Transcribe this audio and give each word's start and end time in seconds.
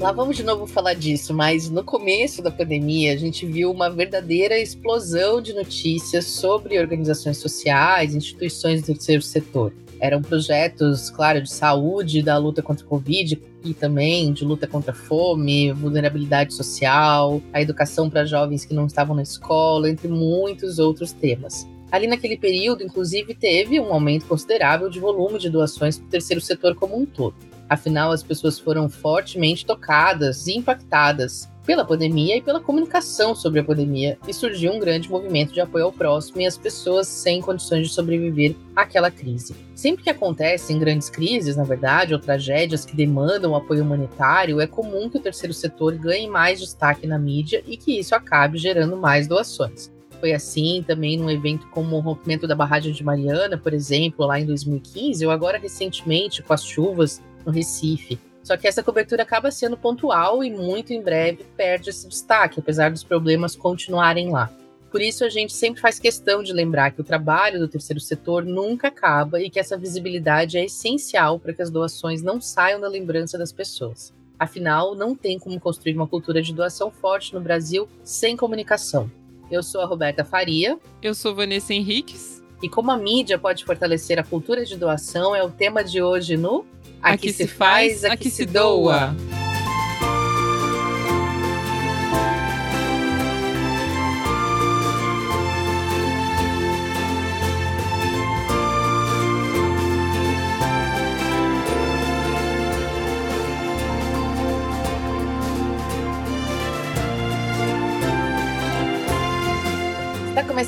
Lá 0.00 0.12
vamos 0.12 0.36
de 0.36 0.44
novo 0.44 0.64
falar 0.64 0.94
disso, 0.94 1.34
mas 1.34 1.68
no 1.68 1.82
começo 1.82 2.40
da 2.40 2.52
pandemia 2.52 3.12
a 3.12 3.16
gente 3.16 3.44
viu 3.44 3.68
uma 3.68 3.90
verdadeira 3.90 4.56
explosão 4.56 5.42
de 5.42 5.52
notícias 5.52 6.24
sobre 6.24 6.78
organizações 6.78 7.38
sociais, 7.38 8.14
instituições 8.14 8.82
do 8.82 8.86
terceiro 8.94 9.22
setor. 9.22 9.72
Eram 9.98 10.22
projetos, 10.22 11.10
claro, 11.10 11.42
de 11.42 11.50
saúde, 11.50 12.22
da 12.22 12.38
luta 12.38 12.62
contra 12.62 12.86
o 12.86 12.88
Covid 12.88 13.42
e 13.64 13.74
também 13.74 14.32
de 14.32 14.44
luta 14.44 14.68
contra 14.68 14.92
a 14.92 14.94
fome, 14.94 15.72
vulnerabilidade 15.72 16.54
social, 16.54 17.42
a 17.52 17.60
educação 17.60 18.08
para 18.08 18.24
jovens 18.24 18.64
que 18.64 18.72
não 18.72 18.86
estavam 18.86 19.16
na 19.16 19.22
escola, 19.22 19.90
entre 19.90 20.06
muitos 20.06 20.78
outros 20.78 21.10
temas. 21.10 21.66
Ali 21.90 22.06
naquele 22.06 22.36
período, 22.36 22.84
inclusive, 22.84 23.34
teve 23.34 23.80
um 23.80 23.92
aumento 23.92 24.26
considerável 24.26 24.88
de 24.88 25.00
volume 25.00 25.40
de 25.40 25.50
doações 25.50 25.98
para 25.98 26.06
o 26.06 26.10
terceiro 26.10 26.40
setor 26.40 26.76
como 26.76 26.96
um 26.96 27.04
todo. 27.04 27.34
Afinal, 27.68 28.12
as 28.12 28.22
pessoas 28.22 28.58
foram 28.58 28.88
fortemente 28.88 29.66
tocadas 29.66 30.46
e 30.46 30.56
impactadas 30.56 31.48
pela 31.68 31.84
pandemia 31.84 32.34
e 32.34 32.40
pela 32.40 32.62
comunicação 32.62 33.34
sobre 33.34 33.60
a 33.60 33.64
pandemia, 33.64 34.16
e 34.26 34.32
surgiu 34.32 34.72
um 34.72 34.78
grande 34.78 35.10
movimento 35.10 35.52
de 35.52 35.60
apoio 35.60 35.84
ao 35.84 35.92
próximo 35.92 36.40
e 36.40 36.46
às 36.46 36.56
pessoas 36.56 37.06
sem 37.06 37.42
condições 37.42 37.86
de 37.86 37.92
sobreviver 37.92 38.56
àquela 38.74 39.10
crise. 39.10 39.54
Sempre 39.74 40.02
que 40.02 40.08
acontecem 40.08 40.78
grandes 40.78 41.10
crises, 41.10 41.56
na 41.56 41.64
verdade, 41.64 42.14
ou 42.14 42.18
tragédias 42.18 42.86
que 42.86 42.96
demandam 42.96 43.54
apoio 43.54 43.82
humanitário, 43.82 44.62
é 44.62 44.66
comum 44.66 45.10
que 45.10 45.18
o 45.18 45.20
terceiro 45.20 45.52
setor 45.52 45.94
ganhe 45.96 46.26
mais 46.26 46.58
destaque 46.58 47.06
na 47.06 47.18
mídia 47.18 47.62
e 47.66 47.76
que 47.76 47.98
isso 47.98 48.14
acabe 48.14 48.56
gerando 48.56 48.96
mais 48.96 49.28
doações. 49.28 49.92
Foi 50.20 50.32
assim 50.32 50.82
também 50.86 51.18
num 51.18 51.30
evento 51.30 51.68
como 51.68 51.96
o 51.96 52.00
rompimento 52.00 52.46
da 52.46 52.54
barragem 52.54 52.92
de 52.92 53.04
Mariana, 53.04 53.58
por 53.58 53.74
exemplo, 53.74 54.26
lá 54.26 54.40
em 54.40 54.46
2015, 54.46 55.24
ou 55.26 55.30
agora 55.30 55.58
recentemente 55.58 56.42
com 56.42 56.54
as 56.54 56.64
chuvas 56.64 57.22
no 57.44 57.52
Recife. 57.52 58.18
Só 58.42 58.56
que 58.56 58.66
essa 58.66 58.82
cobertura 58.82 59.22
acaba 59.22 59.50
sendo 59.50 59.76
pontual 59.76 60.42
e 60.42 60.50
muito 60.50 60.92
em 60.92 61.02
breve 61.02 61.44
perde 61.56 61.90
esse 61.90 62.08
destaque, 62.08 62.60
apesar 62.60 62.90
dos 62.90 63.04
problemas 63.04 63.54
continuarem 63.54 64.30
lá. 64.30 64.50
Por 64.90 65.02
isso, 65.02 65.22
a 65.22 65.28
gente 65.28 65.52
sempre 65.52 65.82
faz 65.82 65.98
questão 65.98 66.42
de 66.42 66.52
lembrar 66.52 66.92
que 66.92 67.00
o 67.00 67.04
trabalho 67.04 67.58
do 67.58 67.68
terceiro 67.68 68.00
setor 68.00 68.44
nunca 68.44 68.88
acaba 68.88 69.40
e 69.40 69.50
que 69.50 69.60
essa 69.60 69.76
visibilidade 69.76 70.56
é 70.56 70.64
essencial 70.64 71.38
para 71.38 71.52
que 71.52 71.60
as 71.60 71.70
doações 71.70 72.22
não 72.22 72.40
saiam 72.40 72.80
da 72.80 72.88
lembrança 72.88 73.36
das 73.36 73.52
pessoas. 73.52 74.14
Afinal, 74.38 74.94
não 74.94 75.14
tem 75.14 75.38
como 75.38 75.60
construir 75.60 75.94
uma 75.94 76.06
cultura 76.06 76.40
de 76.40 76.54
doação 76.54 76.90
forte 76.90 77.34
no 77.34 77.40
Brasil 77.40 77.86
sem 78.02 78.36
comunicação. 78.36 79.10
Eu 79.50 79.62
sou 79.62 79.80
a 79.80 79.86
Roberta 79.86 80.24
Faria. 80.24 80.78
Eu 81.02 81.14
sou 81.14 81.34
Vanessa 81.34 81.74
Henriques. 81.74 82.42
E 82.62 82.68
como 82.68 82.90
a 82.90 82.96
mídia 82.96 83.38
pode 83.38 83.64
fortalecer 83.64 84.18
a 84.18 84.24
cultura 84.24 84.64
de 84.64 84.76
doação 84.76 85.34
é 85.34 85.42
o 85.42 85.50
tema 85.50 85.84
de 85.84 86.02
hoje 86.02 86.36
no 86.36 86.64
Aqui, 87.02 87.28
aqui 87.28 87.32
se 87.32 87.46
faz, 87.46 88.04
aqui, 88.04 88.14
aqui 88.14 88.30
se 88.30 88.44
doa. 88.44 89.14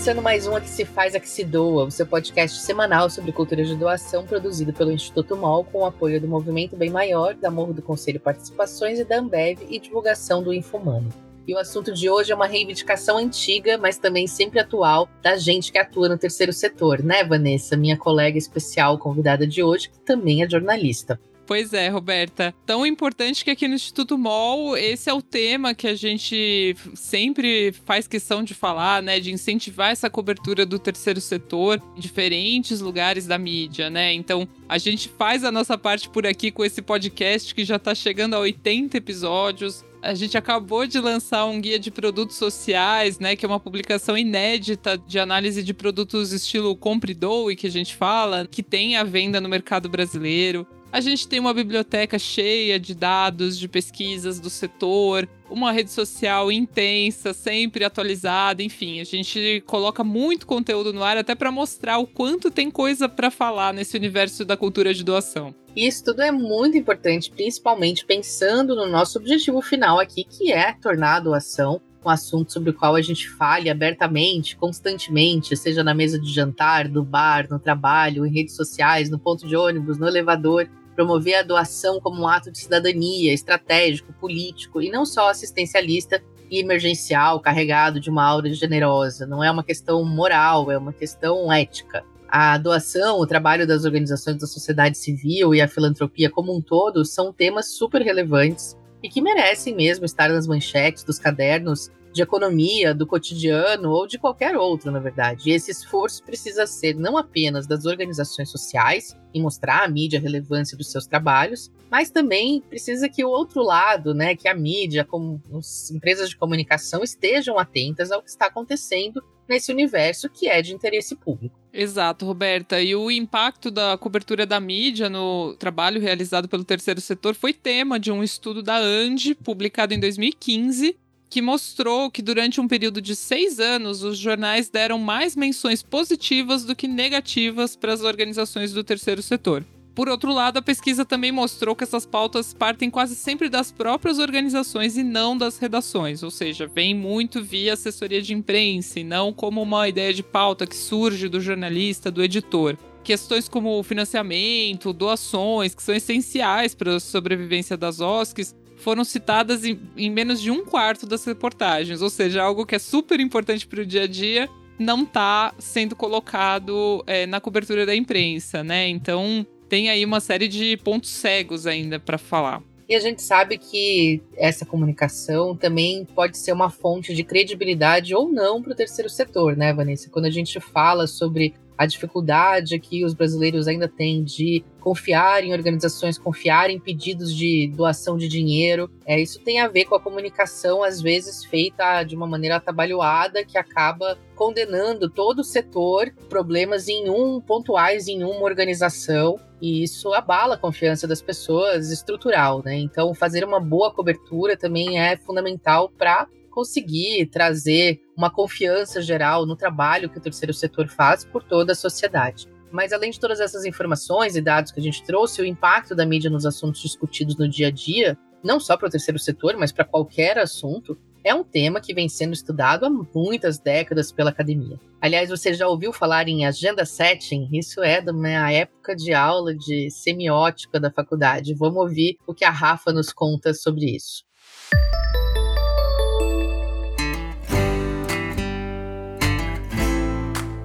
Começando 0.01 0.23
mais 0.23 0.47
um 0.47 0.57
Aqui 0.57 0.71
Se 0.71 0.87
Faz, 0.87 1.15
Aqui 1.15 1.29
Se 1.29 1.45
Doa, 1.45 1.85
o 1.85 1.91
seu 1.91 2.07
podcast 2.07 2.59
semanal 2.61 3.11
sobre 3.11 3.33
cultura 3.33 3.63
de 3.63 3.77
doação 3.77 4.25
produzido 4.25 4.73
pelo 4.73 4.91
Instituto 4.91 5.37
MOL 5.37 5.63
com 5.63 5.81
o 5.81 5.85
apoio 5.85 6.19
do 6.19 6.27
Movimento 6.27 6.75
Bem 6.75 6.89
Maior, 6.89 7.35
da 7.35 7.51
Morro 7.51 7.75
do 7.75 7.83
Conselho 7.83 8.19
Participações 8.19 8.99
e 8.99 9.05
da 9.05 9.19
Ambev 9.19 9.59
e 9.69 9.79
divulgação 9.79 10.43
do 10.43 10.55
Infomano. 10.55 11.11
E 11.47 11.55
o 11.55 11.59
assunto 11.59 11.93
de 11.93 12.09
hoje 12.09 12.33
é 12.33 12.35
uma 12.35 12.47
reivindicação 12.47 13.19
antiga, 13.19 13.77
mas 13.77 13.99
também 13.99 14.27
sempre 14.27 14.59
atual, 14.59 15.07
da 15.23 15.37
gente 15.37 15.71
que 15.71 15.77
atua 15.77 16.09
no 16.09 16.17
terceiro 16.17 16.51
setor, 16.55 17.03
né, 17.03 17.23
Vanessa, 17.23 17.77
minha 17.77 17.99
colega 17.99 18.39
especial 18.39 18.97
convidada 18.97 19.47
de 19.47 19.63
hoje, 19.63 19.91
que 19.91 20.01
também 20.01 20.43
é 20.43 20.49
jornalista. 20.49 21.21
Pois 21.51 21.73
é, 21.73 21.89
Roberta. 21.89 22.55
Tão 22.65 22.87
importante 22.87 23.45
que 23.45 23.51
aqui 23.51 23.67
no 23.67 23.75
Instituto 23.75 24.17
MOL, 24.17 24.77
esse 24.77 25.11
é 25.11 25.13
o 25.13 25.21
tema 25.21 25.75
que 25.75 25.89
a 25.89 25.97
gente 25.97 26.77
sempre 26.95 27.73
faz 27.85 28.07
questão 28.07 28.45
de 28.45 28.55
falar, 28.55 29.03
né? 29.03 29.19
De 29.19 29.33
incentivar 29.33 29.91
essa 29.91 30.09
cobertura 30.09 30.65
do 30.65 30.79
terceiro 30.79 31.21
setor 31.21 31.83
em 31.97 32.01
diferentes 32.01 32.81
lugares 32.81 33.27
da 33.27 33.37
mídia, 33.37 33.91
né? 33.91 34.13
Então, 34.13 34.47
a 34.69 34.79
gente 34.79 35.09
faz 35.09 35.43
a 35.43 35.51
nossa 35.51 35.77
parte 35.77 36.09
por 36.09 36.25
aqui 36.25 36.53
com 36.53 36.65
esse 36.65 36.81
podcast 36.81 37.53
que 37.53 37.65
já 37.65 37.75
está 37.75 37.97
chegando 37.97 38.35
a 38.35 38.39
80 38.39 38.97
episódios. 38.97 39.85
A 40.01 40.15
gente 40.15 40.39
acabou 40.39 40.87
de 40.87 41.01
lançar 41.01 41.47
um 41.47 41.61
guia 41.61 41.81
de 41.81 41.91
produtos 41.91 42.37
sociais, 42.37 43.19
né, 43.19 43.35
que 43.35 43.45
é 43.45 43.49
uma 43.49 43.61
publicação 43.61 44.17
inédita 44.17 44.97
de 44.97 45.19
análise 45.19 45.65
de 45.65 45.75
produtos 45.75 46.33
estilo 46.33 46.75
compre 46.77 47.19
e 47.51 47.57
que 47.57 47.67
a 47.67 47.71
gente 47.71 47.97
fala, 47.97 48.47
que 48.47 48.63
tem 48.63 48.97
a 48.97 49.03
venda 49.03 49.41
no 49.41 49.49
mercado 49.49 49.89
brasileiro. 49.89 50.65
A 50.93 51.01
gente 51.01 51.29
tem 51.29 51.39
uma 51.39 51.55
biblioteca 51.55 52.19
cheia 52.19 52.79
de 52.79 52.97
dados, 52.97 53.57
de 53.57 53.69
pesquisas 53.69 54.41
do 54.41 54.51
setor, 54.51 55.29
uma 55.49 55.71
rede 55.71 55.91
social 55.93 56.51
intensa, 56.51 57.33
sempre 57.33 57.85
atualizada, 57.85 58.61
enfim, 58.61 59.01
a 59.01 59.05
gente 59.05 59.63
coloca 59.67 60.03
muito 60.03 60.49
conteúdo 60.49 60.93
no 60.93 61.05
ar 61.05 61.17
até 61.17 61.37
para 61.37 61.53
mostrar 61.53 61.99
o 61.99 62.09
quanto 62.09 62.51
tem 62.51 62.73
coisa 62.73 63.09
para 63.09 63.31
falar 63.31 63.73
nesse 63.73 63.97
universo 63.97 64.45
da 64.45 64.57
cultura 64.57 64.93
de 64.93 65.05
doação. 65.05 65.55
Isso 65.77 66.05
tudo 66.07 66.23
é 66.23 66.33
muito 66.33 66.77
importante, 66.77 67.31
principalmente 67.31 68.05
pensando 68.05 68.75
no 68.75 68.89
nosso 68.89 69.17
objetivo 69.17 69.63
final 69.63 70.01
aqui, 70.01 70.25
que 70.25 70.53
é 70.53 70.73
tornar 70.73 71.17
a 71.17 71.21
doação 71.21 71.81
um 72.05 72.09
assunto 72.09 72.51
sobre 72.51 72.71
o 72.71 72.75
qual 72.75 72.97
a 72.97 73.03
gente 73.03 73.29
fale 73.29 73.69
abertamente, 73.69 74.57
constantemente, 74.57 75.55
seja 75.55 75.85
na 75.85 75.93
mesa 75.93 76.19
de 76.19 76.33
jantar, 76.33 76.89
no 76.89 77.05
bar, 77.05 77.47
no 77.51 77.59
trabalho, 77.59 78.25
em 78.25 78.33
redes 78.33 78.57
sociais, 78.57 79.11
no 79.11 79.19
ponto 79.19 79.47
de 79.47 79.55
ônibus, 79.55 79.99
no 79.99 80.09
elevador 80.09 80.69
promover 81.01 81.37
a 81.37 81.43
doação 81.43 81.99
como 81.99 82.21
um 82.21 82.29
ato 82.29 82.53
de 82.53 82.59
cidadania, 82.59 83.33
estratégico, 83.33 84.13
político 84.21 84.83
e 84.83 84.91
não 84.91 85.07
só 85.07 85.31
assistencialista 85.31 86.23
e 86.51 86.59
emergencial, 86.59 87.41
carregado 87.41 87.99
de 87.99 88.11
uma 88.11 88.23
aura 88.23 88.53
generosa. 88.53 89.27
Não 89.27 89.43
é 89.43 89.51
uma 89.51 89.65
questão 89.65 90.05
moral, 90.05 90.71
é 90.71 90.77
uma 90.77 90.93
questão 90.93 91.51
ética. 91.51 92.05
A 92.29 92.59
doação, 92.59 93.19
o 93.19 93.27
trabalho 93.27 93.67
das 93.67 93.87
organizações 93.87 94.37
da 94.37 94.47
sociedade 94.47 94.99
civil 94.99 95.55
e 95.55 95.63
a 95.63 95.69
filantropia 95.69 96.29
como 96.29 96.55
um 96.55 96.61
todo 96.61 97.03
são 97.03 97.33
temas 97.33 97.75
super 97.75 98.03
relevantes 98.03 98.77
e 99.03 99.09
que 99.09 99.23
merecem 99.23 99.75
mesmo 99.75 100.05
estar 100.05 100.29
nas 100.29 100.47
manchetes 100.47 101.03
dos 101.03 101.19
cadernos 101.19 101.91
de 102.13 102.23
economia, 102.23 102.95
do 102.95 103.07
cotidiano 103.07 103.91
ou 103.91 104.07
de 104.07 104.19
qualquer 104.19 104.57
outro, 104.57 104.91
na 104.91 104.99
verdade. 104.99 105.51
E 105.51 105.53
esse 105.53 105.71
esforço 105.71 106.23
precisa 106.25 106.67
ser 106.67 106.95
não 106.95 107.17
apenas 107.17 107.67
das 107.67 107.87
organizações 107.87 108.51
sociais 108.51 109.17
em 109.33 109.41
mostrar 109.41 109.85
à 109.85 109.89
mídia 109.89 110.19
a 110.19 110.23
relevância 110.23 110.77
dos 110.77 110.91
seus 110.91 111.07
trabalhos, 111.07 111.71
mas 111.91 112.11
também 112.11 112.61
precisa 112.61 113.09
que 113.09 113.25
o 113.25 113.29
outro 113.29 113.63
lado, 113.63 114.13
né, 114.13 114.35
que 114.35 114.49
a 114.49 114.55
mídia, 114.55 115.05
como 115.05 115.41
as 115.57 115.91
empresas 115.91 116.29
de 116.29 116.37
comunicação 116.37 117.03
estejam 117.03 117.59
atentas 117.59 118.11
ao 118.11 118.23
que 118.23 118.31
está 118.31 118.47
acontecendo 118.47 119.23
nesse 119.49 119.73
universo 119.73 120.31
que 120.31 120.49
é 120.49 120.63
de 120.63 120.73
interesse 120.73 121.17
público. 121.17 121.59
Exato, 121.73 122.25
Roberta. 122.25 122.81
E 122.81 122.95
o 122.95 123.11
impacto 123.11 123.71
da 123.71 123.99
cobertura 123.99 124.47
da 124.47 124.61
mídia 124.61 125.09
no 125.09 125.55
trabalho 125.55 126.01
realizado 126.01 126.49
pelo 126.49 126.65
terceiro 126.65 127.01
setor 127.01 127.35
foi 127.35 127.53
tema 127.53 127.99
de 127.99 128.13
um 128.13 128.23
estudo 128.23 128.63
da 128.63 128.77
ANDI, 128.77 129.35
publicado 129.35 129.93
em 129.93 130.01
2015, 130.01 130.97
que 131.31 131.41
mostrou 131.41 132.11
que 132.11 132.21
durante 132.21 132.61
um 132.61 132.67
período 132.67 133.01
de 133.01 133.15
seis 133.15 133.61
anos 133.61 134.03
os 134.03 134.19
jornais 134.19 134.69
deram 134.69 134.99
mais 134.99 135.37
menções 135.37 135.81
positivas 135.81 136.65
do 136.65 136.75
que 136.75 136.89
negativas 136.89 137.77
para 137.77 137.93
as 137.93 138.03
organizações 138.03 138.73
do 138.73 138.83
terceiro 138.83 139.23
setor. 139.23 139.65
Por 139.95 140.09
outro 140.09 140.33
lado, 140.33 140.57
a 140.57 140.63
pesquisa 140.63 141.05
também 141.05 141.31
mostrou 141.31 141.77
que 141.77 141.85
essas 141.85 142.05
pautas 142.07 142.53
partem 142.53 142.91
quase 142.91 143.15
sempre 143.15 143.49
das 143.49 143.71
próprias 143.71 144.19
organizações 144.19 144.97
e 144.97 145.05
não 145.05 145.37
das 145.37 145.59
redações, 145.59 146.23
ou 146.23 146.31
seja, 146.31 146.67
vem 146.67 146.95
muito 146.95 147.43
via 147.43 147.75
assessoria 147.75 148.21
de 148.21 148.35
imprensa 148.35 148.99
e 148.99 149.05
não 149.05 149.33
como 149.33 149.63
uma 149.63 149.89
ideia 149.89 150.13
de 150.13 150.23
pauta 150.23 150.67
que 150.67 150.77
surge 150.77 151.29
do 151.29 151.41
jornalista, 151.41 152.11
do 152.11 152.25
editor. 152.25 152.77
Questões 153.05 153.49
como 153.49 153.83
financiamento, 153.83 154.93
doações, 154.93 155.75
que 155.75 155.83
são 155.83 155.95
essenciais 155.95 156.75
para 156.75 156.97
a 156.97 157.01
sobrevivência 157.01 157.77
das 157.77 158.01
OSCs, 158.01 158.55
foram 158.81 159.05
citadas 159.05 159.65
em, 159.65 159.79
em 159.97 160.11
menos 160.11 160.41
de 160.41 160.51
um 160.51 160.65
quarto 160.65 161.07
das 161.07 161.25
reportagens, 161.25 162.03
ou 162.03 162.11
seja, 162.11 162.43
algo 162.43 162.67
que 162.67 162.75
é 162.75 162.79
super 162.79 163.21
importante 163.21 163.67
para 163.67 163.81
o 163.81 163.87
dia 163.87 164.03
a 164.03 164.07
dia 164.07 164.49
não 164.79 165.03
está 165.03 165.55
sendo 165.59 165.95
colocado 165.95 167.05
é, 167.07 167.27
na 167.27 167.41
cobertura 167.41 167.85
da 167.85 167.95
imprensa, 167.95 168.65
né? 168.65 168.89
Então 168.89 169.47
tem 169.69 169.91
aí 169.91 170.05
uma 170.05 170.21
série 170.21 170.49
de 170.49 170.77
pontos 170.79 171.11
cegos 171.11 171.67
ainda 171.67 172.01
para 172.01 172.17
falar. 172.17 172.63
E 172.89 172.95
a 172.97 172.99
gente 172.99 173.23
sabe 173.23 173.57
que 173.57 174.21
essa 174.37 174.67
comunicação 174.67 175.55
também 175.55 176.05
pode 176.05 176.37
ser 176.37 176.53
uma 176.53 176.69
fonte 176.69 177.15
de 177.15 177.23
credibilidade 177.23 178.13
ou 178.17 178.33
não 178.33 178.61
para 178.61 178.73
o 178.73 178.75
terceiro 178.75 179.09
setor, 179.09 179.57
né, 179.57 179.73
Vanessa? 179.73 180.11
Quando 180.11 180.25
a 180.25 180.31
gente 180.31 180.59
fala 180.59 181.07
sobre 181.07 181.55
a 181.81 181.87
dificuldade 181.87 182.79
que 182.79 183.07
os 183.07 183.15
brasileiros 183.15 183.67
ainda 183.67 183.89
têm 183.89 184.23
de 184.23 184.63
confiar 184.81 185.43
em 185.43 185.55
organizações, 185.55 186.19
confiar 186.19 186.69
em 186.69 186.79
pedidos 186.79 187.35
de 187.35 187.73
doação 187.75 188.19
de 188.19 188.29
dinheiro. 188.29 188.91
É, 189.07 189.19
isso 189.19 189.41
tem 189.41 189.61
a 189.61 189.67
ver 189.67 189.87
com 189.87 189.95
a 189.95 190.01
comunicação, 190.01 190.83
às 190.83 191.01
vezes 191.01 191.43
feita 191.43 192.03
de 192.03 192.15
uma 192.15 192.27
maneira 192.27 192.57
atabalhoada, 192.57 193.43
que 193.47 193.57
acaba 193.57 194.19
condenando 194.37 195.09
todo 195.09 195.39
o 195.39 195.45
setor, 195.45 196.13
problemas 196.29 196.87
em 196.87 197.09
um, 197.09 197.41
pontuais 197.41 198.09
em 198.09 198.23
uma 198.25 198.43
organização, 198.43 199.41
e 199.59 199.83
isso 199.83 200.13
abala 200.13 200.57
a 200.57 200.59
confiança 200.59 201.09
das 201.09 201.23
pessoas 201.23 201.91
estrutural, 201.91 202.63
né? 202.63 202.77
Então, 202.77 203.15
fazer 203.15 203.43
uma 203.43 203.59
boa 203.59 203.91
cobertura 203.91 204.55
também 204.55 205.01
é 205.01 205.17
fundamental 205.17 205.91
para 205.97 206.27
conseguir 206.61 207.25
trazer 207.27 208.03
uma 208.15 208.31
confiança 208.31 209.01
geral 209.01 209.47
no 209.47 209.57
trabalho 209.57 210.11
que 210.11 210.19
o 210.19 210.21
terceiro 210.21 210.53
setor 210.53 210.89
faz 210.89 211.25
por 211.25 211.43
toda 211.43 211.73
a 211.73 211.75
sociedade. 211.75 212.47
Mas 212.71 212.93
além 212.93 213.11
de 213.11 213.19
todas 213.19 213.41
essas 213.41 213.65
informações 213.65 214.37
e 214.37 214.43
dados 214.43 214.71
que 214.71 214.79
a 214.79 214.83
gente 214.83 215.03
trouxe, 215.03 215.41
o 215.41 215.47
impacto 215.47 215.95
da 215.95 216.05
mídia 216.05 216.29
nos 216.29 216.45
assuntos 216.45 216.83
discutidos 216.83 217.39
no 217.39 217.49
dia 217.49 217.69
a 217.69 217.71
dia, 217.71 218.19
não 218.45 218.61
só 218.61 218.77
para 218.77 218.89
o 218.89 218.91
terceiro 218.91 219.19
setor, 219.19 219.57
mas 219.57 219.73
para 219.73 219.87
qualquer 219.87 220.37
assunto, 220.37 220.99
é 221.25 221.35
um 221.35 221.43
tema 221.43 221.81
que 221.81 221.95
vem 221.95 222.11
sendo 222.11 222.35
estudado 222.35 222.85
há 222.85 222.91
muitas 222.91 223.59
décadas 223.59 224.13
pela 224.13 224.29
academia. 224.29 224.79
Aliás, 225.01 225.31
você 225.31 225.55
já 225.55 225.67
ouviu 225.67 225.95
falar 225.95 226.29
em 226.29 226.45
agenda 226.45 226.85
setting? 226.85 227.49
Isso 227.55 227.83
é 227.83 228.03
da 228.03 228.13
minha 228.13 228.53
época 228.53 228.95
de 228.95 229.15
aula 229.15 229.55
de 229.55 229.91
semiótica 229.91 230.79
da 230.79 230.91
faculdade. 230.91 231.55
Vamos 231.55 231.79
ouvir 231.79 232.19
o 232.27 232.35
que 232.35 232.45
a 232.45 232.51
Rafa 232.51 232.93
nos 232.93 233.15
conta 233.15 233.55
sobre 233.55 233.97
isso. 233.97 234.29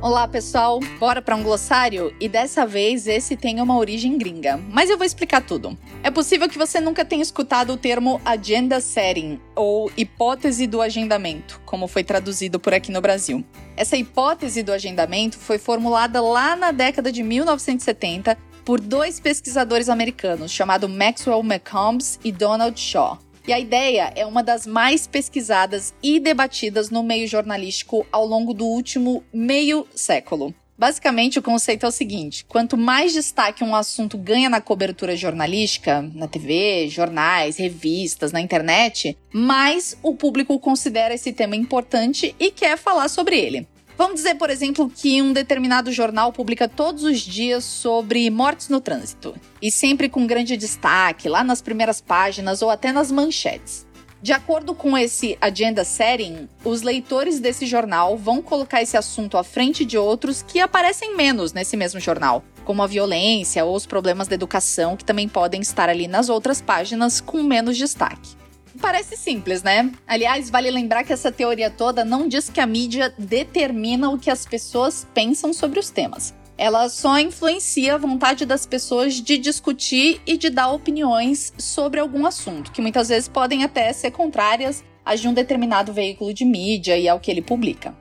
Olá, 0.06 0.28
pessoal. 0.28 0.80
Bora 1.00 1.20
para 1.20 1.36
um 1.36 1.42
glossário? 1.42 2.16
E 2.22 2.30
dessa 2.30 2.64
vez 2.64 3.08
esse 3.08 3.36
tem 3.36 3.60
uma 3.60 3.76
origem 3.76 4.20
gringa, 4.20 4.56
mas 4.70 4.88
eu 4.88 5.00
vou 5.00 5.04
explicar 5.04 5.42
tudo. 5.42 5.76
É 6.04 6.12
possível 6.12 6.48
que 6.48 6.60
você 6.60 6.80
nunca 6.80 7.04
tenha 7.04 7.24
escutado 7.24 7.74
o 7.74 7.78
termo 7.78 8.22
agenda 8.24 8.80
setting 8.80 9.40
ou 9.56 9.92
hipótese 9.98 10.68
do 10.68 10.80
agendamento, 10.80 11.60
como 11.66 11.88
foi 11.88 12.04
traduzido 12.04 12.60
por 12.60 12.72
aqui 12.72 12.92
no 12.92 13.02
Brasil. 13.02 13.44
Essa 13.76 13.98
hipótese 13.98 14.62
do 14.62 14.72
agendamento 14.72 15.40
foi 15.40 15.58
formulada 15.58 16.22
lá 16.22 16.56
na 16.56 16.72
década 16.72 17.12
de 17.12 17.24
1970 17.24 18.38
por 18.64 18.80
dois 18.80 19.20
pesquisadores 19.20 19.90
americanos, 19.90 20.52
chamados 20.52 20.88
Maxwell 20.88 21.40
McCombs 21.40 22.20
e 22.24 22.32
Donald 22.32 22.80
Shaw. 22.80 23.25
E 23.48 23.54
a 23.54 23.60
ideia 23.60 24.12
é 24.16 24.26
uma 24.26 24.42
das 24.42 24.66
mais 24.66 25.06
pesquisadas 25.06 25.94
e 26.02 26.20
debatidas 26.20 26.90
no 26.90 27.04
meio 27.04 27.28
jornalístico 27.28 28.06
ao 28.12 28.26
longo 28.26 28.56
do 28.56 28.66
último 28.66 29.24
meio 29.32 29.86
século. 29.94 30.54
Basicamente, 30.78 31.38
o 31.38 31.44
conceito 31.44 31.86
é 31.86 31.90
o 31.90 31.92
seguinte: 31.92 32.44
quanto 32.46 32.76
mais 32.76 33.14
destaque 33.14 33.64
um 33.64 33.76
assunto 33.76 34.18
ganha 34.18 34.50
na 34.50 34.60
cobertura 34.60 35.16
jornalística, 35.16 36.02
na 36.14 36.28
TV, 36.28 36.90
jornais, 36.90 37.58
revistas, 37.58 38.32
na 38.32 38.42
internet, 38.42 39.16
mais 39.32 39.96
o 40.02 40.16
público 40.16 40.60
considera 40.60 41.14
esse 41.14 41.32
tema 41.32 41.56
importante 41.56 42.36
e 42.40 42.50
quer 42.50 42.78
falar 42.78 43.08
sobre 43.10 43.40
ele. 43.40 43.68
Vamos 43.98 44.16
dizer, 44.16 44.36
por 44.36 44.50
exemplo, 44.50 44.92
que 44.94 45.22
um 45.22 45.32
determinado 45.32 45.90
jornal 45.90 46.34
publica 46.34 46.68
todos 46.68 47.04
os 47.04 47.20
dias 47.20 47.64
sobre 47.64 48.30
mortes 48.30 48.68
no 48.68 48.82
trânsito, 48.82 49.34
e 49.62 49.72
sempre 49.72 50.10
com 50.10 50.28
grande 50.28 50.58
destaque, 50.58 51.30
lá 51.30 51.46
nas 51.46 51.62
primeiras 51.62 52.02
páginas 52.02 52.62
ou 52.62 52.70
até 52.70 52.92
nas 52.92 53.10
manchetes. 53.10 53.88
De 54.22 54.34
acordo 54.34 54.74
com 54.74 54.98
esse 54.98 55.38
agenda 55.40 55.86
setting, 55.86 56.50
os 56.64 56.82
leitores 56.82 57.40
desse 57.40 57.66
jornal 57.66 58.18
vão 58.18 58.42
colocar 58.42 58.82
esse 58.82 58.98
assunto 58.98 59.38
à 59.38 59.44
frente 59.44 59.86
de 59.86 59.98
outros 59.98 60.42
que 60.42 60.60
aparecem 60.60 61.16
menos 61.16 61.54
nesse 61.54 61.78
mesmo 61.78 62.00
jornal, 62.00 62.44
como 62.66 62.82
a 62.84 62.88
violência 62.88 63.64
ou 63.64 63.76
os 63.76 63.86
problemas 63.86 64.28
da 64.28 64.36
educação, 64.36 64.98
que 64.98 65.06
também 65.06 65.30
podem 65.30 65.62
estar 65.62 65.88
ali 65.88 66.08
nas 66.08 66.28
outras 66.28 66.60
páginas 66.60 67.22
com 67.22 67.44
menos 67.44 67.78
destaque. 67.78 68.36
Parece 68.82 69.16
simples, 69.16 69.64
né? 69.64 69.92
Aliás, 70.06 70.50
vale 70.50 70.70
lembrar 70.70 71.04
que 71.04 71.14
essa 71.14 71.32
teoria 71.32 71.70
toda 71.70 72.04
não 72.04 72.28
diz 72.28 72.50
que 72.50 72.60
a 72.60 72.66
mídia 72.66 73.14
determina 73.18 74.10
o 74.10 74.18
que 74.18 74.30
as 74.30 74.46
pessoas 74.46 75.08
pensam 75.14 75.54
sobre 75.54 75.80
os 75.80 75.90
temas. 75.90 76.34
Ela 76.58 76.88
só 76.88 77.20
influencia 77.20 77.96
a 77.96 77.98
vontade 77.98 78.46
das 78.46 78.66
pessoas 78.66 79.16
de 79.16 79.38
discutir 79.38 80.22
e 80.26 80.38
de 80.38 80.50
dar 80.50 80.72
opiniões 80.72 81.54
sobre 81.58 82.00
algum 82.00 82.26
assunto, 82.26 82.72
que 82.72 82.82
muitas 82.82 83.10
vezes 83.10 83.28
podem 83.28 83.64
até 83.64 83.92
ser 83.92 84.12
contrárias 84.12 84.84
às 85.04 85.20
de 85.20 85.28
um 85.28 85.34
determinado 85.34 85.92
veículo 85.92 86.34
de 86.34 86.46
mídia 86.46 86.98
e 86.98 87.10
ao 87.10 87.20
que 87.20 87.30
ele 87.30 87.42
publica. 87.42 87.94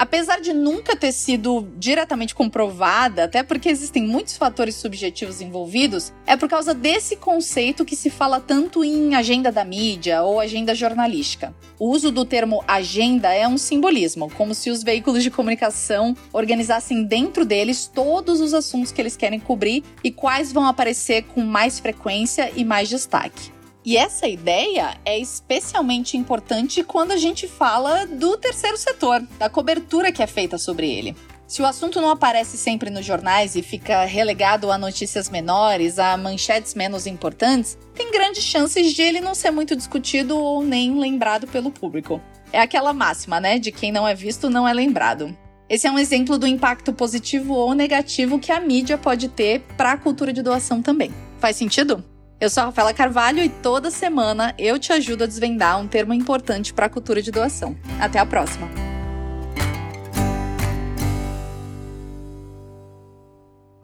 Apesar 0.00 0.40
de 0.40 0.54
nunca 0.54 0.96
ter 0.96 1.12
sido 1.12 1.68
diretamente 1.76 2.34
comprovada, 2.34 3.24
até 3.24 3.42
porque 3.42 3.68
existem 3.68 4.02
muitos 4.02 4.34
fatores 4.34 4.76
subjetivos 4.76 5.42
envolvidos, 5.42 6.10
é 6.26 6.38
por 6.38 6.48
causa 6.48 6.72
desse 6.72 7.16
conceito 7.16 7.84
que 7.84 7.94
se 7.94 8.08
fala 8.08 8.40
tanto 8.40 8.82
em 8.82 9.14
agenda 9.14 9.52
da 9.52 9.62
mídia 9.62 10.22
ou 10.22 10.40
agenda 10.40 10.74
jornalística. 10.74 11.54
O 11.78 11.90
uso 11.90 12.10
do 12.10 12.24
termo 12.24 12.64
agenda 12.66 13.34
é 13.34 13.46
um 13.46 13.58
simbolismo, 13.58 14.30
como 14.38 14.54
se 14.54 14.70
os 14.70 14.82
veículos 14.82 15.22
de 15.22 15.30
comunicação 15.30 16.16
organizassem 16.32 17.04
dentro 17.04 17.44
deles 17.44 17.86
todos 17.86 18.40
os 18.40 18.54
assuntos 18.54 18.90
que 18.90 19.02
eles 19.02 19.18
querem 19.18 19.38
cobrir 19.38 19.84
e 20.02 20.10
quais 20.10 20.50
vão 20.50 20.64
aparecer 20.64 21.24
com 21.24 21.42
mais 21.42 21.78
frequência 21.78 22.50
e 22.56 22.64
mais 22.64 22.88
destaque. 22.88 23.59
E 23.84 23.96
essa 23.96 24.28
ideia 24.28 24.98
é 25.04 25.18
especialmente 25.18 26.16
importante 26.16 26.84
quando 26.84 27.12
a 27.12 27.16
gente 27.16 27.48
fala 27.48 28.06
do 28.06 28.36
terceiro 28.36 28.76
setor, 28.76 29.22
da 29.38 29.48
cobertura 29.48 30.12
que 30.12 30.22
é 30.22 30.26
feita 30.26 30.58
sobre 30.58 30.90
ele. 30.90 31.16
Se 31.46 31.62
o 31.62 31.66
assunto 31.66 32.00
não 32.00 32.10
aparece 32.10 32.56
sempre 32.56 32.90
nos 32.90 33.04
jornais 33.04 33.56
e 33.56 33.62
fica 33.62 34.04
relegado 34.04 34.70
a 34.70 34.78
notícias 34.78 35.28
menores, 35.28 35.98
a 35.98 36.16
manchetes 36.16 36.74
menos 36.74 37.06
importantes, 37.06 37.76
tem 37.94 38.12
grandes 38.12 38.44
chances 38.44 38.92
de 38.92 39.02
ele 39.02 39.20
não 39.20 39.34
ser 39.34 39.50
muito 39.50 39.74
discutido 39.74 40.38
ou 40.38 40.62
nem 40.62 40.96
lembrado 40.96 41.48
pelo 41.48 41.72
público. 41.72 42.20
É 42.52 42.60
aquela 42.60 42.92
máxima, 42.92 43.40
né? 43.40 43.58
De 43.58 43.72
quem 43.72 43.90
não 43.90 44.06
é 44.06 44.14
visto 44.14 44.48
não 44.48 44.68
é 44.68 44.72
lembrado. 44.72 45.36
Esse 45.68 45.86
é 45.86 45.90
um 45.90 45.98
exemplo 45.98 46.38
do 46.38 46.46
impacto 46.46 46.92
positivo 46.92 47.54
ou 47.54 47.74
negativo 47.74 48.38
que 48.38 48.52
a 48.52 48.60
mídia 48.60 48.98
pode 48.98 49.28
ter 49.28 49.60
para 49.76 49.92
a 49.92 49.96
cultura 49.96 50.32
de 50.32 50.42
doação 50.42 50.82
também. 50.82 51.12
Faz 51.38 51.56
sentido? 51.56 52.04
Eu 52.40 52.48
sou 52.48 52.62
a 52.62 52.66
Rafaela 52.66 52.94
Carvalho 52.94 53.44
e 53.44 53.50
toda 53.50 53.90
semana 53.90 54.54
eu 54.58 54.78
te 54.78 54.94
ajudo 54.94 55.24
a 55.24 55.26
desvendar 55.26 55.78
um 55.78 55.86
termo 55.86 56.14
importante 56.14 56.72
para 56.72 56.86
a 56.86 56.88
cultura 56.88 57.20
de 57.20 57.30
doação. 57.30 57.76
Até 58.00 58.18
a 58.18 58.24
próxima! 58.24 58.66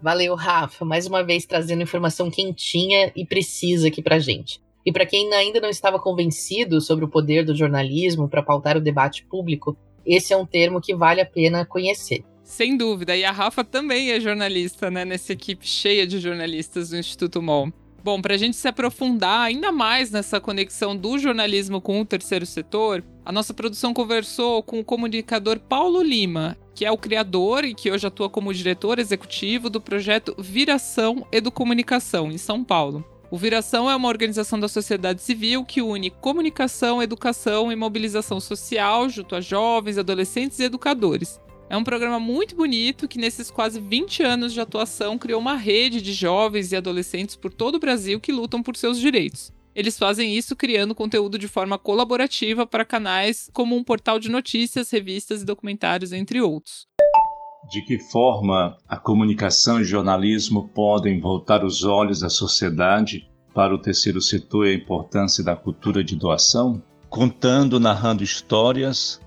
Valeu, 0.00 0.35
Rafa, 0.35 0.87
mais 0.87 1.06
uma 1.06 1.23
vez 1.23 1.44
trazendo 1.44 1.82
informação 1.82 2.31
quentinha 2.31 3.12
e 3.14 3.26
precisa 3.26 3.88
aqui 3.88 4.00
pra 4.00 4.19
gente. 4.19 4.58
E 4.86 4.91
para 4.91 5.05
quem 5.05 5.34
ainda 5.34 5.60
não 5.60 5.69
estava 5.69 5.98
convencido 5.98 6.81
sobre 6.81 7.05
o 7.05 7.08
poder 7.08 7.44
do 7.44 7.55
jornalismo 7.55 8.27
para 8.27 8.43
pautar 8.43 8.79
o 8.79 8.81
debate 8.81 9.27
público, 9.27 9.77
esse 10.06 10.32
é 10.32 10.36
um 10.36 10.46
termo 10.46 10.81
que 10.81 10.94
vale 10.94 11.20
a 11.20 11.27
pena 11.27 11.67
conhecer. 11.67 12.25
Sem 12.43 12.75
dúvida, 12.75 13.15
e 13.15 13.22
a 13.22 13.32
Rafa 13.32 13.63
também 13.63 14.13
é 14.13 14.20
jornalista, 14.20 14.91
né, 14.91 15.05
nessa 15.05 15.34
equipe 15.34 15.67
cheia 15.67 16.06
de 16.06 16.20
jornalistas 16.20 16.89
do 16.89 16.96
Instituto 16.96 17.43
MOL. 17.43 17.70
Bom, 18.06 18.22
para 18.22 18.34
a 18.34 18.39
gente 18.39 18.56
se 18.56 18.69
aprofundar 18.69 19.41
ainda 19.41 19.72
mais 19.72 20.13
nessa 20.13 20.41
conexão 20.41 20.96
do 20.96 21.19
jornalismo 21.19 21.81
com 21.81 22.01
o 22.01 22.05
terceiro 22.05 22.46
setor, 22.46 23.03
a 23.25 23.32
nossa 23.32 23.53
produção 23.53 23.93
conversou 23.93 24.63
com 24.63 24.79
o 24.79 24.84
comunicador 24.84 25.58
Paulo 25.58 26.01
Lima, 26.01 26.56
que 26.72 26.84
é 26.84 26.93
o 26.93 26.96
criador 26.96 27.65
e 27.65 27.75
que 27.75 27.91
hoje 27.91 28.06
atua 28.06 28.31
como 28.31 28.55
diretor 28.55 29.01
executivo 29.01 29.69
do 29.69 29.81
projeto 29.81 30.36
Viração 30.39 31.27
Educomunicação, 31.32 32.31
em 32.31 32.39
São 32.39 32.63
Paulo. 32.63 33.05
O 33.29 33.36
Viração 33.36 33.91
é 33.91 33.96
uma 33.96 34.06
organização 34.06 34.60
da 34.60 34.69
sociedade 34.69 35.20
civil 35.20 35.65
que 35.65 35.82
une 35.82 36.08
comunicação, 36.08 37.03
educação 37.03 37.72
e 37.72 37.75
mobilização 37.75 38.39
social 38.39 39.08
junto 39.08 39.34
a 39.34 39.41
jovens, 39.41 39.98
adolescentes 39.98 40.60
e 40.60 40.63
educadores. 40.63 41.41
É 41.69 41.77
um 41.77 41.82
programa 41.82 42.20
muito 42.20 42.55
bonito 42.55 43.08
que, 43.08 43.19
nesses 43.19 43.51
quase 43.51 43.81
20 43.81 44.23
anos 44.23 44.53
de 44.53 44.61
atuação, 44.61 45.19
criou 45.19 45.41
uma 45.41 45.56
rede 45.56 46.01
de 46.01 46.13
jovens 46.13 46.70
e 46.70 46.77
adolescentes 46.77 47.35
por 47.35 47.53
todo 47.53 47.75
o 47.75 47.81
Brasil 47.81 48.20
que 48.20 48.31
lutam 48.31 48.63
por 48.63 48.77
seus 48.77 49.01
direitos. 49.01 49.53
Eles 49.75 49.99
fazem 49.99 50.37
isso 50.37 50.55
criando 50.55 50.94
conteúdo 50.94 51.37
de 51.37 51.49
forma 51.49 51.77
colaborativa 51.77 52.65
para 52.67 52.85
canais 52.85 53.51
como 53.53 53.75
um 53.75 53.82
portal 53.82 54.20
de 54.20 54.31
notícias, 54.31 54.91
revistas 54.91 55.43
e 55.43 55.44
documentários, 55.44 56.13
entre 56.13 56.41
outros. 56.41 56.87
De 57.69 57.82
que 57.82 57.99
forma 57.99 58.77
a 58.89 58.96
comunicação 58.96 59.81
e 59.81 59.82
o 59.82 59.85
jornalismo 59.85 60.69
podem 60.69 61.20
voltar 61.20 61.65
os 61.65 61.82
olhos 61.82 62.20
da 62.20 62.31
sociedade 62.31 63.29
para 63.53 63.75
o 63.75 63.79
terceiro 63.79 64.20
setor 64.20 64.69
e 64.69 64.70
a 64.70 64.75
importância 64.75 65.43
da 65.43 65.56
cultura 65.56 66.05
de 66.05 66.15
doação? 66.15 66.81
Contando, 67.11 67.81
narrando 67.81 68.23
histórias 68.23 69.20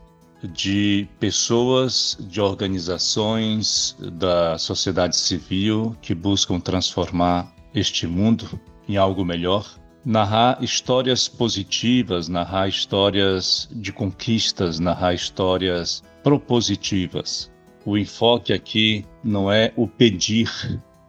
de 0.43 1.07
pessoas, 1.19 2.17
de 2.19 2.39
organizações 2.39 3.95
da 4.13 4.57
sociedade 4.57 5.15
civil 5.15 5.95
que 6.01 6.15
buscam 6.15 6.59
transformar 6.59 7.53
este 7.73 8.07
mundo 8.07 8.59
em 8.87 8.97
algo 8.97 9.25
melhor. 9.25 9.67
Narrar 10.05 10.63
histórias 10.63 11.27
positivas, 11.27 12.29
narrar 12.29 12.67
histórias 12.67 13.67
de 13.71 13.91
conquistas, 13.91 14.79
narrar 14.79 15.13
histórias 15.13 16.03
propositivas. 16.23 17.51
o 17.85 17.97
enfoque 17.97 18.53
aqui 18.53 19.05
não 19.23 19.51
é 19.51 19.73
o 19.75 19.87
pedir, 19.87 20.49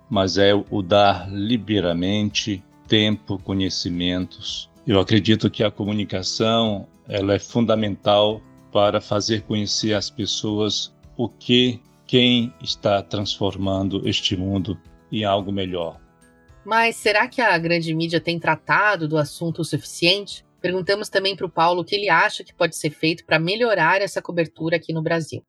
mas 0.09 0.39
é 0.39 0.53
o 0.55 0.83
dar 0.83 1.31
liberamente 1.31 2.63
tempo, 2.89 3.39
conhecimentos. 3.39 4.69
Eu 4.87 4.99
acredito 4.99 5.51
que 5.51 5.63
a 5.63 5.71
comunicação 5.71 6.87
ela 7.09 7.35
é 7.35 7.39
fundamental 7.39 8.41
para 8.73 9.00
fazer 9.00 9.43
conhecer 9.43 9.95
às 9.95 10.11
pessoas 10.11 10.95
o 11.17 11.29
que 11.29 11.81
quem 12.07 12.53
está 12.62 13.03
transformando 13.03 14.09
este 14.09 14.37
mundo 14.37 14.79
em 15.12 15.25
algo 15.25 15.53
melhor. 15.53 16.00
Mas 16.65 16.97
será 16.97 17.29
que 17.29 17.41
a 17.41 17.57
grande 17.59 17.95
mídia 17.95 18.21
tem 18.21 18.39
tratado 18.39 19.09
do 19.09 19.17
assunto 19.17 19.62
o 19.62 19.65
suficiente? 19.65 20.45
Perguntamos 20.61 21.09
também 21.09 21.35
para 21.35 21.47
o 21.47 21.50
Paulo 21.50 21.81
o 21.81 21.85
que 21.85 21.95
ele 21.95 22.09
acha 22.09 22.45
que 22.45 22.55
pode 22.55 22.77
ser 22.77 22.91
feito 22.91 23.25
para 23.25 23.39
melhorar 23.39 24.03
essa 24.03 24.21
cobertura 24.21 24.77
aqui 24.77 24.93
no 24.93 25.03
Brasil. 25.03 25.43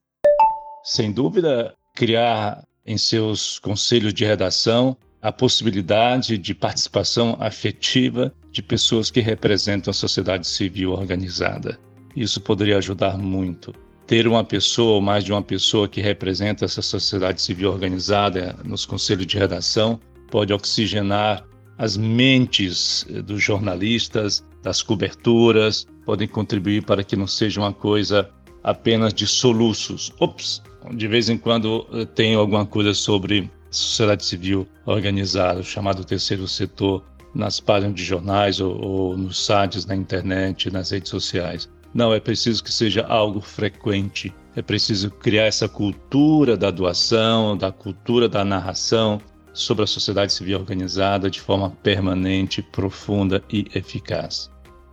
Sem 0.83 1.11
dúvida, 1.11 1.75
criar 1.93 2.63
em 2.85 2.97
seus 2.97 3.59
conselhos 3.59 4.13
de 4.13 4.25
redação 4.25 4.97
a 5.21 5.31
possibilidade 5.31 6.37
de 6.37 6.53
participação 6.55 7.37
afetiva 7.39 8.33
de 8.51 8.63
pessoas 8.63 9.11
que 9.11 9.19
representam 9.19 9.91
a 9.91 9.93
sociedade 9.93 10.47
civil 10.47 10.91
organizada. 10.91 11.79
Isso 12.15 12.41
poderia 12.41 12.77
ajudar 12.77 13.17
muito. 13.17 13.73
Ter 14.05 14.27
uma 14.27 14.43
pessoa 14.43 14.95
ou 14.95 15.01
mais 15.01 15.23
de 15.23 15.31
uma 15.31 15.41
pessoa 15.41 15.87
que 15.87 16.01
representa 16.01 16.65
essa 16.65 16.81
sociedade 16.81 17.41
civil 17.41 17.71
organizada 17.71 18.57
nos 18.63 18.85
conselhos 18.85 19.25
de 19.25 19.37
redação 19.37 19.99
pode 20.29 20.53
oxigenar 20.53 21.45
as 21.77 21.97
mentes 21.97 23.05
dos 23.25 23.41
jornalistas, 23.41 24.43
das 24.61 24.83
coberturas, 24.83 25.87
podem 26.05 26.27
contribuir 26.27 26.83
para 26.83 27.03
que 27.03 27.15
não 27.15 27.27
seja 27.27 27.59
uma 27.59 27.73
coisa 27.73 28.29
apenas 28.63 29.13
de 29.13 29.25
soluços. 29.25 30.11
Ops, 30.19 30.61
de 30.93 31.07
vez 31.07 31.29
em 31.29 31.37
quando 31.37 31.87
eh, 31.93 32.05
tem 32.05 32.35
alguma 32.35 32.65
coisa 32.65 32.93
sobre 32.93 33.49
sociedade 33.69 34.25
civil 34.25 34.67
organizada, 34.85 35.63
chamado 35.63 36.03
terceiro 36.05 36.47
setor, 36.47 37.03
nas 37.33 37.59
páginas 37.59 37.95
de 37.95 38.03
jornais 38.03 38.59
ou, 38.59 38.79
ou 38.79 39.17
nos 39.17 39.45
sites 39.45 39.85
na 39.85 39.95
internet, 39.95 40.69
nas 40.69 40.91
redes 40.91 41.09
sociais. 41.09 41.69
Não, 41.93 42.13
é 42.13 42.19
preciso 42.19 42.63
que 42.63 42.71
seja 42.71 43.05
algo 43.05 43.41
frequente. 43.41 44.33
É 44.55 44.61
preciso 44.61 45.09
criar 45.09 45.45
essa 45.45 45.67
cultura 45.67 46.57
da 46.57 46.71
doação, 46.71 47.57
da 47.57 47.71
cultura 47.71 48.27
da 48.27 48.43
narração 48.43 49.21
sobre 49.53 49.83
a 49.83 49.87
sociedade 49.87 50.33
civil 50.33 50.59
organizada 50.59 51.29
de 51.29 51.41
forma 51.41 51.69
permanente, 51.69 52.61
profunda 52.61 53.43
e 53.51 53.65
eficaz. 53.73 54.49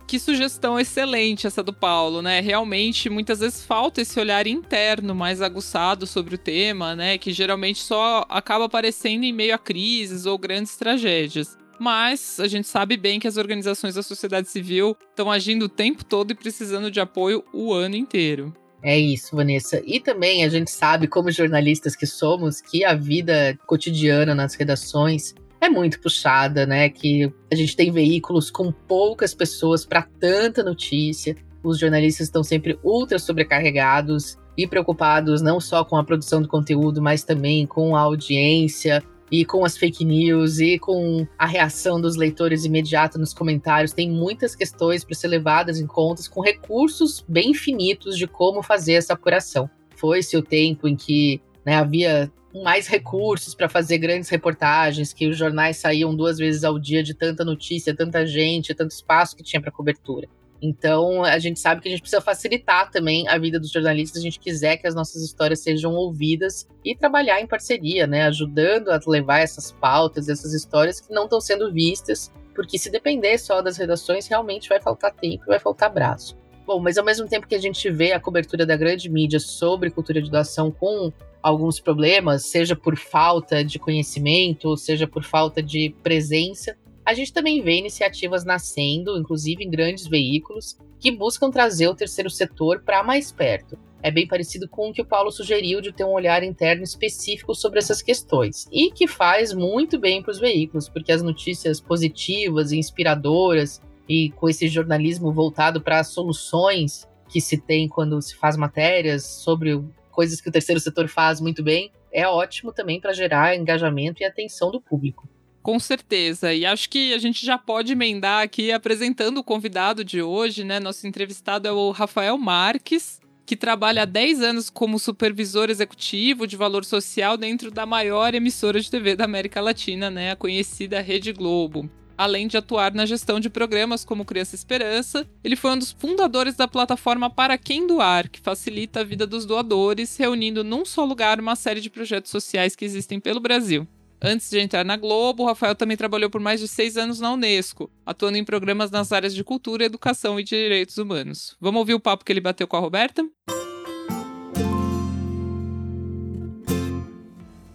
Que 0.07 0.17
sugestão 0.17 0.79
excelente 0.79 1.45
essa 1.45 1.61
do 1.61 1.71
Paulo, 1.71 2.21
né? 2.21 2.41
Realmente, 2.41 3.09
muitas 3.09 3.41
vezes 3.41 3.63
falta 3.63 4.01
esse 4.01 4.19
olhar 4.19 4.47
interno 4.47 5.13
mais 5.13 5.39
aguçado 5.39 6.07
sobre 6.07 6.33
o 6.33 6.37
tema, 6.37 6.95
né? 6.95 7.17
Que 7.17 7.31
geralmente 7.31 7.79
só 7.79 8.25
acaba 8.27 8.65
aparecendo 8.65 9.23
em 9.23 9.31
meio 9.31 9.53
a 9.53 9.57
crises 9.57 10.25
ou 10.25 10.37
grandes 10.37 10.75
tragédias. 10.75 11.55
Mas 11.79 12.39
a 12.39 12.47
gente 12.47 12.67
sabe 12.67 12.97
bem 12.97 13.19
que 13.19 13.27
as 13.27 13.37
organizações 13.37 13.95
da 13.95 14.03
sociedade 14.03 14.49
civil 14.49 14.97
estão 15.09 15.31
agindo 15.31 15.65
o 15.65 15.69
tempo 15.69 16.03
todo 16.03 16.31
e 16.31 16.35
precisando 16.35 16.91
de 16.91 16.99
apoio 16.99 17.43
o 17.53 17.73
ano 17.73 17.95
inteiro. 17.95 18.53
É 18.81 18.97
isso, 18.97 19.35
Vanessa. 19.35 19.81
E 19.85 19.99
também 19.99 20.43
a 20.43 20.49
gente 20.49 20.71
sabe, 20.71 21.07
como 21.07 21.31
jornalistas 21.31 21.95
que 21.95 22.05
somos, 22.05 22.61
que 22.61 22.83
a 22.83 22.93
vida 22.93 23.57
cotidiana 23.65 24.33
nas 24.33 24.55
redações 24.55 25.33
é 25.61 25.69
muito 25.69 25.99
puxada, 25.99 26.65
né? 26.65 26.89
Que 26.89 27.31
a 27.51 27.55
gente 27.55 27.75
tem 27.75 27.91
veículos 27.91 28.49
com 28.49 28.71
poucas 28.71 29.33
pessoas 29.33 29.85
para 29.85 30.07
tanta 30.19 30.63
notícia. 30.63 31.35
Os 31.61 31.77
jornalistas 31.77 32.27
estão 32.27 32.43
sempre 32.43 32.79
ultra 32.83 33.19
sobrecarregados 33.19 34.37
e 34.57 34.65
preocupados 34.65 35.41
não 35.41 35.59
só 35.59 35.83
com 35.83 35.97
a 35.97 36.03
produção 36.03 36.41
do 36.41 36.47
conteúdo, 36.47 37.01
mas 37.01 37.23
também 37.23 37.65
com 37.65 37.95
a 37.95 38.01
audiência 38.01 39.03
e 39.31 39.45
com 39.45 39.63
as 39.63 39.77
fake 39.77 40.03
news 40.03 40.59
e 40.59 40.79
com 40.79 41.27
a 41.37 41.45
reação 41.45 41.99
dos 41.99 42.15
leitores 42.15 42.65
imediata 42.65 43.17
nos 43.17 43.33
comentários. 43.33 43.93
Tem 43.93 44.09
muitas 44.09 44.55
questões 44.55 45.03
para 45.03 45.15
ser 45.15 45.27
levadas 45.27 45.79
em 45.79 45.87
contas 45.87 46.27
com 46.27 46.41
recursos 46.41 47.23
bem 47.27 47.53
finitos 47.53 48.17
de 48.17 48.27
como 48.27 48.63
fazer 48.63 48.93
essa 48.93 49.13
apuração. 49.13 49.69
Foi-se 49.95 50.37
o 50.37 50.41
tempo 50.41 50.87
em 50.87 50.95
que 50.95 51.41
né, 51.65 51.75
havia 51.75 52.31
mais 52.63 52.87
recursos 52.87 53.53
para 53.53 53.69
fazer 53.69 53.97
grandes 53.99 54.29
reportagens, 54.29 55.13
que 55.13 55.27
os 55.27 55.37
jornais 55.37 55.77
saíam 55.77 56.15
duas 56.15 56.37
vezes 56.37 56.63
ao 56.63 56.79
dia 56.79 57.03
de 57.03 57.13
tanta 57.13 57.45
notícia, 57.45 57.95
tanta 57.95 58.25
gente, 58.25 58.73
tanto 58.73 58.91
espaço 58.91 59.35
que 59.35 59.43
tinha 59.43 59.61
para 59.61 59.71
cobertura. 59.71 60.27
Então, 60.61 61.23
a 61.23 61.39
gente 61.39 61.59
sabe 61.59 61.81
que 61.81 61.87
a 61.87 61.91
gente 61.91 62.01
precisa 62.01 62.21
facilitar 62.21 62.91
também 62.91 63.27
a 63.27 63.37
vida 63.37 63.59
dos 63.59 63.71
jornalistas, 63.71 64.19
a 64.19 64.23
gente 64.23 64.39
quiser 64.39 64.77
que 64.77 64.87
as 64.87 64.93
nossas 64.93 65.23
histórias 65.23 65.61
sejam 65.61 65.93
ouvidas 65.93 66.67
e 66.83 66.95
trabalhar 66.95 67.39
em 67.39 67.47
parceria, 67.47 68.05
né, 68.05 68.23
ajudando 68.23 68.89
a 68.89 68.99
levar 69.07 69.39
essas 69.39 69.71
pautas, 69.71 70.27
essas 70.27 70.53
histórias 70.53 70.99
que 70.99 71.13
não 71.13 71.23
estão 71.23 71.39
sendo 71.39 71.71
vistas, 71.71 72.31
porque 72.53 72.77
se 72.77 72.91
depender 72.91 73.37
só 73.37 73.61
das 73.61 73.77
redações, 73.77 74.27
realmente 74.27 74.67
vai 74.67 74.81
faltar 74.81 75.13
tempo, 75.13 75.45
vai 75.47 75.59
faltar 75.59 75.93
braço. 75.93 76.37
Bom, 76.65 76.79
mas 76.79 76.97
ao 76.97 77.05
mesmo 77.05 77.27
tempo 77.27 77.47
que 77.47 77.55
a 77.55 77.59
gente 77.59 77.89
vê 77.89 78.11
a 78.11 78.19
cobertura 78.19 78.65
da 78.65 78.75
grande 78.75 79.09
mídia 79.09 79.39
sobre 79.39 79.89
cultura 79.89 80.21
de 80.21 80.29
doação 80.29 80.69
com 80.69 81.11
alguns 81.41 81.79
problemas, 81.79 82.45
seja 82.45 82.75
por 82.75 82.97
falta 82.97 83.63
de 83.63 83.79
conhecimento, 83.79 84.75
seja 84.77 85.07
por 85.07 85.23
falta 85.23 85.63
de 85.63 85.95
presença, 86.03 86.77
a 87.05 87.13
gente 87.13 87.33
também 87.33 87.61
vê 87.61 87.77
iniciativas 87.77 88.45
nascendo, 88.45 89.17
inclusive 89.17 89.63
em 89.63 89.69
grandes 89.69 90.07
veículos, 90.07 90.77
que 90.99 91.11
buscam 91.11 91.49
trazer 91.49 91.87
o 91.87 91.95
terceiro 91.95 92.29
setor 92.29 92.81
para 92.81 93.03
mais 93.03 93.31
perto. 93.31 93.77
É 94.01 94.09
bem 94.09 94.27
parecido 94.27 94.67
com 94.67 94.89
o 94.89 94.93
que 94.93 95.01
o 95.01 95.05
Paulo 95.05 95.31
sugeriu 95.31 95.81
de 95.81 95.91
ter 95.91 96.05
um 96.05 96.13
olhar 96.13 96.43
interno 96.43 96.83
específico 96.83 97.53
sobre 97.53 97.79
essas 97.79 98.01
questões, 98.01 98.67
e 98.71 98.91
que 98.91 99.07
faz 99.07 99.53
muito 99.53 99.99
bem 99.99 100.21
para 100.21 100.31
os 100.31 100.39
veículos, 100.39 100.87
porque 100.87 101.11
as 101.11 101.21
notícias 101.21 101.81
positivas 101.81 102.71
e 102.71 102.77
inspiradoras, 102.77 103.81
e 104.07 104.31
com 104.31 104.47
esse 104.47 104.67
jornalismo 104.67 105.31
voltado 105.31 105.81
para 105.81 106.03
soluções 106.03 107.07
que 107.27 107.41
se 107.41 107.57
tem 107.57 107.87
quando 107.87 108.21
se 108.21 108.35
faz 108.35 108.57
matérias 108.57 109.23
sobre 109.23 109.83
coisas 110.09 110.41
que 110.41 110.49
o 110.49 110.51
terceiro 110.51 110.79
setor 110.79 111.07
faz 111.07 111.39
muito 111.39 111.61
bem, 111.61 111.91
é 112.11 112.27
ótimo 112.27 112.73
também 112.73 112.99
para 112.99 113.13
gerar 113.13 113.55
engajamento 113.55 114.23
e 114.23 114.25
atenção 114.25 114.71
do 114.71 114.81
público. 114.81 115.29
Com 115.69 115.79
certeza. 115.79 116.51
E 116.51 116.65
acho 116.65 116.89
que 116.89 117.13
a 117.13 117.19
gente 117.19 117.45
já 117.45 117.55
pode 117.55 117.91
emendar 117.91 118.41
aqui 118.41 118.71
apresentando 118.71 119.37
o 119.37 119.43
convidado 119.43 120.03
de 120.03 120.19
hoje, 120.19 120.63
né? 120.63 120.79
Nosso 120.79 121.05
entrevistado 121.05 121.67
é 121.67 121.71
o 121.71 121.91
Rafael 121.91 122.35
Marques, 122.39 123.21
que 123.45 123.55
trabalha 123.55 124.01
há 124.01 124.05
10 124.05 124.41
anos 124.41 124.67
como 124.67 124.97
supervisor 124.97 125.69
executivo 125.69 126.47
de 126.47 126.57
valor 126.57 126.83
social 126.83 127.37
dentro 127.37 127.69
da 127.69 127.85
maior 127.85 128.33
emissora 128.33 128.81
de 128.81 128.89
TV 128.89 129.15
da 129.15 129.25
América 129.25 129.61
Latina, 129.61 130.09
né? 130.09 130.31
A 130.31 130.35
conhecida 130.35 131.01
Rede 131.01 131.31
Globo 131.31 131.87
além 132.17 132.47
de 132.47 132.57
atuar 132.57 132.93
na 132.93 133.05
gestão 133.05 133.39
de 133.39 133.49
programas 133.49 134.03
como 134.03 134.25
Criança 134.25 134.53
Esperança. 134.53 135.25
Ele 135.41 135.55
foi 135.55 135.71
um 135.71 135.77
dos 135.77 135.93
fundadores 135.93 136.53
da 136.53 136.67
plataforma 136.67 137.29
Para 137.29 137.57
Quem 137.57 137.87
Doar, 137.87 138.29
que 138.29 138.41
facilita 138.41 138.99
a 138.99 139.03
vida 139.05 139.25
dos 139.25 139.45
doadores, 139.45 140.17
reunindo 140.17 140.61
num 140.61 140.83
só 140.83 141.05
lugar 141.05 141.39
uma 141.39 141.55
série 141.55 141.79
de 141.79 141.89
projetos 141.89 142.29
sociais 142.29 142.75
que 142.75 142.83
existem 142.83 143.21
pelo 143.21 143.39
Brasil. 143.39 143.87
Antes 144.21 144.49
de 144.49 144.59
entrar 144.59 144.83
na 144.83 144.97
Globo, 144.97 145.43
o 145.43 145.45
Rafael 145.45 145.73
também 145.73 145.95
trabalhou 145.95 146.29
por 146.29 146.41
mais 146.41 146.59
de 146.59 146.67
seis 146.67 146.97
anos 146.97 147.21
na 147.21 147.31
Unesco, 147.31 147.89
atuando 148.05 148.37
em 148.37 148.43
programas 148.43 148.91
nas 148.91 149.13
áreas 149.13 149.33
de 149.33 149.45
cultura, 149.45 149.85
educação 149.85 150.37
e 150.37 150.43
direitos 150.43 150.97
humanos. 150.97 151.55
Vamos 151.59 151.79
ouvir 151.79 151.93
o 151.93 152.01
papo 152.01 152.25
que 152.25 152.33
ele 152.33 152.41
bateu 152.41 152.67
com 152.67 152.75
a 152.75 152.81
Roberta? 152.81 153.25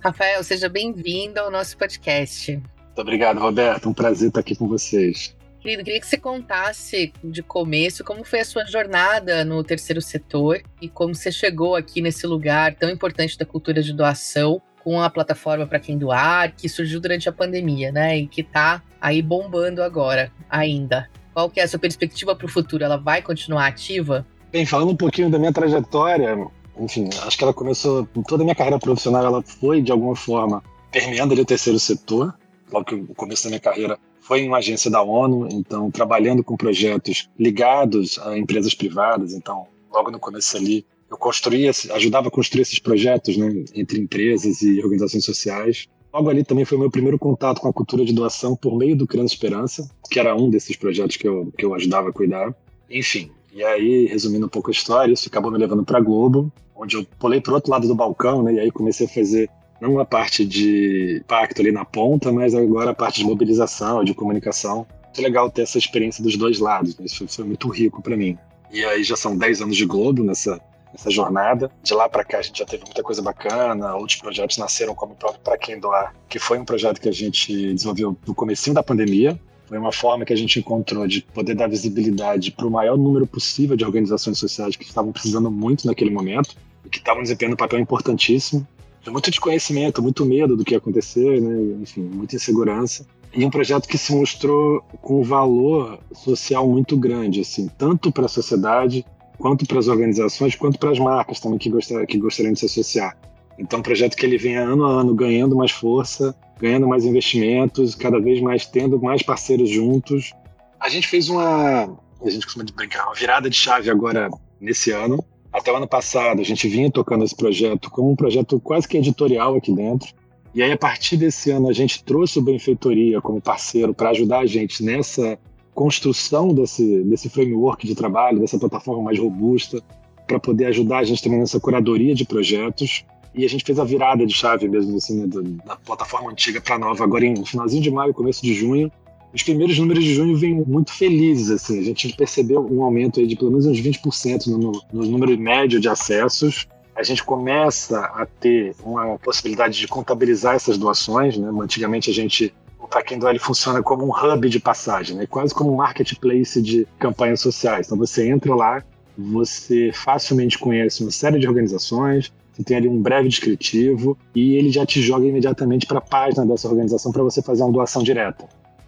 Rafael, 0.00 0.44
seja 0.44 0.68
bem-vindo 0.68 1.40
ao 1.40 1.50
nosso 1.50 1.78
podcast. 1.78 2.52
Muito 2.52 3.00
obrigado, 3.00 3.40
Roberto. 3.40 3.88
Um 3.88 3.94
prazer 3.94 4.28
estar 4.28 4.40
aqui 4.40 4.54
com 4.54 4.68
vocês. 4.68 5.34
Querido, 5.60 5.82
queria 5.82 5.98
que 5.98 6.06
você 6.06 6.18
contasse 6.18 7.10
de 7.24 7.42
começo 7.42 8.04
como 8.04 8.22
foi 8.22 8.40
a 8.40 8.44
sua 8.44 8.66
jornada 8.66 9.46
no 9.46 9.64
terceiro 9.64 10.02
setor 10.02 10.62
e 10.78 10.90
como 10.90 11.14
você 11.14 11.32
chegou 11.32 11.74
aqui 11.74 12.02
nesse 12.02 12.26
lugar 12.26 12.74
tão 12.74 12.90
importante 12.90 13.38
da 13.38 13.46
cultura 13.46 13.82
de 13.82 13.94
doação 13.94 14.60
com 14.84 15.00
a 15.00 15.08
plataforma 15.08 15.66
para 15.66 15.80
quem 15.80 15.96
doar, 15.96 16.54
que 16.54 16.68
surgiu 16.68 17.00
durante 17.00 17.26
a 17.26 17.32
pandemia, 17.32 17.90
né? 17.90 18.18
E 18.18 18.26
que 18.26 18.42
está 18.42 18.82
aí 19.00 19.22
bombando 19.22 19.82
agora 19.82 20.30
ainda. 20.48 21.08
Qual 21.32 21.48
que 21.48 21.58
é 21.58 21.62
a 21.62 21.68
sua 21.68 21.78
perspectiva 21.78 22.36
para 22.36 22.46
o 22.46 22.48
futuro? 22.48 22.84
Ela 22.84 22.98
vai 22.98 23.22
continuar 23.22 23.66
ativa? 23.66 24.26
Bem, 24.52 24.66
falando 24.66 24.90
um 24.90 24.96
pouquinho 24.96 25.30
da 25.30 25.38
minha 25.38 25.52
trajetória, 25.52 26.36
enfim, 26.78 27.08
acho 27.26 27.36
que 27.36 27.42
ela 27.42 27.54
começou, 27.54 28.06
toda 28.28 28.42
a 28.42 28.44
minha 28.44 28.54
carreira 28.54 28.78
profissional, 28.78 29.24
ela 29.24 29.42
foi 29.42 29.80
de 29.80 29.90
alguma 29.90 30.14
forma 30.14 30.62
permeando 30.92 31.32
ali 31.32 31.42
o 31.42 31.46
terceiro 31.46 31.78
setor 31.80 32.32
logo 32.70 32.84
que 32.84 32.94
o 32.94 33.14
começo 33.14 33.44
da 33.44 33.50
minha 33.50 33.60
carreira 33.60 33.98
foi 34.20 34.40
em 34.40 34.48
uma 34.48 34.58
agência 34.58 34.90
da 34.90 35.02
ONU, 35.02 35.48
então 35.50 35.90
trabalhando 35.90 36.42
com 36.42 36.56
projetos 36.56 37.28
ligados 37.38 38.18
a 38.18 38.36
empresas 38.36 38.74
privadas, 38.74 39.32
então 39.32 39.66
logo 39.92 40.10
no 40.10 40.18
começo 40.18 40.56
ali 40.56 40.84
eu 41.14 41.18
construía, 41.18 41.70
ajudava 41.92 42.28
a 42.28 42.30
construir 42.30 42.62
esses 42.62 42.78
projetos 42.78 43.36
né, 43.36 43.64
entre 43.74 43.98
empresas 43.98 44.62
e 44.62 44.82
organizações 44.82 45.24
sociais. 45.24 45.86
Logo 46.12 46.28
ali 46.28 46.44
também 46.44 46.64
foi 46.64 46.76
o 46.76 46.80
meu 46.80 46.90
primeiro 46.90 47.18
contato 47.18 47.60
com 47.60 47.68
a 47.68 47.72
cultura 47.72 48.04
de 48.04 48.12
doação 48.12 48.54
por 48.54 48.76
meio 48.76 48.96
do 48.96 49.06
Criança 49.06 49.34
Esperança, 49.34 49.88
que 50.10 50.20
era 50.20 50.34
um 50.36 50.50
desses 50.50 50.76
projetos 50.76 51.16
que 51.16 51.26
eu, 51.26 51.52
que 51.56 51.64
eu 51.64 51.74
ajudava 51.74 52.10
a 52.10 52.12
cuidar. 52.12 52.54
Enfim, 52.90 53.30
e 53.52 53.62
aí, 53.64 54.06
resumindo 54.06 54.46
um 54.46 54.48
pouco 54.48 54.70
a 54.70 54.72
história, 54.72 55.12
isso 55.12 55.28
acabou 55.28 55.50
me 55.50 55.58
levando 55.58 55.84
para 55.84 56.00
Globo. 56.00 56.52
onde 56.76 56.96
eu 56.96 57.06
pulei 57.18 57.40
para 57.40 57.54
outro 57.54 57.70
lado 57.70 57.86
do 57.86 57.94
balcão, 57.94 58.42
né? 58.42 58.54
E 58.54 58.60
aí 58.60 58.70
comecei 58.70 59.06
a 59.06 59.08
fazer 59.10 59.48
não 59.80 59.98
a 59.98 60.04
parte 60.04 60.44
de 60.44 61.22
pacto 61.26 61.60
ali 61.60 61.70
na 61.70 61.84
ponta, 61.84 62.32
mas 62.32 62.54
agora 62.54 62.90
a 62.90 62.94
parte 62.94 63.20
de 63.20 63.24
mobilização, 63.24 64.04
de 64.04 64.14
comunicação. 64.14 64.86
Muito 65.04 65.22
legal 65.22 65.50
ter 65.50 65.62
essa 65.62 65.78
experiência 65.78 66.22
dos 66.22 66.36
dois 66.36 66.58
lados, 66.58 66.98
né? 66.98 67.06
isso 67.06 67.26
foi 67.28 67.44
muito 67.44 67.68
rico 67.68 68.02
para 68.02 68.16
mim. 68.16 68.36
E 68.72 68.84
aí 68.84 69.04
já 69.04 69.14
são 69.14 69.36
10 69.36 69.62
anos 69.62 69.76
de 69.76 69.86
Globo 69.86 70.24
nessa, 70.24 70.60
nessa 70.94 71.10
jornada. 71.10 71.70
De 71.82 71.92
lá 71.92 72.08
para 72.08 72.24
cá 72.24 72.38
a 72.38 72.42
gente 72.42 72.60
já 72.60 72.64
teve 72.64 72.84
muita 72.84 73.02
coisa 73.02 73.20
bacana, 73.20 73.94
outros 73.94 74.18
projetos 74.18 74.56
nasceram 74.56 74.94
como 74.94 75.12
o 75.12 75.16
próprio 75.16 75.40
Para 75.42 75.58
Quem 75.58 75.78
Doar, 75.78 76.14
que 76.28 76.38
foi 76.38 76.58
um 76.58 76.64
projeto 76.64 77.00
que 77.00 77.08
a 77.08 77.12
gente 77.12 77.74
desenvolveu 77.74 78.16
no 78.26 78.34
comecinho 78.34 78.74
da 78.74 78.82
pandemia, 78.82 79.38
foi 79.66 79.78
uma 79.78 79.92
forma 79.92 80.24
que 80.24 80.32
a 80.32 80.36
gente 80.36 80.58
encontrou 80.58 81.06
de 81.06 81.22
poder 81.22 81.54
dar 81.54 81.68
visibilidade 81.68 82.52
para 82.52 82.66
o 82.66 82.70
maior 82.70 82.96
número 82.96 83.26
possível 83.26 83.76
de 83.76 83.84
organizações 83.84 84.38
sociais 84.38 84.76
que 84.76 84.84
estavam 84.84 85.10
precisando 85.10 85.50
muito 85.50 85.86
naquele 85.86 86.10
momento 86.10 86.54
e 86.84 86.88
que 86.88 86.98
estavam 86.98 87.22
desempenhando 87.22 87.54
um 87.54 87.56
papel 87.56 87.80
importantíssimo. 87.80 88.66
Muito 89.06 89.30
desconhecimento, 89.30 90.02
muito 90.02 90.24
medo 90.24 90.56
do 90.56 90.64
que 90.64 90.72
ia 90.72 90.78
acontecer, 90.78 91.40
né? 91.40 91.82
enfim, 91.82 92.02
muita 92.02 92.36
insegurança. 92.36 93.06
E 93.34 93.44
um 93.44 93.50
projeto 93.50 93.88
que 93.88 93.98
se 93.98 94.14
mostrou 94.14 94.80
com 95.02 95.20
um 95.20 95.24
valor 95.24 95.98
social 96.14 96.68
muito 96.68 96.96
grande, 96.96 97.40
assim, 97.40 97.68
tanto 97.76 98.12
para 98.12 98.26
a 98.26 98.28
sociedade, 98.28 99.04
quanto 99.38 99.66
para 99.66 99.78
as 99.78 99.88
organizações, 99.88 100.54
quanto 100.54 100.78
para 100.78 100.90
as 100.90 100.98
marcas 100.98 101.40
também 101.40 101.58
que, 101.58 101.70
gostar, 101.70 102.06
que 102.06 102.18
gostariam 102.18 102.52
de 102.52 102.60
se 102.60 102.66
associar. 102.66 103.16
Então, 103.58 103.78
um 103.78 103.82
projeto 103.82 104.16
que 104.16 104.26
ele 104.26 104.36
vem 104.36 104.56
ano 104.56 104.84
a 104.84 105.00
ano 105.00 105.14
ganhando 105.14 105.56
mais 105.56 105.70
força, 105.70 106.34
ganhando 106.60 106.88
mais 106.88 107.04
investimentos, 107.04 107.94
cada 107.94 108.18
vez 108.20 108.40
mais 108.40 108.66
tendo 108.66 109.00
mais 109.00 109.22
parceiros 109.22 109.70
juntos. 109.70 110.32
A 110.80 110.88
gente 110.88 111.06
fez 111.06 111.28
uma, 111.28 111.84
a 112.22 112.30
gente 112.30 112.44
costuma 112.44 112.64
brincar, 112.74 113.06
uma 113.06 113.14
virada 113.14 113.48
de 113.48 113.56
chave 113.56 113.90
agora 113.90 114.28
nesse 114.60 114.90
ano. 114.90 115.24
Até 115.52 115.70
o 115.70 115.76
ano 115.76 115.86
passado 115.86 116.40
a 116.40 116.44
gente 116.44 116.66
vinha 116.68 116.90
tocando 116.90 117.24
esse 117.24 117.36
projeto 117.36 117.88
como 117.90 118.10
um 118.10 118.16
projeto 118.16 118.58
quase 118.58 118.88
que 118.88 118.98
editorial 118.98 119.54
aqui 119.54 119.72
dentro. 119.72 120.12
E 120.52 120.62
aí 120.62 120.72
a 120.72 120.76
partir 120.76 121.16
desse 121.16 121.50
ano 121.50 121.68
a 121.68 121.72
gente 121.72 122.02
trouxe 122.02 122.38
o 122.38 122.42
Benfeitoria 122.42 123.20
como 123.20 123.40
parceiro 123.40 123.94
para 123.94 124.10
ajudar 124.10 124.40
a 124.40 124.46
gente 124.46 124.82
nessa 124.82 125.38
construção 125.74 126.54
desse, 126.54 127.02
desse 127.04 127.28
framework 127.28 127.86
de 127.86 127.94
trabalho, 127.94 128.40
dessa 128.40 128.58
plataforma 128.58 129.02
mais 129.02 129.18
robusta, 129.18 129.82
para 130.26 130.38
poder 130.38 130.66
ajudar 130.66 130.98
a 130.98 131.04
gente 131.04 131.22
também 131.22 131.40
nessa 131.40 131.60
curadoria 131.60 132.14
de 132.14 132.24
projetos. 132.24 133.04
E 133.34 133.44
a 133.44 133.48
gente 133.48 133.64
fez 133.64 133.78
a 133.78 133.84
virada 133.84 134.24
de 134.24 134.32
chave 134.32 134.68
mesmo, 134.68 134.96
assim, 134.96 135.20
né, 135.20 135.26
da 135.64 135.76
plataforma 135.76 136.30
antiga 136.30 136.60
para 136.60 136.78
nova, 136.78 137.02
agora 137.02 137.26
em 137.26 137.44
finalzinho 137.44 137.82
de 137.82 137.90
maio, 137.90 138.14
começo 138.14 138.40
de 138.42 138.54
junho. 138.54 138.90
Os 139.34 139.42
primeiros 139.42 139.76
números 139.76 140.04
de 140.04 140.14
junho 140.14 140.36
vêm 140.36 140.54
muito 140.64 140.92
felizes, 140.92 141.50
assim. 141.50 141.80
A 141.80 141.82
gente 141.82 142.14
percebeu 142.14 142.64
um 142.64 142.84
aumento 142.84 143.18
aí 143.18 143.26
de 143.26 143.34
pelo 143.34 143.50
menos 143.50 143.66
uns 143.66 143.80
20% 143.80 144.46
no, 144.46 144.80
no 144.92 145.10
número 145.10 145.36
médio 145.36 145.80
de 145.80 145.88
acessos. 145.88 146.68
A 146.94 147.02
gente 147.02 147.24
começa 147.24 147.98
a 147.98 148.24
ter 148.24 148.76
uma 148.84 149.18
possibilidade 149.18 149.76
de 149.80 149.88
contabilizar 149.88 150.54
essas 150.54 150.78
doações, 150.78 151.36
né? 151.36 151.50
Antigamente 151.60 152.08
a 152.08 152.14
gente 152.14 152.54
o 153.00 153.04
Para 153.04 153.16
Doa 153.16 153.30
ele 153.30 153.38
funciona 153.38 153.82
como 153.82 154.06
um 154.06 154.10
hub 154.10 154.48
de 154.48 154.60
passagem, 154.60 155.16
né? 155.16 155.26
quase 155.26 155.54
como 155.54 155.72
um 155.72 155.76
marketplace 155.76 156.60
de 156.62 156.86
campanhas 156.98 157.40
sociais. 157.40 157.86
Então 157.86 157.98
você 157.98 158.28
entra 158.28 158.54
lá, 158.54 158.82
você 159.16 159.90
facilmente 159.92 160.58
conhece 160.58 161.02
uma 161.02 161.10
série 161.10 161.38
de 161.38 161.48
organizações, 161.48 162.32
você 162.52 162.62
tem 162.62 162.76
ali 162.76 162.88
um 162.88 163.00
breve 163.02 163.28
descritivo 163.28 164.16
e 164.34 164.54
ele 164.54 164.70
já 164.70 164.86
te 164.86 165.02
joga 165.02 165.26
imediatamente 165.26 165.86
para 165.86 165.98
a 165.98 166.02
página 166.02 166.46
dessa 166.46 166.68
organização 166.68 167.10
para 167.10 167.22
você 167.22 167.42
fazer 167.42 167.62
uma 167.62 167.72
doação 167.72 168.02
direta. 168.02 168.46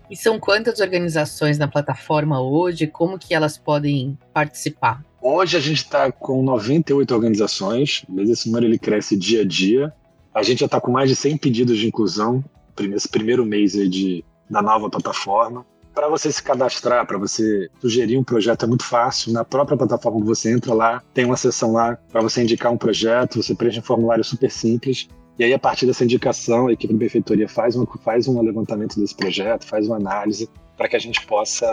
E 0.09 0.17
são 0.17 0.39
quantas 0.39 0.79
organizações 0.79 1.59
na 1.59 1.67
plataforma 1.67 2.41
hoje? 2.41 2.87
Como 2.87 3.19
que 3.19 3.35
elas 3.35 3.59
podem 3.59 4.17
participar? 4.33 5.05
Hoje 5.21 5.57
a 5.57 5.61
gente 5.61 5.79
está 5.79 6.13
com 6.13 6.45
98 6.45 7.13
organizações, 7.13 8.05
mas 8.09 8.31
esse 8.31 8.47
número 8.47 8.67
ele 8.67 8.79
cresce 8.79 9.17
dia 9.17 9.41
a 9.41 9.45
dia. 9.45 9.93
A 10.33 10.45
gente 10.45 10.61
já 10.61 10.67
está 10.67 10.81
com 10.81 10.93
mais 10.93 11.09
de 11.09 11.17
100 11.17 11.39
pedidos 11.39 11.77
de 11.77 11.89
inclusão 11.89 12.45
nesse 12.83 13.09
primeiro 13.09 13.45
mês 13.45 13.73
de, 13.73 14.25
da 14.51 14.61
nova 14.61 14.91
plataforma. 14.91 15.65
Para 15.95 16.09
você 16.09 16.31
se 16.31 16.43
cadastrar, 16.43 17.07
para 17.07 17.17
você 17.17 17.71
sugerir 17.81 18.19
um 18.19 18.25
projeto 18.25 18.65
é 18.65 18.69
muito 18.69 18.85
fácil. 18.85 19.33
Na 19.33 19.45
própria 19.45 19.79
plataforma 19.79 20.23
você 20.25 20.53
entra 20.53 20.75
lá, 20.75 21.03
tem 21.15 21.25
uma 21.25 21.37
seção 21.37 21.73
lá 21.73 21.97
para 22.13 22.21
você 22.21 22.43
indicar 22.43 22.71
um 22.71 22.77
projeto, 22.77 23.43
você 23.43 23.55
preenche 23.55 23.79
um 23.79 23.83
formulário 23.83 24.23
super 24.23 24.51
simples. 24.51 25.09
E 25.39 25.45
aí, 25.45 25.53
a 25.53 25.59
partir 25.59 25.87
dessa 25.87 26.05
indicação, 26.05 26.67
a 26.67 26.73
equipe 26.73 26.93
da 26.93 26.99
benfeitoria 26.99 27.49
faz, 27.49 27.77
uma, 27.77 27.87
faz 28.03 28.27
um 28.27 28.41
levantamento 28.41 28.99
desse 28.99 29.15
projeto, 29.15 29.67
faz 29.67 29.87
uma 29.87 29.97
análise 29.97 30.49
para 30.77 30.89
que 30.89 30.97
a 30.97 30.99
gente 30.99 31.27
possa 31.27 31.67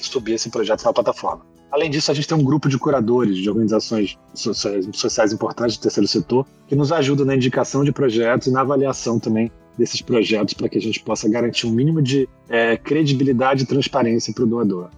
subir 0.00 0.34
esse 0.34 0.50
projeto 0.50 0.84
na 0.84 0.92
plataforma. 0.92 1.44
Além 1.70 1.90
disso, 1.90 2.10
a 2.10 2.14
gente 2.14 2.28
tem 2.28 2.36
um 2.36 2.44
grupo 2.44 2.68
de 2.68 2.78
curadores 2.78 3.38
de 3.38 3.48
organizações 3.48 4.18
sociais, 4.34 4.86
sociais 4.92 5.32
importantes 5.32 5.78
do 5.78 5.82
terceiro 5.82 6.06
setor 6.06 6.46
que 6.66 6.76
nos 6.76 6.92
ajudam 6.92 7.24
na 7.24 7.34
indicação 7.34 7.82
de 7.82 7.90
projetos 7.92 8.48
e 8.48 8.50
na 8.50 8.60
avaliação 8.60 9.18
também 9.18 9.50
desses 9.76 10.00
projetos 10.02 10.54
para 10.54 10.68
que 10.68 10.78
a 10.78 10.80
gente 10.80 11.00
possa 11.00 11.28
garantir 11.28 11.66
um 11.66 11.70
mínimo 11.70 12.02
de 12.02 12.28
é, 12.48 12.76
credibilidade 12.76 13.64
e 13.64 13.66
transparência 13.66 14.32
para 14.32 14.44
o 14.44 14.46
doador. 14.46 14.90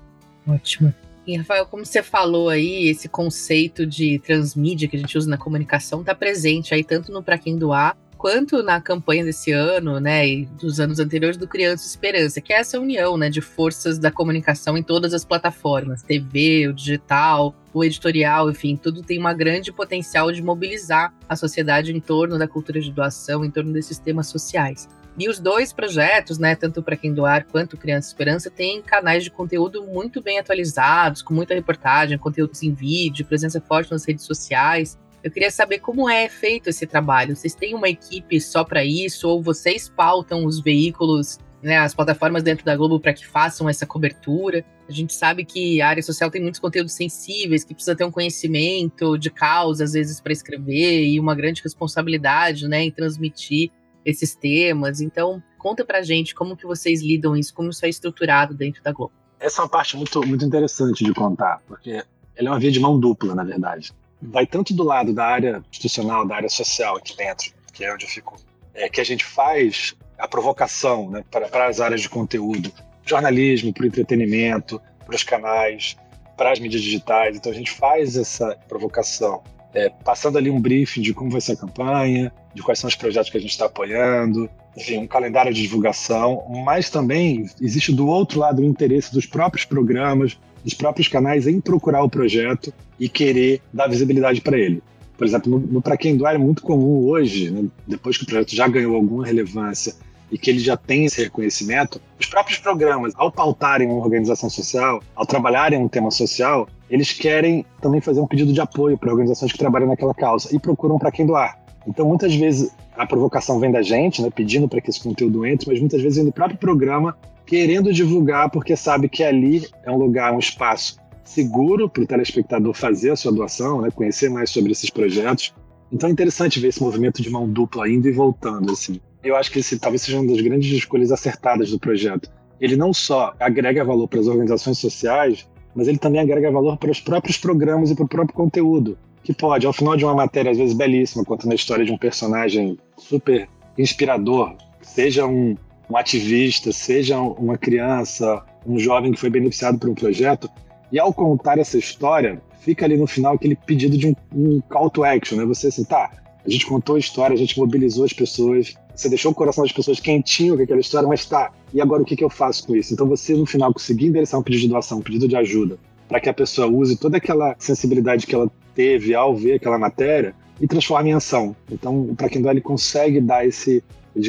Ótimo. 0.46 0.92
E, 1.26 1.36
Rafael, 1.36 1.64
como 1.66 1.86
você 1.86 2.02
falou 2.02 2.50
aí, 2.50 2.88
esse 2.88 3.08
conceito 3.08 3.86
de 3.86 4.18
transmídia 4.18 4.86
que 4.86 4.96
a 4.96 4.98
gente 4.98 5.16
usa 5.16 5.28
na 5.28 5.38
comunicação 5.38 6.00
está 6.00 6.14
presente 6.14 6.74
aí 6.74 6.84
tanto 6.84 7.10
no 7.10 7.22
Para 7.22 7.38
Quem 7.38 7.56
Doar, 7.56 7.96
quanto 8.24 8.62
na 8.62 8.80
campanha 8.80 9.22
desse 9.22 9.52
ano, 9.52 10.00
né, 10.00 10.26
e 10.26 10.46
dos 10.46 10.80
anos 10.80 10.98
anteriores 10.98 11.36
do 11.36 11.46
Criança 11.46 11.86
Esperança, 11.86 12.40
que 12.40 12.54
é 12.54 12.56
essa 12.56 12.80
união, 12.80 13.18
né, 13.18 13.28
de 13.28 13.42
forças 13.42 13.98
da 13.98 14.10
comunicação 14.10 14.78
em 14.78 14.82
todas 14.82 15.12
as 15.12 15.26
plataformas, 15.26 16.02
TV, 16.02 16.68
o 16.68 16.72
digital, 16.72 17.54
o 17.70 17.84
editorial, 17.84 18.50
enfim, 18.50 18.76
tudo 18.76 19.02
tem 19.02 19.18
uma 19.18 19.34
grande 19.34 19.70
potencial 19.70 20.32
de 20.32 20.42
mobilizar 20.42 21.12
a 21.28 21.36
sociedade 21.36 21.94
em 21.94 22.00
torno 22.00 22.38
da 22.38 22.48
cultura 22.48 22.80
de 22.80 22.90
doação, 22.90 23.44
em 23.44 23.50
torno 23.50 23.74
desses 23.74 23.98
temas 23.98 24.28
sociais. 24.28 24.88
E 25.18 25.28
os 25.28 25.38
dois 25.38 25.70
projetos, 25.70 26.38
né, 26.38 26.56
tanto 26.56 26.82
para 26.82 26.96
quem 26.96 27.12
doar 27.12 27.44
quanto 27.44 27.76
Criança 27.76 28.08
Esperança, 28.08 28.50
têm 28.50 28.80
canais 28.80 29.22
de 29.22 29.30
conteúdo 29.30 29.84
muito 29.84 30.22
bem 30.22 30.38
atualizados, 30.38 31.20
com 31.20 31.34
muita 31.34 31.52
reportagem, 31.52 32.16
conteúdos 32.16 32.62
em 32.62 32.72
vídeo, 32.72 33.26
presença 33.26 33.60
forte 33.60 33.92
nas 33.92 34.06
redes 34.06 34.24
sociais. 34.24 34.98
Eu 35.24 35.30
queria 35.30 35.50
saber 35.50 35.78
como 35.78 36.06
é 36.06 36.28
feito 36.28 36.68
esse 36.68 36.86
trabalho. 36.86 37.34
Vocês 37.34 37.54
têm 37.54 37.74
uma 37.74 37.88
equipe 37.88 38.38
só 38.38 38.62
para 38.62 38.84
isso 38.84 39.26
ou 39.26 39.42
vocês 39.42 39.88
pautam 39.88 40.44
os 40.44 40.60
veículos, 40.60 41.38
né, 41.62 41.78
as 41.78 41.94
plataformas 41.94 42.42
dentro 42.42 42.62
da 42.62 42.76
Globo 42.76 43.00
para 43.00 43.14
que 43.14 43.26
façam 43.26 43.66
essa 43.66 43.86
cobertura? 43.86 44.62
A 44.86 44.92
gente 44.92 45.14
sabe 45.14 45.46
que 45.46 45.80
a 45.80 45.88
área 45.88 46.02
social 46.02 46.30
tem 46.30 46.42
muitos 46.42 46.60
conteúdos 46.60 46.92
sensíveis, 46.92 47.64
que 47.64 47.72
precisa 47.72 47.96
ter 47.96 48.04
um 48.04 48.10
conhecimento 48.10 49.16
de 49.16 49.30
causa 49.30 49.84
às 49.84 49.94
vezes 49.94 50.20
para 50.20 50.30
escrever 50.30 51.06
e 51.06 51.18
uma 51.18 51.34
grande 51.34 51.62
responsabilidade, 51.62 52.68
né, 52.68 52.82
em 52.82 52.90
transmitir 52.90 53.70
esses 54.04 54.34
temas. 54.34 55.00
Então, 55.00 55.42
conta 55.56 55.86
pra 55.86 56.02
gente 56.02 56.34
como 56.34 56.54
que 56.54 56.66
vocês 56.66 57.00
lidam 57.00 57.34
isso, 57.34 57.54
como 57.54 57.70
isso 57.70 57.86
é 57.86 57.88
estruturado 57.88 58.52
dentro 58.52 58.82
da 58.82 58.92
Globo. 58.92 59.14
Essa 59.40 59.62
é 59.62 59.64
uma 59.64 59.70
parte 59.70 59.96
muito, 59.96 60.20
muito 60.26 60.44
interessante 60.44 61.02
de 61.02 61.14
contar, 61.14 61.62
porque 61.66 62.04
ela 62.36 62.48
é 62.48 62.50
uma 62.50 62.60
via 62.60 62.70
de 62.70 62.78
mão 62.78 63.00
dupla, 63.00 63.34
na 63.34 63.42
verdade 63.42 63.90
vai 64.24 64.46
tanto 64.46 64.74
do 64.74 64.82
lado 64.82 65.12
da 65.12 65.24
área 65.24 65.62
institucional, 65.70 66.26
da 66.26 66.36
área 66.36 66.48
social 66.48 66.96
aqui 66.96 67.16
dentro, 67.16 67.52
que 67.72 67.84
é 67.84 67.92
onde 67.92 68.04
eu 68.04 68.08
fico, 68.08 68.36
é, 68.74 68.88
que 68.88 69.00
a 69.00 69.04
gente 69.04 69.24
faz 69.24 69.94
a 70.18 70.26
provocação 70.26 71.10
né, 71.10 71.24
para, 71.30 71.48
para 71.48 71.66
as 71.66 71.80
áreas 71.80 72.00
de 72.00 72.08
conteúdo, 72.08 72.72
jornalismo, 73.04 73.72
para 73.72 73.84
o 73.84 73.86
entretenimento, 73.86 74.80
para 75.04 75.14
os 75.14 75.22
canais, 75.22 75.96
para 76.36 76.52
as 76.52 76.58
mídias 76.58 76.82
digitais. 76.82 77.36
Então 77.36 77.52
a 77.52 77.54
gente 77.54 77.70
faz 77.70 78.16
essa 78.16 78.56
provocação, 78.68 79.42
é, 79.74 79.90
passando 80.04 80.38
ali 80.38 80.50
um 80.50 80.60
briefing 80.60 81.02
de 81.02 81.12
como 81.12 81.30
vai 81.30 81.40
ser 81.40 81.52
a 81.52 81.56
campanha, 81.56 82.32
de 82.54 82.62
quais 82.62 82.78
são 82.78 82.88
os 82.88 82.94
projetos 82.94 83.30
que 83.30 83.36
a 83.36 83.40
gente 83.40 83.50
está 83.50 83.66
apoiando, 83.66 84.48
enfim, 84.76 84.98
um 84.98 85.06
calendário 85.06 85.52
de 85.52 85.60
divulgação, 85.60 86.44
mas 86.64 86.88
também 86.88 87.46
existe 87.60 87.92
do 87.92 88.06
outro 88.06 88.38
lado 88.38 88.62
o 88.62 88.64
interesse 88.64 89.12
dos 89.12 89.26
próprios 89.26 89.64
programas, 89.64 90.38
dos 90.62 90.74
próprios 90.74 91.08
canais 91.08 91.46
em 91.46 91.60
procurar 91.60 92.02
o 92.02 92.08
projeto 92.08 92.72
e 92.98 93.08
querer 93.08 93.60
dar 93.72 93.88
visibilidade 93.88 94.40
para 94.40 94.58
ele. 94.58 94.82
Por 95.16 95.26
exemplo, 95.26 95.50
no, 95.50 95.58
no 95.58 95.82
Para 95.82 95.96
Quem 95.96 96.16
Doar 96.16 96.34
é 96.34 96.38
muito 96.38 96.62
comum 96.62 97.06
hoje, 97.06 97.50
né, 97.50 97.68
depois 97.86 98.16
que 98.16 98.24
o 98.24 98.26
projeto 98.26 98.54
já 98.54 98.66
ganhou 98.66 98.94
alguma 98.94 99.26
relevância 99.26 99.94
e 100.30 100.38
que 100.38 100.50
ele 100.50 100.58
já 100.58 100.76
tem 100.76 101.04
esse 101.04 101.22
reconhecimento, 101.22 102.00
os 102.18 102.26
próprios 102.26 102.58
programas, 102.58 103.12
ao 103.16 103.30
pautarem 103.30 103.88
uma 103.88 104.02
organização 104.02 104.48
social, 104.50 105.02
ao 105.14 105.26
trabalharem 105.26 105.78
um 105.78 105.88
tema 105.88 106.10
social, 106.10 106.68
eles 106.90 107.12
querem 107.12 107.64
também 107.80 108.00
fazer 108.00 108.20
um 108.20 108.26
pedido 108.26 108.52
de 108.52 108.60
apoio 108.60 108.98
para 108.98 109.10
organizações 109.10 109.52
que 109.52 109.58
trabalham 109.58 109.88
naquela 109.88 110.14
causa 110.14 110.54
e 110.54 110.58
procuram 110.58 110.98
para 110.98 111.10
quem 111.10 111.26
doar. 111.26 111.58
Então, 111.86 112.06
muitas 112.06 112.34
vezes 112.34 112.74
a 112.96 113.06
provocação 113.06 113.58
vem 113.58 113.70
da 113.70 113.82
gente, 113.82 114.22
né, 114.22 114.30
pedindo 114.30 114.68
para 114.68 114.80
que 114.80 114.90
esse 114.90 115.02
conteúdo 115.02 115.44
entre, 115.44 115.68
mas 115.68 115.80
muitas 115.80 116.00
vezes 116.00 116.16
vem 116.16 116.26
do 116.26 116.32
próprio 116.32 116.58
programa 116.58 117.16
querendo 117.46 117.92
divulgar 117.92 118.50
porque 118.50 118.74
sabe 118.76 119.08
que 119.08 119.22
ali 119.22 119.66
é 119.84 119.90
um 119.90 119.98
lugar, 119.98 120.32
um 120.32 120.38
espaço 120.38 120.98
seguro 121.24 121.88
para 121.88 122.02
o 122.02 122.06
telespectador 122.06 122.74
fazer 122.74 123.10
a 123.10 123.16
sua 123.16 123.32
doação, 123.32 123.80
né, 123.80 123.90
conhecer 123.90 124.30
mais 124.30 124.50
sobre 124.50 124.72
esses 124.72 124.90
projetos. 124.90 125.54
Então 125.92 126.08
é 126.08 126.12
interessante 126.12 126.60
ver 126.60 126.68
esse 126.68 126.82
movimento 126.82 127.22
de 127.22 127.30
mão 127.30 127.48
dupla 127.48 127.88
indo 127.88 128.08
e 128.08 128.12
voltando 128.12 128.72
assim. 128.72 129.00
Eu 129.24 129.34
acho 129.36 129.50
que 129.50 129.58
esse 129.58 129.78
talvez 129.78 130.02
seja 130.02 130.20
uma 130.20 130.30
das 130.30 130.40
grandes 130.42 130.70
escolhas 130.70 131.10
acertadas 131.10 131.70
do 131.70 131.78
projeto. 131.78 132.30
Ele 132.60 132.76
não 132.76 132.92
só 132.92 133.34
agrega 133.40 133.82
valor 133.82 134.06
para 134.06 134.20
as 134.20 134.26
organizações 134.26 134.78
sociais, 134.78 135.48
mas 135.74 135.88
ele 135.88 135.98
também 135.98 136.20
agrega 136.20 136.50
valor 136.50 136.76
para 136.76 136.90
os 136.90 137.00
próprios 137.00 137.38
programas 137.38 137.90
e 137.90 137.94
para 137.94 138.04
o 138.04 138.08
próprio 138.08 138.36
conteúdo. 138.36 138.98
que 139.24 139.32
pode, 139.32 139.66
ao 139.66 139.72
final 139.72 139.96
de 139.96 140.04
uma 140.04 140.14
matéria, 140.14 140.52
às 140.52 140.58
vezes 140.58 140.74
belíssima, 140.74 141.24
contando 141.24 141.52
a 141.52 141.54
história 141.54 141.82
de 141.82 141.90
um 141.90 141.96
personagem 141.96 142.78
super 142.98 143.48
inspirador, 143.78 144.54
seja 144.82 145.26
um, 145.26 145.56
um 145.88 145.96
ativista, 145.96 146.70
seja 146.72 147.18
uma 147.18 147.56
criança, 147.56 148.44
um 148.66 148.78
jovem 148.78 149.12
que 149.12 149.18
foi 149.18 149.30
beneficiado 149.30 149.78
por 149.78 149.88
um 149.88 149.94
projeto, 149.94 150.46
e 150.92 150.98
ao 150.98 151.10
contar 151.10 151.58
essa 151.58 151.78
história, 151.78 152.42
fica 152.60 152.84
ali 152.84 152.98
no 152.98 153.06
final 153.06 153.34
aquele 153.34 153.56
pedido 153.56 153.96
de 153.96 154.08
um, 154.08 154.14
um 154.30 154.60
call 154.68 154.90
to 154.90 155.02
action, 155.02 155.38
né? 155.38 155.46
Você 155.46 155.68
assim, 155.68 155.84
tá, 155.84 156.10
a 156.44 156.50
gente 156.50 156.66
contou 156.66 156.96
a 156.96 156.98
história, 156.98 157.32
a 157.32 157.38
gente 157.38 157.58
mobilizou 157.58 158.04
as 158.04 158.12
pessoas, 158.12 158.74
você 158.94 159.08
deixou 159.08 159.32
o 159.32 159.34
coração 159.34 159.64
das 159.64 159.72
pessoas 159.72 159.98
quentinho 159.98 160.56
com 160.56 160.62
aquela 160.62 160.80
história, 160.80 161.08
mas 161.08 161.26
tá, 161.26 161.52
e 161.72 161.80
agora 161.80 162.02
o 162.02 162.04
que, 162.04 162.16
que 162.16 162.24
eu 162.24 162.30
faço 162.30 162.66
com 162.66 162.76
isso? 162.76 162.92
Então 162.92 163.06
você, 163.06 163.34
no 163.34 163.46
final, 163.46 163.72
conseguir 163.72 164.06
endereçar 164.06 164.38
um 164.38 164.42
pedido 164.42 164.62
de 164.62 164.68
doação, 164.68 164.98
um 164.98 165.02
pedido 165.02 165.26
de 165.26 165.36
ajuda, 165.36 165.78
para 166.08 166.20
que 166.20 166.28
a 166.28 166.34
pessoa 166.34 166.68
use 166.68 166.96
toda 166.96 167.16
aquela 167.16 167.56
sensibilidade 167.58 168.26
que 168.26 168.34
ela 168.34 168.50
teve 168.74 169.14
ao 169.14 169.34
ver 169.34 169.54
aquela 169.54 169.78
matéria 169.78 170.34
e 170.60 170.68
transforme 170.68 171.10
em 171.10 171.14
ação. 171.14 171.56
Então, 171.70 172.14
para 172.16 172.28
quem 172.28 172.40
dá, 172.40 172.50
ele 172.50 172.60
consegue 172.60 173.20
dar 173.20 173.46
esse, 173.46 173.82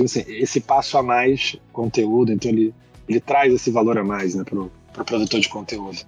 assim, 0.04 0.24
esse 0.28 0.60
passo 0.60 0.98
a 0.98 1.04
mais 1.04 1.56
conteúdo, 1.72 2.32
então 2.32 2.50
ele, 2.50 2.74
ele 3.08 3.20
traz 3.20 3.54
esse 3.54 3.70
valor 3.70 3.98
a 3.98 4.04
mais 4.04 4.34
né, 4.34 4.44
para 4.44 4.60
o 4.60 4.72
pro 4.96 5.04
produtor 5.04 5.40
de 5.40 5.50
conteúdo. 5.50 6.00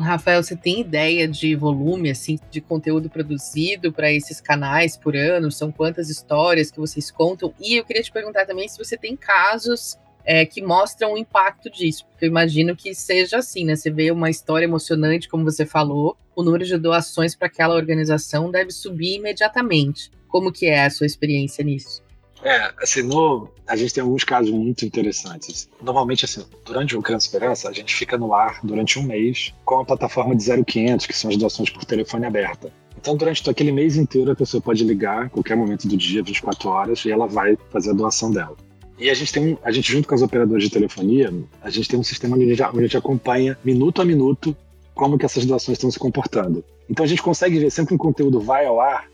Rafael, 0.00 0.42
você 0.42 0.56
tem 0.56 0.80
ideia 0.80 1.28
de 1.28 1.54
volume 1.54 2.10
assim 2.10 2.38
de 2.50 2.60
conteúdo 2.60 3.10
produzido 3.10 3.92
para 3.92 4.12
esses 4.12 4.40
canais 4.40 4.96
por 4.96 5.16
ano? 5.16 5.50
São 5.50 5.70
quantas 5.70 6.08
histórias 6.08 6.70
que 6.70 6.80
vocês 6.80 7.10
contam? 7.10 7.52
E 7.60 7.76
eu 7.76 7.84
queria 7.84 8.02
te 8.02 8.10
perguntar 8.10 8.46
também 8.46 8.68
se 8.68 8.78
você 8.78 8.96
tem 8.96 9.16
casos 9.16 9.98
é, 10.24 10.46
que 10.46 10.62
mostram 10.62 11.12
o 11.12 11.18
impacto 11.18 11.68
disso, 11.70 12.06
porque 12.06 12.24
eu 12.24 12.28
imagino 12.28 12.76
que 12.76 12.94
seja 12.94 13.38
assim, 13.38 13.64
né? 13.64 13.76
Você 13.76 13.90
vê 13.90 14.10
uma 14.10 14.30
história 14.30 14.64
emocionante, 14.64 15.28
como 15.28 15.44
você 15.44 15.66
falou, 15.66 16.16
o 16.34 16.42
número 16.42 16.64
de 16.64 16.78
doações 16.78 17.34
para 17.34 17.48
aquela 17.48 17.74
organização 17.74 18.50
deve 18.50 18.70
subir 18.70 19.16
imediatamente. 19.16 20.10
Como 20.28 20.52
que 20.52 20.66
é 20.66 20.84
a 20.84 20.90
sua 20.90 21.06
experiência 21.06 21.62
nisso? 21.64 22.02
É, 22.42 22.72
assim, 22.82 23.02
no, 23.02 23.48
a 23.66 23.76
gente 23.76 23.94
tem 23.94 24.02
alguns 24.02 24.24
casos 24.24 24.50
muito 24.50 24.84
interessantes. 24.84 25.68
Normalmente, 25.80 26.24
assim, 26.24 26.44
durante 26.64 26.96
o 26.96 27.02
Criança 27.02 27.26
Esperança, 27.26 27.68
a 27.68 27.72
gente 27.72 27.94
fica 27.94 28.18
no 28.18 28.34
ar 28.34 28.58
durante 28.64 28.98
um 28.98 29.02
mês 29.02 29.54
com 29.64 29.80
a 29.80 29.84
plataforma 29.84 30.34
de 30.34 30.44
0500, 30.44 31.06
que 31.06 31.16
são 31.16 31.30
as 31.30 31.36
doações 31.36 31.70
por 31.70 31.84
telefone 31.84 32.26
aberta. 32.26 32.72
Então, 32.98 33.16
durante 33.16 33.48
aquele 33.48 33.72
mês 33.72 33.96
inteiro, 33.96 34.30
a 34.30 34.36
pessoa 34.36 34.60
pode 34.60 34.84
ligar 34.84 35.30
qualquer 35.30 35.56
momento 35.56 35.86
do 35.88 35.96
dia, 35.96 36.22
24 36.22 36.68
horas, 36.68 37.04
e 37.04 37.10
ela 37.10 37.26
vai 37.26 37.56
fazer 37.70 37.90
a 37.90 37.94
doação 37.94 38.30
dela. 38.30 38.56
E 38.98 39.10
a 39.10 39.14
gente 39.14 39.32
tem, 39.32 39.58
a 39.64 39.72
gente 39.72 39.90
junto 39.90 40.06
com 40.06 40.14
as 40.14 40.22
operadoras 40.22 40.62
de 40.62 40.70
telefonia, 40.70 41.32
a 41.60 41.70
gente 41.70 41.88
tem 41.88 41.98
um 41.98 42.04
sistema 42.04 42.36
onde 42.36 42.44
a 42.44 42.48
gente, 42.48 42.62
onde 42.62 42.78
a 42.78 42.82
gente 42.82 42.96
acompanha 42.96 43.58
minuto 43.64 44.00
a 44.00 44.04
minuto 44.04 44.56
como 44.94 45.18
que 45.18 45.24
essas 45.24 45.44
doações 45.44 45.78
estão 45.78 45.90
se 45.90 45.98
comportando. 45.98 46.64
Então 46.88 47.04
a 47.04 47.08
gente 47.08 47.22
consegue 47.22 47.58
ver 47.58 47.70
sempre 47.70 47.88
que 47.88 47.94
um 47.94 47.98
conteúdo 47.98 48.38
vai 48.38 48.66
ao 48.66 48.80
ar, 48.80 49.08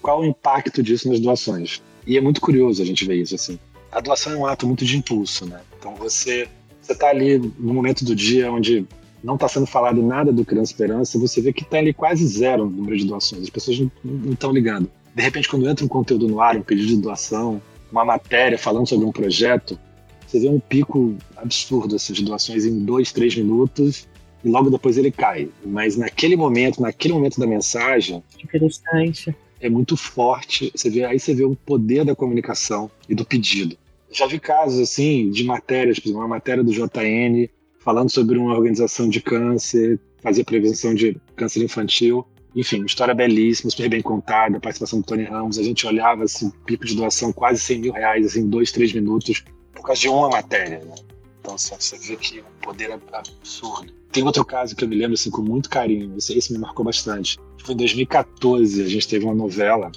qual 0.00 0.20
o 0.20 0.24
impacto 0.24 0.82
disso 0.82 1.08
nas 1.08 1.20
doações. 1.20 1.82
E 2.06 2.16
é 2.16 2.20
muito 2.20 2.40
curioso 2.40 2.82
a 2.82 2.86
gente 2.86 3.04
ver 3.04 3.16
isso 3.16 3.34
assim. 3.34 3.58
A 3.90 4.00
doação 4.00 4.32
é 4.32 4.36
um 4.36 4.46
ato 4.46 4.66
muito 4.66 4.84
de 4.84 4.96
impulso, 4.96 5.46
né? 5.46 5.60
Então 5.78 5.94
você 5.94 6.48
você 6.80 6.92
está 6.92 7.08
ali 7.08 7.38
no 7.38 7.72
momento 7.72 8.04
do 8.04 8.14
dia 8.14 8.52
onde 8.52 8.86
não 9.22 9.34
está 9.36 9.48
sendo 9.48 9.66
falado 9.66 10.02
nada 10.02 10.30
do 10.30 10.44
Criança 10.44 10.72
Esperança, 10.72 11.18
você 11.18 11.40
vê 11.40 11.50
que 11.50 11.62
está 11.62 11.78
ali 11.78 11.94
quase 11.94 12.26
zero 12.26 12.64
o 12.64 12.70
número 12.70 12.96
de 12.96 13.06
doações. 13.06 13.44
As 13.44 13.50
pessoas 13.50 13.80
não 14.04 14.32
estão 14.32 14.52
ligando. 14.52 14.90
De 15.14 15.22
repente, 15.22 15.48
quando 15.48 15.66
entra 15.66 15.82
um 15.82 15.88
conteúdo 15.88 16.28
no 16.28 16.42
ar, 16.42 16.56
um 16.56 16.62
pedido 16.62 16.88
de 16.88 16.96
doação, 16.98 17.62
uma 17.90 18.04
matéria 18.04 18.58
falando 18.58 18.86
sobre 18.86 19.06
um 19.06 19.12
projeto, 19.12 19.78
você 20.26 20.40
vê 20.40 20.48
um 20.48 20.60
pico 20.60 21.16
absurdo 21.36 21.96
assim, 21.96 22.12
de 22.12 22.22
doações 22.22 22.66
em 22.66 22.80
dois, 22.80 23.12
três 23.12 23.34
minutos 23.34 24.06
e 24.44 24.48
logo 24.48 24.68
depois 24.68 24.98
ele 24.98 25.10
cai. 25.10 25.48
Mas 25.64 25.96
naquele 25.96 26.36
momento, 26.36 26.82
naquele 26.82 27.14
momento 27.14 27.40
da 27.40 27.46
mensagem, 27.46 28.22
interessante 28.42 29.34
é 29.64 29.70
muito 29.70 29.96
forte. 29.96 30.70
Você 30.74 30.90
vê, 30.90 31.04
aí 31.04 31.18
você 31.18 31.34
vê 31.34 31.44
o 31.44 31.56
poder 31.56 32.04
da 32.04 32.14
comunicação 32.14 32.90
e 33.08 33.14
do 33.14 33.24
pedido. 33.24 33.76
Já 34.10 34.26
vi 34.26 34.38
casos 34.38 34.78
assim 34.78 35.30
de 35.30 35.42
matérias, 35.42 35.98
por 35.98 36.08
exemplo, 36.08 36.20
uma 36.20 36.28
matéria 36.28 36.62
do 36.62 36.70
JN 36.70 37.48
falando 37.80 38.10
sobre 38.10 38.38
uma 38.38 38.54
organização 38.54 39.08
de 39.08 39.20
câncer, 39.20 39.98
fazer 40.22 40.44
prevenção 40.44 40.94
de 40.94 41.16
câncer 41.34 41.64
infantil. 41.64 42.26
Enfim, 42.54 42.78
uma 42.78 42.86
história 42.86 43.14
belíssima, 43.14 43.70
super 43.70 43.88
bem 43.88 44.02
contada, 44.02 44.60
participação 44.60 45.00
do 45.00 45.06
Tony 45.06 45.24
Ramos. 45.24 45.58
A 45.58 45.62
gente 45.62 45.86
olhava 45.86 46.24
assim, 46.24 46.50
pico 46.66 46.84
de 46.84 46.94
doação 46.94 47.32
quase 47.32 47.60
100 47.60 47.78
mil 47.80 47.92
reais, 47.92 48.26
assim, 48.26 48.48
dois, 48.48 48.70
três 48.70 48.92
minutos, 48.92 49.42
por 49.74 49.82
causa 49.82 50.00
de 50.02 50.08
uma 50.08 50.28
matéria. 50.28 50.78
Né? 50.84 50.94
Então 51.40 51.54
assim, 51.54 51.74
você 51.78 51.98
vê 51.98 52.16
que 52.16 52.40
o 52.40 52.44
poder 52.62 52.90
é 52.90 52.98
absurdo. 53.12 53.92
Tem 54.12 54.22
outro 54.22 54.44
caso 54.44 54.76
que 54.76 54.84
eu 54.84 54.88
me 54.88 54.94
lembro 54.94 55.14
assim, 55.14 55.30
com 55.30 55.42
muito 55.42 55.68
carinho, 55.68 56.16
esse, 56.16 56.38
esse 56.38 56.52
me 56.52 56.58
marcou 56.58 56.84
bastante. 56.84 57.38
Foi 57.64 57.74
em 57.74 57.78
2014, 57.78 58.82
a 58.82 58.88
gente 58.88 59.08
teve 59.08 59.24
uma 59.24 59.34
novela, 59.34 59.90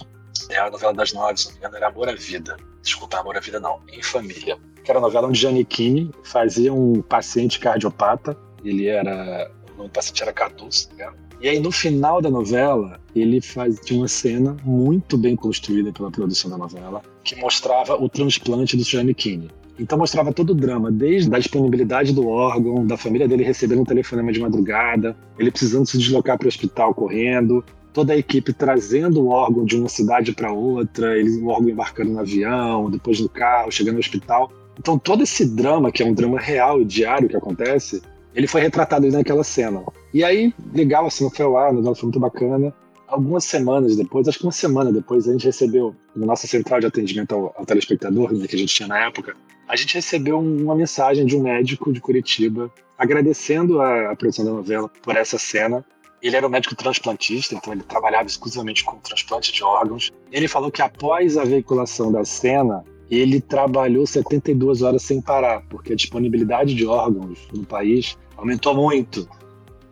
é 0.50 0.58
a 0.58 0.70
novela 0.70 0.94
das 0.94 1.12
nove, 1.12 1.38
se 1.38 1.46
não 1.48 1.52
me 1.54 1.60
engano, 1.60 1.76
era 1.76 1.88
Amor 1.88 2.08
à 2.08 2.16
Vida. 2.16 2.58
Desculpa, 2.82 3.20
Amor 3.20 3.36
à 3.36 3.42
Vida 3.42 3.60
não, 3.60 3.82
Em 3.92 4.02
Família. 4.02 4.58
Que 4.84 4.90
era 4.90 5.00
a 5.00 5.02
novela 5.02 5.28
onde 5.28 5.40
Giannichini 5.40 6.10
fazia 6.24 6.74
um 6.74 7.02
paciente 7.02 7.60
cardiopata, 7.60 8.38
ele 8.64 8.88
era. 8.88 9.52
O 9.78 9.90
paciente 9.90 10.24
era 10.24 10.32
Cadu, 10.32 10.64
me 10.64 10.94
engano. 10.94 11.18
E 11.40 11.50
aí, 11.50 11.60
no 11.60 11.72
final 11.72 12.22
da 12.22 12.32
novela, 12.32 13.00
ele 13.14 13.42
faz 13.42 13.80
uma 13.92 14.08
cena 14.08 14.58
muito 14.64 15.18
bem 15.18 15.36
construída 15.36 15.92
pela 15.92 16.10
produção 16.10 16.50
da 16.50 16.58
novela, 16.58 17.04
que 17.24 17.36
mostrava 17.36 18.02
o 18.02 18.10
transplante 18.10 18.76
do 18.76 18.84
Giannichini. 18.84 19.52
Então 19.80 19.98
mostrava 19.98 20.34
todo 20.34 20.52
o 20.52 20.56
drama, 20.56 20.92
desde 20.92 21.34
a 21.34 21.38
disponibilidade 21.38 22.14
do 22.14 22.28
órgão, 22.28 22.86
da 22.86 22.98
família 22.98 23.28
dele 23.28 23.44
recebendo 23.44 23.82
um 23.82 23.86
telefonema 23.86 24.32
de 24.32 24.40
madrugada, 24.40 25.16
ele 25.38 25.52
precisando 25.52 25.86
se 25.86 25.98
deslocar 25.98 26.38
para 26.38 26.46
o 26.46 26.48
hospital 26.48 26.94
correndo, 26.94 27.64
toda 27.94 28.14
a 28.14 28.18
equipe 28.18 28.54
trazendo 28.54 29.22
o 29.22 29.28
órgão 29.30 29.66
de 29.66 29.76
uma 29.76 29.90
cidade 29.90 30.34
para 30.34 30.52
outra, 30.52 31.18
ele, 31.18 31.30
o 31.38 31.48
órgão 31.48 31.70
embarcando 31.70 32.12
no 32.12 32.20
avião, 32.20 32.90
depois 32.90 33.20
no 33.20 33.30
carro, 33.30 33.72
chegando 33.72 33.96
no 33.96 34.00
hospital. 34.00 34.52
Então 34.80 34.98
todo 34.98 35.24
esse 35.24 35.46
drama, 35.46 35.92
que 35.92 36.02
é 36.02 36.06
um 36.06 36.14
drama 36.14 36.40
real 36.40 36.82
e 36.82 36.86
diário 36.86 37.30
que 37.30 37.38
acontece, 37.38 38.02
ele 38.36 38.48
foi 38.48 38.62
retratado 38.62 39.10
naquela 39.10 39.44
cena. 39.44 39.82
E 40.14 40.24
aí, 40.24 40.54
legal, 40.74 41.08
assim, 41.08 41.28
foi 41.30 41.48
lá, 41.48 41.72
foi 41.96 42.04
muito 42.04 42.20
bacana. 42.20 42.74
Algumas 43.08 43.46
semanas 43.46 43.96
depois, 43.96 44.28
acho 44.28 44.38
que 44.38 44.46
uma 44.46 44.52
semana 44.52 44.92
depois, 44.92 45.28
a 45.28 45.32
gente 45.32 45.46
recebeu, 45.46 45.96
na 46.16 46.26
nossa 46.26 46.46
central 46.46 46.80
de 46.80 46.88
atendimento 46.88 47.34
ao, 47.34 47.56
ao 47.58 47.66
telespectador, 47.66 48.34
né, 48.34 48.48
que 48.48 48.56
a 48.56 48.60
gente 48.60 48.74
tinha 48.74 48.88
na 48.88 49.00
época, 49.06 49.36
a 49.68 49.76
gente 49.76 49.96
recebeu 49.96 50.40
uma 50.40 50.76
mensagem 50.76 51.26
de 51.26 51.36
um 51.36 51.42
médico 51.42 51.92
de 51.92 52.02
Curitiba 52.02 52.72
agradecendo 52.98 53.82
a, 53.82 54.12
a 54.12 54.16
produção 54.16 54.44
da 54.44 54.52
novela 54.52 54.90
por 55.02 55.16
essa 55.16 55.38
cena. 55.38 55.86
Ele 56.22 56.36
era 56.36 56.48
um 56.48 56.50
médico 56.50 56.76
transplantista, 56.76 57.54
então 57.54 57.74
ele 57.74 57.84
trabalhava 57.84 58.28
exclusivamente 58.28 58.84
com 58.84 58.98
transplante 58.98 59.52
de 59.52 59.64
órgãos. 59.64 60.12
Ele 60.32 60.48
falou 60.48 60.72
que 60.72 60.82
após 60.82 61.38
a 61.38 61.44
veiculação 61.44 62.12
da 62.12 62.26
cena, 62.26 62.84
ele 63.10 63.40
trabalhou 63.40 64.06
72 64.06 64.82
horas 64.82 65.04
sem 65.04 65.22
parar, 65.22 65.62
porque 65.70 65.94
a 65.94 65.96
disponibilidade 65.96 66.74
de 66.74 66.86
órgãos 66.86 67.48
no 67.54 67.66
país 67.66 68.18
aumentou 68.36 68.74
muito. 68.74 69.28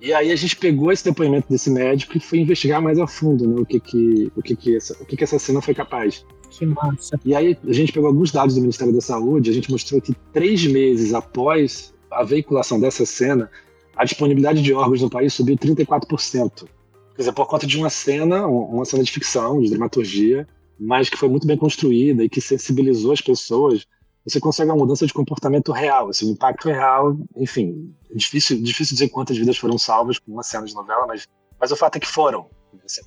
E 0.06 0.14
aí 0.14 0.32
a 0.32 0.36
gente 0.36 0.56
pegou 0.56 0.92
esse 0.92 1.04
depoimento 1.04 1.50
desse 1.50 1.68
médico 1.68 2.16
e 2.16 2.20
foi 2.20 2.38
investigar 2.38 2.80
mais 2.80 3.00
a 3.00 3.08
fundo 3.08 3.48
né, 3.48 3.60
o 3.60 3.66
que 3.66 3.80
que, 3.80 4.32
o 4.36 4.42
que, 4.44 4.56
que, 4.56 4.76
essa, 4.76 4.94
o 5.02 5.04
que, 5.04 5.18
que 5.18 5.24
essa 5.24 5.40
cena 5.40 5.64
foi 5.64 5.74
capaz. 5.74 6.24
Que 6.52 6.64
massa. 6.64 7.20
E 7.26 7.34
aí 7.34 7.58
a 7.68 7.74
gente 7.74 7.92
pegou 7.92 8.10
alguns 8.10 8.32
dados 8.32 8.54
do 8.54 8.62
Ministério 8.62 8.94
da 8.94 9.02
Saúde, 9.02 9.50
a 9.50 9.54
gente 9.54 9.72
mostrou 9.72 10.00
que 10.00 10.14
três 10.32 10.64
meses 10.68 11.12
após 11.12 11.92
a 12.12 12.24
veiculação 12.24 12.80
dessa 12.80 13.04
cena, 13.04 13.50
a 13.96 14.06
disponibilidade 14.06 14.62
de 14.62 14.72
órgãos 14.76 15.02
no 15.02 15.10
país 15.10 15.34
subiu 15.34 15.58
34%. 15.58 16.68
Quer 17.16 17.18
dizer, 17.18 17.32
por 17.32 17.48
conta 17.48 17.66
de 17.66 17.76
uma 17.76 17.90
cena, 17.90 18.46
uma 18.46 18.86
cena 18.86 19.04
de 19.04 19.12
ficção, 19.12 19.60
de 19.60 19.72
dramaturgia, 19.72 20.48
mas 20.80 21.10
que 21.10 21.18
foi 21.18 21.30
muito 21.30 21.48
bem 21.48 21.58
construída 21.58 22.24
e 22.24 22.30
que 22.30 22.40
sensibilizou 22.40 23.12
as 23.12 23.22
pessoas, 23.22 23.88
você 24.26 24.40
consegue 24.40 24.72
uma 24.72 24.78
mudança 24.78 25.06
de 25.06 25.14
comportamento 25.14 25.72
real, 25.72 26.10
um 26.24 26.30
impacto 26.30 26.68
real, 26.68 27.16
enfim, 27.36 27.94
é 28.10 28.16
difícil, 28.16 28.62
difícil 28.62 28.96
dizer 28.96 29.10
quantas 29.10 29.38
vidas 29.38 29.58
foram 29.58 29.78
salvas 29.78 30.18
com 30.18 30.32
uma 30.32 30.42
cena 30.42 30.66
de 30.66 30.74
novela, 30.74 31.06
mas, 31.06 31.28
mas 31.60 31.72
o 31.72 31.76
fato 31.76 31.98
é 31.98 32.00
que 32.00 32.08
foram. 32.08 32.48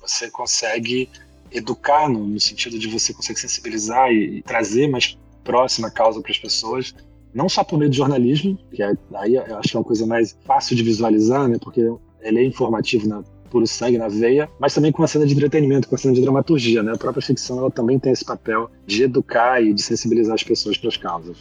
Você, 0.01 0.31
consegue 0.31 1.09
educar 1.51 2.09
no, 2.09 2.25
no, 2.25 2.39
sentido 2.39 2.79
de 2.79 2.87
você 2.87 3.13
conseguir 3.13 3.39
sensibilizar 3.39 4.11
e, 4.11 4.37
e 4.37 4.41
trazer 4.41 4.87
mais 4.87 5.17
próxima 5.43 5.87
a 5.87 5.91
causa 5.91 6.21
para 6.21 6.31
as 6.31 6.37
pessoas, 6.37 6.93
não 7.33 7.49
só 7.49 7.63
por 7.63 7.77
meio 7.77 7.89
do 7.89 7.95
jornalismo, 7.95 8.57
que 8.71 8.81
é, 8.81 8.93
aí 9.15 9.35
eu 9.35 9.57
acho 9.57 9.69
que 9.69 9.77
é 9.77 9.79
uma 9.79 9.85
coisa 9.85 10.05
mais 10.05 10.37
fácil 10.45 10.75
de 10.75 10.83
visualizar, 10.83 11.47
né, 11.47 11.57
porque 11.61 11.81
ele 12.21 12.39
é 12.39 12.43
informativo 12.43 13.07
na 13.07 13.23
puro 13.49 13.67
sangue 13.67 13.97
na 13.97 14.07
veia, 14.07 14.49
mas 14.59 14.73
também 14.73 14.91
com 14.91 15.01
uma 15.01 15.07
cena 15.07 15.25
de 15.25 15.33
entretenimento, 15.33 15.87
com 15.87 15.95
uma 15.95 15.99
cena 15.99 16.13
de 16.13 16.21
dramaturgia, 16.21 16.83
né? 16.83 16.93
A 16.93 16.97
própria 16.97 17.21
ficção 17.21 17.57
ela 17.59 17.71
também 17.71 17.97
tem 17.99 18.11
esse 18.11 18.23
papel 18.23 18.69
de 18.85 19.03
educar 19.03 19.61
e 19.61 19.73
de 19.73 19.81
sensibilizar 19.81 20.35
as 20.35 20.43
pessoas 20.43 20.77
para 20.77 20.89
as 20.89 20.97
causas. 20.97 21.37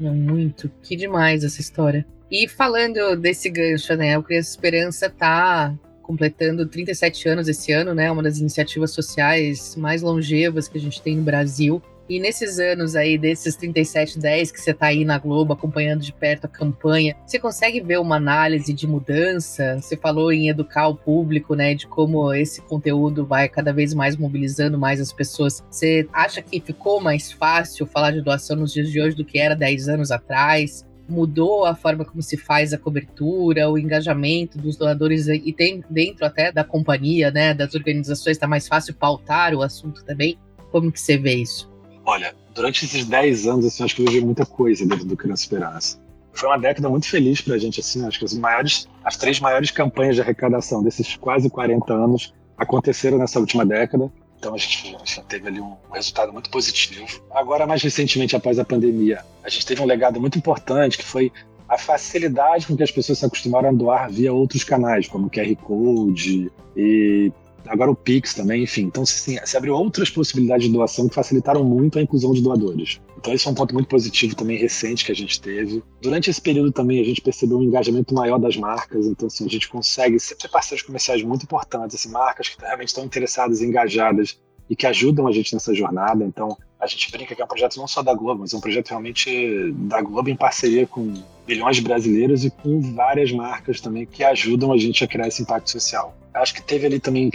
É 0.00 0.10
muito, 0.10 0.70
que 0.82 0.96
demais 0.96 1.44
essa 1.44 1.60
história. 1.60 2.04
E 2.30 2.48
falando 2.48 3.14
desse 3.16 3.48
gancho, 3.50 3.94
né? 3.94 4.16
O 4.18 4.22
Criança 4.22 4.50
Esperança 4.50 5.10
tá 5.10 5.74
completando 6.02 6.66
37 6.66 7.28
anos 7.28 7.48
esse 7.48 7.72
ano, 7.72 7.94
né? 7.94 8.10
Uma 8.10 8.22
das 8.22 8.38
iniciativas 8.38 8.90
sociais 8.90 9.76
mais 9.76 10.02
longevas 10.02 10.66
que 10.66 10.78
a 10.78 10.80
gente 10.80 11.00
tem 11.00 11.16
no 11.16 11.22
Brasil. 11.22 11.82
E 12.08 12.18
nesses 12.18 12.58
anos 12.58 12.96
aí, 12.96 13.16
desses 13.16 13.56
3710 13.56 14.50
que 14.50 14.60
você 14.60 14.74
tá 14.74 14.86
aí 14.86 15.04
na 15.04 15.18
Globo 15.18 15.52
acompanhando 15.52 16.00
de 16.00 16.12
perto 16.12 16.44
a 16.44 16.48
campanha, 16.48 17.16
você 17.24 17.38
consegue 17.38 17.80
ver 17.80 17.98
uma 18.00 18.16
análise 18.16 18.72
de 18.72 18.86
mudança? 18.86 19.78
Você 19.80 19.96
falou 19.96 20.32
em 20.32 20.48
educar 20.48 20.88
o 20.88 20.96
público, 20.96 21.54
né, 21.54 21.74
de 21.74 21.86
como 21.86 22.32
esse 22.34 22.60
conteúdo 22.62 23.24
vai 23.24 23.48
cada 23.48 23.72
vez 23.72 23.94
mais 23.94 24.16
mobilizando 24.16 24.78
mais 24.78 25.00
as 25.00 25.12
pessoas. 25.12 25.64
Você 25.70 26.06
acha 26.12 26.42
que 26.42 26.60
ficou 26.60 27.00
mais 27.00 27.32
fácil 27.32 27.86
falar 27.86 28.10
de 28.10 28.20
doação 28.20 28.56
nos 28.56 28.72
dias 28.72 28.90
de 28.90 29.00
hoje 29.00 29.16
do 29.16 29.24
que 29.24 29.38
era 29.38 29.54
10 29.54 29.88
anos 29.88 30.10
atrás? 30.10 30.84
mudou 31.08 31.66
a 31.66 31.74
forma 31.74 32.04
como 32.04 32.22
se 32.22 32.36
faz 32.36 32.72
a 32.72 32.78
cobertura, 32.78 33.68
o 33.68 33.76
engajamento 33.76 34.56
dos 34.56 34.76
doadores 34.76 35.28
e 35.28 35.52
tem 35.52 35.84
dentro 35.90 36.24
até 36.24 36.50
da 36.50 36.64
companhia, 36.64 37.30
né, 37.30 37.52
das 37.52 37.74
organizações, 37.74 38.36
está 38.36 38.46
mais 38.46 38.66
fácil 38.66 38.94
pautar 38.94 39.52
o 39.54 39.62
assunto 39.62 40.04
também. 40.04 40.38
Como 40.70 40.90
que 40.90 41.00
você 41.00 41.18
vê 41.18 41.34
isso? 41.34 41.71
Olha, 42.04 42.34
durante 42.54 42.84
esses 42.84 43.04
10 43.04 43.46
anos, 43.46 43.66
assim, 43.66 43.84
acho 43.84 43.94
que 43.94 44.02
eu 44.02 44.10
vi 44.10 44.20
muita 44.20 44.44
coisa 44.44 44.84
dentro 44.86 45.04
do 45.04 45.16
Criança 45.16 45.42
Esperança. 45.42 46.00
Foi 46.32 46.48
uma 46.48 46.58
década 46.58 46.88
muito 46.88 47.08
feliz 47.08 47.40
pra 47.40 47.58
gente, 47.58 47.80
assim, 47.80 48.04
acho 48.06 48.18
que 48.18 48.24
as 48.24 48.34
maiores, 48.34 48.88
as 49.04 49.16
três 49.16 49.38
maiores 49.38 49.70
campanhas 49.70 50.16
de 50.16 50.22
arrecadação 50.22 50.82
desses 50.82 51.16
quase 51.16 51.48
40 51.50 51.92
anos 51.92 52.32
aconteceram 52.56 53.18
nessa 53.18 53.38
última 53.38 53.64
década. 53.66 54.10
Então 54.38 54.54
a 54.54 54.58
gente, 54.58 54.96
a 54.96 54.98
gente, 54.98 55.22
teve 55.28 55.46
ali 55.46 55.60
um 55.60 55.76
resultado 55.92 56.32
muito 56.32 56.50
positivo. 56.50 57.22
Agora, 57.30 57.66
mais 57.66 57.82
recentemente, 57.82 58.34
após 58.34 58.58
a 58.58 58.64
pandemia, 58.64 59.24
a 59.44 59.48
gente 59.48 59.64
teve 59.64 59.80
um 59.82 59.86
legado 59.86 60.20
muito 60.20 60.36
importante 60.36 60.98
que 60.98 61.04
foi 61.04 61.30
a 61.68 61.78
facilidade 61.78 62.66
com 62.66 62.76
que 62.76 62.82
as 62.82 62.90
pessoas 62.90 63.18
se 63.18 63.24
acostumaram 63.24 63.68
a 63.68 63.72
doar 63.72 64.10
via 64.10 64.32
outros 64.32 64.64
canais, 64.64 65.06
como 65.06 65.30
QR 65.30 65.54
Code 65.56 66.50
e 66.76 67.32
agora 67.66 67.90
o 67.90 67.94
Pix 67.94 68.34
também, 68.34 68.62
enfim. 68.64 68.82
Então 68.82 69.04
se, 69.04 69.40
se 69.44 69.56
abriu 69.56 69.74
outras 69.74 70.10
possibilidades 70.10 70.66
de 70.66 70.72
doação 70.72 71.08
que 71.08 71.14
facilitaram 71.14 71.64
muito 71.64 71.98
a 71.98 72.02
inclusão 72.02 72.32
de 72.32 72.42
doadores. 72.42 73.00
Então 73.18 73.32
esse 73.32 73.46
é 73.46 73.50
um 73.50 73.54
ponto 73.54 73.74
muito 73.74 73.88
positivo 73.88 74.34
também 74.34 74.58
recente 74.58 75.04
que 75.04 75.12
a 75.12 75.14
gente 75.14 75.40
teve. 75.40 75.82
Durante 76.00 76.30
esse 76.30 76.40
período 76.40 76.72
também 76.72 77.00
a 77.00 77.04
gente 77.04 77.20
percebeu 77.20 77.58
um 77.58 77.62
engajamento 77.62 78.14
maior 78.14 78.38
das 78.38 78.56
marcas, 78.56 79.06
então 79.06 79.26
assim, 79.26 79.46
a 79.46 79.48
gente 79.48 79.68
consegue 79.68 80.18
sempre 80.18 80.42
ter 80.42 80.48
parceiros 80.48 80.84
comerciais 80.84 81.22
muito 81.22 81.44
importantes, 81.44 81.96
assim, 81.96 82.10
marcas 82.10 82.48
que 82.48 82.60
realmente 82.60 82.88
estão 82.88 83.04
interessadas 83.04 83.60
e 83.60 83.64
engajadas 83.64 84.38
e 84.72 84.74
que 84.74 84.86
ajudam 84.86 85.28
a 85.28 85.32
gente 85.32 85.52
nessa 85.52 85.74
jornada. 85.74 86.24
Então 86.24 86.56
a 86.80 86.86
gente 86.86 87.12
brinca 87.12 87.34
que 87.34 87.42
é 87.42 87.44
um 87.44 87.48
projeto 87.48 87.76
não 87.76 87.86
só 87.86 88.02
da 88.02 88.14
Globo, 88.14 88.40
mas 88.40 88.54
é 88.54 88.56
um 88.56 88.60
projeto 88.60 88.88
realmente 88.88 89.70
da 89.72 90.00
Globo 90.00 90.30
em 90.30 90.34
parceria 90.34 90.86
com 90.86 91.12
milhões 91.46 91.76
de 91.76 91.82
brasileiros 91.82 92.42
e 92.46 92.50
com 92.50 92.80
várias 92.94 93.30
marcas 93.30 93.82
também 93.82 94.06
que 94.06 94.24
ajudam 94.24 94.72
a 94.72 94.78
gente 94.78 95.04
a 95.04 95.06
criar 95.06 95.28
esse 95.28 95.42
impacto 95.42 95.70
social. 95.70 96.16
Acho 96.32 96.54
que 96.54 96.62
teve 96.62 96.86
ali 96.86 96.98
também, 96.98 97.30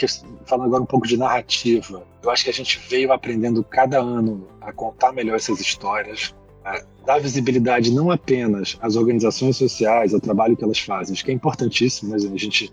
falando 0.47 0.65
agora 0.65 0.81
um 0.81 0.87
pouco 0.87 1.05
de 1.05 1.15
narrativa, 1.15 2.03
eu 2.23 2.31
acho 2.31 2.43
que 2.43 2.49
a 2.49 2.53
gente 2.53 2.81
veio 2.89 3.13
aprendendo 3.13 3.63
cada 3.63 3.99
ano 3.99 4.47
a 4.59 4.73
contar 4.73 5.11
melhor 5.13 5.35
essas 5.35 5.59
histórias, 5.59 6.33
dar 7.05 7.19
visibilidade 7.19 7.93
não 7.93 8.09
apenas 8.09 8.79
às 8.81 8.95
organizações 8.95 9.57
sociais, 9.57 10.11
ao 10.11 10.19
trabalho 10.19 10.57
que 10.57 10.63
elas 10.63 10.79
fazem, 10.79 11.13
acho 11.13 11.23
que 11.23 11.29
é 11.29 11.33
importantíssimo, 11.35 12.09
mas 12.09 12.25
a 12.25 12.35
gente 12.35 12.71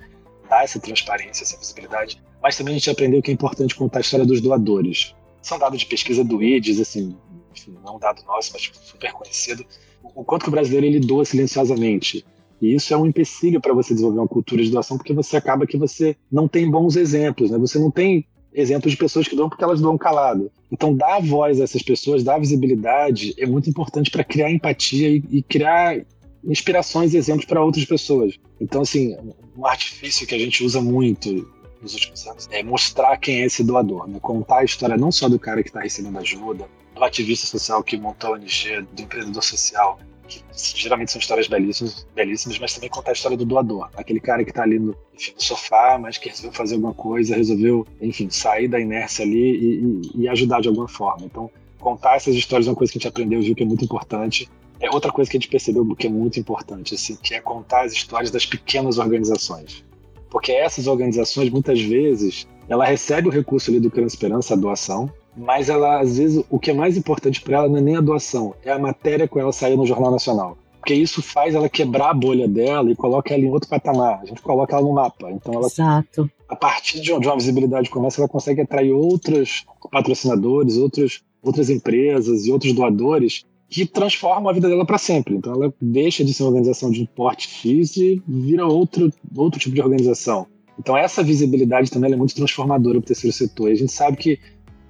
dá 0.48 0.62
essa 0.62 0.80
transparência, 0.80 1.44
essa 1.44 1.58
visibilidade, 1.58 2.22
mas 2.42 2.56
também 2.56 2.74
a 2.74 2.78
gente 2.78 2.90
aprendeu 2.90 3.22
que 3.22 3.30
é 3.30 3.34
importante 3.34 3.74
contar 3.74 3.98
a 3.98 4.02
história 4.02 4.26
dos 4.26 4.40
doadores 4.40 5.14
são 5.44 5.58
dados 5.58 5.80
de 5.80 5.86
pesquisa 5.86 6.24
do 6.24 6.42
IDES, 6.42 6.80
assim, 6.80 7.14
enfim, 7.54 7.76
não 7.84 7.96
um 7.96 7.98
dado 7.98 8.22
nosso, 8.24 8.50
mas 8.52 8.70
super 8.82 9.12
conhecido, 9.12 9.64
o 10.02 10.24
quanto 10.24 10.44
que 10.44 10.48
o 10.48 10.52
brasileiro 10.52 10.86
ele 10.86 11.00
doa 11.00 11.24
silenciosamente. 11.24 12.24
E 12.60 12.74
isso 12.74 12.94
é 12.94 12.96
um 12.96 13.06
empecilho 13.06 13.60
para 13.60 13.74
você 13.74 13.92
desenvolver 13.92 14.20
uma 14.20 14.28
cultura 14.28 14.62
de 14.62 14.70
doação, 14.70 14.96
porque 14.96 15.12
você 15.12 15.36
acaba 15.36 15.66
que 15.66 15.76
você 15.76 16.16
não 16.32 16.48
tem 16.48 16.70
bons 16.70 16.96
exemplos, 16.96 17.50
né? 17.50 17.58
Você 17.58 17.78
não 17.78 17.90
tem 17.90 18.26
exemplos 18.54 18.92
de 18.92 18.96
pessoas 18.96 19.28
que 19.28 19.36
doam 19.36 19.48
porque 19.48 19.62
elas 19.62 19.80
doam 19.80 19.98
calado. 19.98 20.50
Então, 20.72 20.96
dar 20.96 21.20
voz 21.20 21.60
a 21.60 21.64
essas 21.64 21.82
pessoas, 21.82 22.24
dar 22.24 22.38
visibilidade, 22.38 23.34
é 23.36 23.44
muito 23.44 23.68
importante 23.68 24.10
para 24.10 24.24
criar 24.24 24.50
empatia 24.50 25.10
e, 25.10 25.22
e 25.30 25.42
criar 25.42 26.00
inspirações 26.46 27.14
e 27.14 27.16
exemplos 27.16 27.46
para 27.46 27.62
outras 27.62 27.84
pessoas. 27.84 28.38
Então, 28.60 28.82
assim, 28.82 29.16
um 29.56 29.66
artifício 29.66 30.26
que 30.26 30.34
a 30.34 30.38
gente 30.38 30.64
usa 30.64 30.80
muito 30.80 31.48
nos 31.80 31.94
últimos 31.94 32.26
anos 32.26 32.48
é 32.50 32.62
mostrar 32.62 33.16
quem 33.18 33.42
é 33.42 33.46
esse 33.46 33.62
doador, 33.62 34.08
né? 34.08 34.18
contar 34.20 34.58
a 34.58 34.64
história 34.64 34.96
não 34.96 35.12
só 35.12 35.28
do 35.28 35.38
cara 35.38 35.62
que 35.62 35.68
está 35.68 35.80
recebendo 35.80 36.18
ajuda, 36.18 36.66
do 36.94 37.04
ativista 37.04 37.46
social 37.46 37.82
que 37.82 37.96
montou 37.96 38.30
a 38.30 38.32
ONG, 38.34 38.86
do 38.92 39.02
empreendedor 39.02 39.42
social, 39.42 39.98
que 40.26 40.42
geralmente 40.54 41.12
são 41.12 41.20
histórias 41.20 41.46
belíssimas, 41.46 42.06
belíssimas, 42.14 42.58
mas 42.58 42.74
também 42.74 42.88
contar 42.88 43.10
a 43.10 43.12
história 43.12 43.36
do 43.36 43.44
doador, 43.44 43.90
aquele 43.96 44.20
cara 44.20 44.42
que 44.44 44.50
está 44.50 44.62
ali 44.62 44.78
no, 44.78 44.96
enfim, 45.14 45.32
no, 45.34 45.42
sofá, 45.42 45.98
mas 46.00 46.16
que 46.16 46.28
resolveu 46.28 46.52
fazer 46.52 46.74
alguma 46.76 46.94
coisa, 46.94 47.36
resolveu, 47.36 47.86
enfim, 48.00 48.30
sair 48.30 48.68
da 48.68 48.80
inércia 48.80 49.24
ali 49.24 49.56
e, 49.56 50.00
e, 50.14 50.22
e 50.22 50.28
ajudar 50.28 50.60
de 50.60 50.68
alguma 50.68 50.88
forma. 50.88 51.26
Então, 51.26 51.50
contar 51.78 52.16
essas 52.16 52.34
histórias 52.34 52.66
é 52.66 52.70
uma 52.70 52.76
coisa 52.76 52.92
que 52.92 52.98
a 52.98 53.00
gente 53.00 53.08
aprendeu, 53.08 53.42
viu 53.42 53.54
que 53.54 53.62
é 53.62 53.66
muito 53.66 53.84
importante. 53.84 54.48
É 54.80 54.90
outra 54.90 55.12
coisa 55.12 55.30
que 55.30 55.36
a 55.36 55.40
gente 55.40 55.48
percebeu 55.48 55.84
que 55.94 56.06
é 56.06 56.10
muito 56.10 56.38
importante, 56.38 56.94
assim, 56.94 57.16
que 57.16 57.34
é 57.34 57.40
contar 57.40 57.84
as 57.84 57.92
histórias 57.92 58.30
das 58.30 58.44
pequenas 58.44 58.98
organizações. 58.98 59.84
Porque 60.30 60.52
essas 60.52 60.86
organizações, 60.86 61.48
muitas 61.50 61.80
vezes, 61.80 62.46
ela 62.68 62.84
recebe 62.84 63.28
o 63.28 63.30
recurso 63.30 63.70
ali 63.70 63.78
do 63.78 63.90
Criança 63.90 64.16
Esperança, 64.16 64.54
a 64.54 64.56
doação, 64.56 65.10
mas 65.36 65.68
ela, 65.68 66.00
às 66.00 66.18
vezes, 66.18 66.44
o 66.50 66.58
que 66.58 66.70
é 66.70 66.74
mais 66.74 66.96
importante 66.96 67.40
para 67.40 67.58
ela 67.58 67.68
não 67.68 67.78
é 67.78 67.80
nem 67.80 67.96
a 67.96 68.00
doação, 68.00 68.54
é 68.64 68.70
a 68.70 68.78
matéria 68.78 69.28
com 69.28 69.38
ela 69.38 69.52
sair 69.52 69.76
no 69.76 69.86
Jornal 69.86 70.10
Nacional. 70.10 70.58
Porque 70.78 70.94
isso 70.94 71.22
faz 71.22 71.54
ela 71.54 71.68
quebrar 71.68 72.10
a 72.10 72.14
bolha 72.14 72.46
dela 72.46 72.90
e 72.90 72.94
coloca 72.94 73.32
ela 73.32 73.42
em 73.42 73.50
outro 73.50 73.70
patamar. 73.70 74.20
A 74.22 74.26
gente 74.26 74.42
coloca 74.42 74.76
ela 74.76 74.84
no 74.84 74.92
mapa. 74.92 75.30
Então 75.30 75.54
ela, 75.54 75.66
Exato. 75.66 76.30
a 76.46 76.54
partir 76.54 77.00
de 77.00 77.10
uma 77.10 77.36
visibilidade 77.36 77.88
como 77.88 78.06
essa, 78.06 78.20
ela 78.20 78.28
consegue 78.28 78.60
atrair 78.60 78.92
outros 78.92 79.64
patrocinadores, 79.90 80.76
outros, 80.76 81.22
outras 81.42 81.70
empresas 81.70 82.44
e 82.44 82.52
outros 82.52 82.74
doadores 82.74 83.46
que 83.68 83.86
transformam 83.86 84.48
a 84.48 84.52
vida 84.52 84.68
dela 84.68 84.84
para 84.84 84.98
sempre. 84.98 85.34
Então 85.34 85.52
ela 85.52 85.72
deixa 85.80 86.24
de 86.24 86.32
ser 86.32 86.42
uma 86.42 86.50
organização 86.50 86.90
de 86.90 87.08
porte 87.14 87.48
X 87.48 87.96
e 87.96 88.22
vira 88.26 88.66
outro, 88.66 89.12
outro 89.36 89.58
tipo 89.58 89.74
de 89.74 89.82
organização. 89.82 90.46
Então 90.78 90.96
essa 90.96 91.22
visibilidade 91.22 91.90
também 91.90 92.12
é 92.12 92.16
muito 92.16 92.34
transformadora 92.34 92.98
para 93.00 93.04
o 93.04 93.06
terceiro 93.06 93.34
setor. 93.34 93.70
E 93.70 93.72
a 93.72 93.76
gente 93.76 93.92
sabe 93.92 94.16
que, 94.16 94.38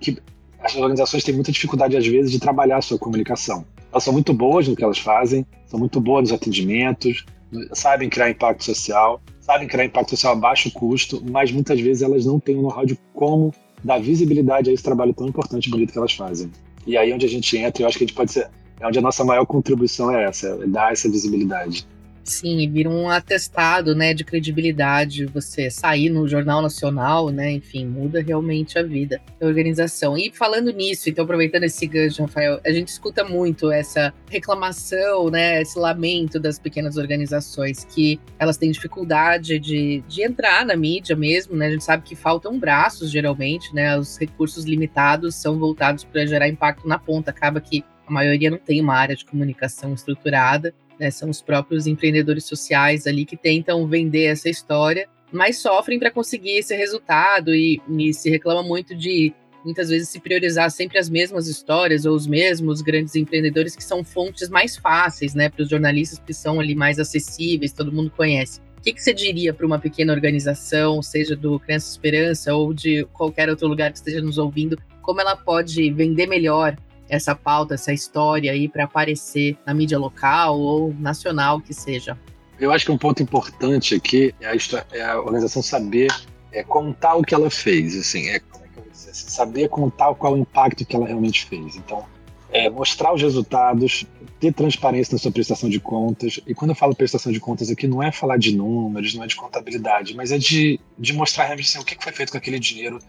que 0.01 0.19
as 0.61 0.75
organizações 0.77 1.25
têm 1.25 1.35
muita 1.35 1.53
dificuldade 1.53 1.97
às 1.97 2.07
vezes 2.07 2.31
de 2.31 2.39
trabalhar 2.39 2.79
a 2.79 2.83
sua 2.83 2.99
comunicação. 2.99 3.65
Elas 3.93 4.03
são 4.03 4.13
muito 4.13 4.35
boas 4.35 4.67
no 4.67 4.75
que 4.75 4.83
elas 4.83 4.99
fazem, 4.99 5.47
são 5.67 5.79
muito 5.79 6.01
boas 6.01 6.23
nos 6.23 6.33
atendimentos, 6.33 7.25
sabem 7.73 8.09
criar 8.09 8.31
impacto 8.31 8.65
social, 8.65 9.23
sabem 9.41 9.69
criar 9.69 9.85
impacto 9.85 10.11
social 10.11 10.33
a 10.33 10.37
baixo 10.37 10.71
custo, 10.73 11.23
mas 11.31 11.53
muitas 11.53 11.81
vezes 11.81 12.03
elas 12.03 12.27
não 12.27 12.41
têm 12.41 12.57
o 12.57 12.63
know-how 12.63 12.85
de 12.85 12.99
como 13.13 13.53
dar 13.85 14.01
visibilidade 14.01 14.71
a 14.71 14.73
esse 14.73 14.83
trabalho 14.83 15.13
tão 15.13 15.29
importante 15.29 15.67
e 15.67 15.71
bonito 15.71 15.93
que 15.93 15.99
elas 15.99 16.13
fazem. 16.13 16.51
E 16.87 16.97
aí 16.97 17.13
onde 17.13 17.25
a 17.25 17.29
gente 17.29 17.57
entra, 17.57 17.83
eu 17.83 17.87
acho 17.87 17.99
que 17.99 18.05
a 18.05 18.07
gente 18.07 18.17
pode 18.17 18.33
ser 18.33 18.51
é 18.85 18.89
onde 18.89 18.99
a 18.99 19.03
nossa 19.03 19.25
maior 19.25 19.47
contribuição 19.47 20.15
é 20.15 20.25
essa, 20.25 20.49
é 20.63 20.67
dar 20.67 20.93
essa 20.93 21.11
visibilidade. 21.11 21.87
Sim, 22.23 22.71
vira 22.71 22.89
um 22.89 23.11
atestado, 23.11 23.95
né, 23.95 24.15
de 24.15 24.25
credibilidade, 24.25 25.27
você 25.27 25.69
sair 25.71 26.09
no 26.09 26.27
Jornal 26.27 26.63
Nacional, 26.63 27.29
né, 27.29 27.53
enfim, 27.53 27.85
muda 27.85 28.23
realmente 28.23 28.79
a 28.79 28.83
vida 28.83 29.21
da 29.39 29.47
organização. 29.47 30.17
E 30.17 30.33
falando 30.33 30.73
nisso, 30.73 31.11
então 31.11 31.25
aproveitando 31.25 31.65
esse 31.65 31.87
gancho, 31.87 32.23
Rafael, 32.23 32.59
a 32.65 32.73
gente 32.73 32.89
escuta 32.89 33.25
muito 33.25 33.71
essa 33.71 34.13
reclamação, 34.31 35.29
né, 35.29 35.61
esse 35.61 35.79
lamento 35.79 36.41
das 36.41 36.59
pequenas 36.59 36.97
organizações 36.97 37.85
que 37.85 38.19
elas 38.39 38.57
têm 38.57 38.71
dificuldade 38.71 39.59
de, 39.59 40.03
de 40.09 40.23
entrar 40.23 40.65
na 40.65 40.77
mídia 40.77 41.15
mesmo, 41.15 41.55
né, 41.55 41.67
a 41.67 41.71
gente 41.73 41.85
sabe 41.85 42.05
que 42.05 42.17
faltam 42.17 42.59
braços 42.59 43.11
geralmente, 43.11 43.75
né, 43.75 43.99
os 43.99 44.17
recursos 44.17 44.65
limitados 44.65 45.35
são 45.35 45.59
voltados 45.59 46.05
para 46.05 46.25
gerar 46.25 46.49
impacto 46.49 46.89
na 46.89 46.99
ponta, 46.99 47.31
acaba 47.31 47.61
que 47.61 47.85
a 48.07 48.13
maioria 48.13 48.51
não 48.51 48.59
tem 48.59 48.81
uma 48.81 48.95
área 48.95 49.17
de 49.17 49.25
comunicação 49.25 49.95
estruturada, 49.95 50.75
né? 50.99 51.11
São 51.11 51.31
os 51.31 51.43
próprios 51.43 51.87
empreendedores 51.87 52.45
sociais 52.45 53.07
ali 53.07 53.25
que 53.25 53.37
tentam 53.37 53.87
vender 53.87 54.25
essa 54.25 54.49
história, 54.49 55.09
mas 55.33 55.59
sofrem 55.59 55.99
para 55.99 56.11
conseguir 56.11 56.59
esse 56.59 56.75
resultado 56.77 57.55
e, 57.55 57.81
e 57.99 58.15
se 58.15 58.31
reclama 58.31 58.63
muito 58.63 58.95
de 58.95 59.33
muitas 59.65 59.89
vezes 59.89 60.11
se 60.11 60.21
priorizar 60.21 60.71
sempre 60.71 60.99
as 60.99 61.09
mesmas 61.09 61.49
histórias 61.49 62.05
ou 62.05 62.15
os 62.15 62.27
mesmos 62.27 62.83
grandes 62.83 63.17
empreendedores 63.17 63.75
que 63.75 63.83
são 63.83 64.05
fontes 64.05 64.51
mais 64.51 64.77
fáceis, 64.77 65.35
né, 65.35 65.49
para 65.49 65.63
os 65.63 65.71
jornalistas 65.71 66.19
que 66.19 66.35
são 66.35 66.61
ali 66.61 66.75
mais 66.75 66.99
acessíveis, 66.99 67.73
todo 67.73 67.91
mundo 67.91 68.13
conhece. 68.15 68.61
O 68.77 68.83
que, 68.83 68.93
que 68.93 69.03
você 69.03 69.15
diria 69.15 69.55
para 69.55 69.65
uma 69.65 69.79
pequena 69.79 70.13
organização, 70.13 71.01
seja 71.01 71.35
do 71.35 71.59
Criança 71.59 71.91
Esperança 71.91 72.55
ou 72.55 72.75
de 72.75 73.07
qualquer 73.15 73.49
outro 73.49 73.67
lugar 73.67 73.91
que 73.91 73.97
esteja 73.97 74.21
nos 74.21 74.37
ouvindo, 74.37 74.79
como 75.01 75.23
ela 75.23 75.35
pode 75.35 75.91
vender 75.91 76.27
melhor 76.27 76.77
essa 77.15 77.35
pauta, 77.35 77.75
essa 77.75 77.93
história 77.93 78.53
aí 78.53 78.69
para 78.69 78.85
aparecer 78.85 79.57
na 79.67 79.73
mídia 79.73 79.99
local 79.99 80.59
ou 80.59 80.95
nacional 80.95 81.61
que 81.61 81.73
seja. 81.73 82.19
Eu 82.59 82.73
acho 82.73 82.85
que 82.85 82.93
um 82.93 82.99
ponto 82.99 83.23
importante 83.23 83.95
aqui 83.95 84.35
é 84.41 84.49
a, 84.49 84.55
é 84.93 85.03
a 85.03 85.19
organização 85.19 85.63
saber 85.63 86.09
é, 86.53 86.63
contar 86.63 87.17
o 87.17 87.23
que 87.23 87.35
ela 87.35 87.51
fez, 87.51 87.97
assim, 87.97 88.29
é, 88.29 88.37
é 88.37 88.41
dizer, 88.93 89.11
assim, 89.11 89.29
saber 89.29 89.69
contar 89.69 90.15
qual 90.15 90.35
o 90.35 90.39
impacto 90.39 90.85
que 90.85 90.95
ela 90.95 91.07
realmente 91.07 91.45
fez. 91.45 91.77
Então, 91.77 92.05
é, 92.53 92.71
mostrar 92.71 93.13
os 93.13 93.21
resultados, 93.21 94.07
ter 94.39 94.53
transparência 94.53 95.13
na 95.13 95.19
sua 95.19 95.33
prestação 95.33 95.69
de 95.69 95.81
contas. 95.81 96.41
E 96.47 96.55
quando 96.55 96.71
eu 96.71 96.77
falo 96.77 96.95
prestação 96.95 97.33
de 97.33 97.41
contas 97.41 97.69
aqui, 97.71 97.89
não 97.89 98.01
é 98.01 98.13
falar 98.13 98.37
de 98.37 98.57
números, 98.57 99.15
não 99.15 99.25
é 99.25 99.27
de 99.27 99.35
contabilidade, 99.35 100.15
mas 100.15 100.31
é 100.31 100.39
de, 100.39 100.79
de 100.97 101.13
mostrar 101.13 101.47
realmente 101.47 101.69
assim, 101.69 101.81
o 101.81 101.85
que 101.85 101.97
foi 102.01 102.13
feito 102.13 102.31
com 102.31 102.39
aquele 102.39 102.61
dinheiro 102.61 103.01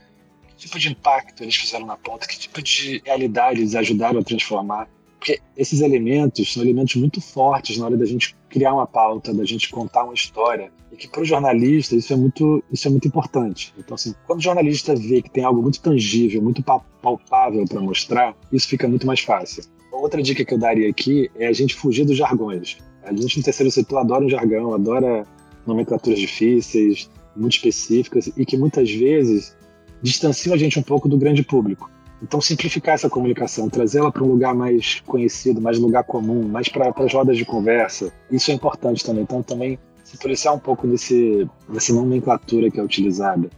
tipo 0.65 0.79
de 0.79 0.89
impacto 0.89 1.43
eles 1.43 1.55
fizeram 1.55 1.85
na 1.85 1.95
ponta? 1.95 2.27
Que 2.27 2.37
tipo 2.37 2.61
de 2.61 3.01
realidade 3.05 3.61
eles 3.61 3.75
ajudaram 3.75 4.19
a 4.19 4.23
transformar? 4.23 4.89
Porque 5.17 5.39
esses 5.55 5.81
elementos 5.81 6.53
são 6.53 6.63
elementos 6.63 6.95
muito 6.95 7.21
fortes 7.21 7.77
na 7.77 7.85
hora 7.85 7.97
da 7.97 8.05
gente 8.05 8.35
criar 8.49 8.73
uma 8.73 8.85
pauta, 8.85 9.33
da 9.33 9.45
gente 9.45 9.69
contar 9.69 10.03
uma 10.03 10.13
história. 10.13 10.71
E 10.91 10.95
que 10.95 11.07
para 11.07 11.21
o 11.21 11.25
jornalista 11.25 11.95
isso 11.95 12.13
é 12.13 12.15
muito, 12.15 12.63
isso 12.71 12.87
é 12.87 12.91
muito 12.91 13.07
importante. 13.07 13.73
Então, 13.77 13.95
assim, 13.95 14.13
quando 14.25 14.39
o 14.39 14.43
jornalista 14.43 14.95
vê 14.95 15.21
que 15.21 15.29
tem 15.29 15.43
algo 15.43 15.61
muito 15.61 15.81
tangível, 15.81 16.41
muito 16.41 16.63
palpável 16.63 17.65
para 17.65 17.81
mostrar, 17.81 18.35
isso 18.51 18.67
fica 18.67 18.87
muito 18.87 19.07
mais 19.07 19.19
fácil. 19.19 19.63
Outra 19.91 20.21
dica 20.21 20.43
que 20.43 20.53
eu 20.53 20.57
daria 20.57 20.89
aqui 20.89 21.29
é 21.35 21.47
a 21.47 21.53
gente 21.53 21.73
fugir 21.73 22.05
dos 22.05 22.17
jargões. 22.17 22.77
A 23.03 23.13
gente 23.13 23.37
no 23.37 23.43
terceiro 23.43 23.71
setor 23.71 23.99
adora 23.99 24.25
um 24.25 24.29
jargão, 24.29 24.73
adora 24.73 25.25
nomenclaturas 25.65 26.19
difíceis, 26.19 27.09
muito 27.35 27.53
específicas 27.53 28.27
e 28.35 28.45
que 28.45 28.57
muitas 28.57 28.91
vezes 28.91 29.55
distanciam 30.05 30.53
a 30.53 30.57
gente 30.57 30.77
um 30.77 30.83
pouco 30.83 31.09
do 31.09 31.17
grande 31.17 31.43
público. 31.43 31.89
Então, 32.21 32.39
simplificar 32.39 32.95
essa 32.95 33.09
comunicação, 33.09 33.69
trazê-la 33.69 34.11
para 34.11 34.23
um 34.23 34.27
lugar 34.27 34.55
mais 34.55 35.01
conhecido, 35.01 35.59
mais 35.59 35.77
lugar 35.77 36.03
comum, 36.03 36.47
mais 36.47 36.69
para 36.69 36.93
as 36.95 37.13
rodas 37.13 37.37
de 37.37 37.43
conversa, 37.43 38.13
isso 38.31 38.51
é 38.51 38.53
importante 38.53 39.03
também. 39.03 39.23
Então, 39.23 39.43
também 39.43 39.77
se 40.03 40.17
policiar 40.17 40.53
um 40.53 40.59
pouco 40.59 40.87
nesse, 40.87 41.47
nessa 41.67 41.91
nomenclatura 41.91 42.69
que 42.69 42.79
é 42.79 42.83
utilizada, 42.83 43.49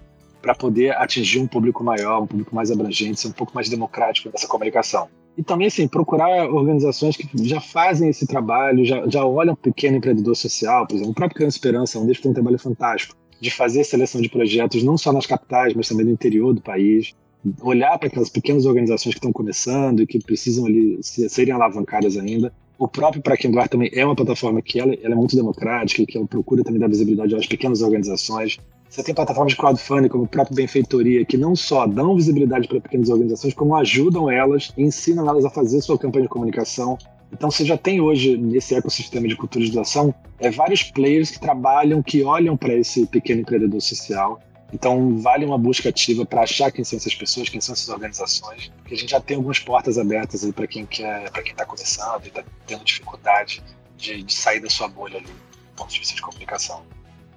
para 0.42 0.56
poder 0.56 0.96
atingir 0.96 1.40
um 1.40 1.48
público 1.48 1.84
maior, 1.84 2.24
um 2.24 2.28
público 2.28 2.56
mais 2.56 2.72
abrangente, 2.72 3.20
ser 3.20 3.28
um 3.28 3.34
pouco 3.34 3.54
mais 3.54 3.70
democrático 3.70 4.30
nessa 4.32 4.48
comunicação. 4.48 5.10
E 5.38 5.44
também, 5.44 5.68
assim, 5.68 5.88
procurar 5.88 6.50
organizações 6.50 7.16
que 7.16 7.30
já 7.46 7.60
fazem 7.60 8.10
esse 8.10 8.26
trabalho, 8.26 8.84
já, 8.86 9.08
já 9.08 9.24
olham 9.26 9.56
pequeno 9.56 9.98
empreendedor 9.98 10.36
social, 10.36 10.88
por 10.88 10.96
exemplo, 10.96 11.12
o 11.12 11.16
próprio 11.16 11.36
Criança 11.36 11.58
Esperança, 11.58 12.00
onde 12.00 12.20
tem 12.20 12.32
um 12.32 12.34
trabalho 12.34 12.58
fantástico 12.58 13.16
de 13.40 13.52
fazer 13.52 13.84
seleção 13.84 14.22
de 14.22 14.30
projetos 14.30 14.84
não 14.84 14.98
só 14.98 15.12
nas 15.14 15.26
capitais, 15.26 15.74
mas 15.74 15.88
também 15.88 16.06
no 16.06 16.12
interior 16.12 16.54
do 16.54 16.62
país 16.62 17.14
olhar 17.62 17.98
para 17.98 18.08
aquelas 18.08 18.30
pequenas 18.30 18.66
organizações 18.66 19.14
que 19.14 19.20
estão 19.20 19.32
começando 19.32 20.02
e 20.02 20.08
que 20.08 20.20
precisam 20.20 20.66
ali 20.66 21.00
serem 21.02 21.54
alavancadas 21.54 22.18
ainda. 22.18 22.52
O 22.78 22.88
próprio 22.88 23.22
Para 23.22 23.38
Quem 23.38 23.52
também 23.68 23.90
é 23.94 24.06
uma 24.06 24.16
plataforma 24.16 24.62
que 24.62 24.80
ela, 24.80 24.94
ela 25.02 25.14
é 25.14 25.18
muito 25.18 25.36
democrática 25.36 26.02
e 26.02 26.06
que 26.06 26.18
ela 26.18 26.28
procura 26.28 26.64
também 26.64 26.80
dar 26.80 26.88
visibilidade 26.88 27.36
às 27.36 27.48
pequenas 27.48 27.82
organizações. 27.82 28.60
Você 28.88 29.04
tem 29.04 29.16
plataformas 29.16 29.54
de 29.54 29.58
crowdfunding 29.58 30.08
como 30.08 30.26
o 30.26 30.28
próprio 30.28 30.56
Benfeitoria, 30.56 31.26
que 31.26 31.38
não 31.38 31.56
só 31.56 31.88
dão 31.88 32.16
visibilidade 32.16 32.68
para 32.68 32.80
pequenas 32.80 33.10
organizações, 33.10 33.54
como 33.54 33.76
ajudam 33.76 34.30
elas, 34.30 34.72
ensinam 34.78 35.28
elas 35.28 35.44
a 35.44 35.50
fazer 35.50 35.82
sua 35.82 35.98
campanha 35.98 36.24
de 36.24 36.30
comunicação. 36.30 36.98
Então 37.32 37.52
você 37.52 37.66
já 37.66 37.78
tem 37.78 38.00
hoje, 38.00 38.38
nesse 38.38 38.74
ecossistema 38.76 39.28
de 39.28 39.36
cultura 39.36 39.66
de 39.66 39.72
doação, 39.72 40.14
é, 40.40 40.50
vários 40.50 40.84
players 40.84 41.30
que 41.32 41.40
trabalham, 41.40 42.02
que 42.02 42.24
olham 42.24 42.56
para 42.56 42.74
esse 42.74 43.06
pequeno 43.06 43.42
empreendedor 43.42 43.82
social 43.82 44.42
então, 44.74 45.18
vale 45.18 45.46
uma 45.46 45.58
busca 45.58 45.90
ativa 45.90 46.26
para 46.26 46.42
achar 46.42 46.72
quem 46.72 46.84
são 46.84 46.98
essas 46.98 47.16
pessoas, 47.16 47.48
quem 47.48 47.62
são 47.62 47.74
essas 47.74 47.88
organizações, 47.90 48.72
porque 48.78 48.94
a 48.94 48.98
gente 48.98 49.12
já 49.12 49.20
tem 49.20 49.38
algumas 49.38 49.60
portas 49.60 49.98
abertas 49.98 50.44
aí 50.44 50.52
para 50.52 50.68
quem 50.68 50.86
quer, 50.86 51.32
para 51.32 51.42
quem 51.42 51.54
está 51.54 51.66
começando 51.66 52.26
e 52.26 52.28
está 52.28 52.44
tendo 52.66 52.84
dificuldade 52.84 53.64
de, 53.96 54.24
de, 54.24 54.34
sair 54.34 54.60
da 54.60 54.70
sua 54.70 54.88
bolha 54.88 55.18
ali, 55.18 55.28
do 55.28 55.76
ponto 55.76 55.92
de 55.92 56.00
vista 56.00 56.16
de 56.16 56.22
comunicação. 56.22 56.84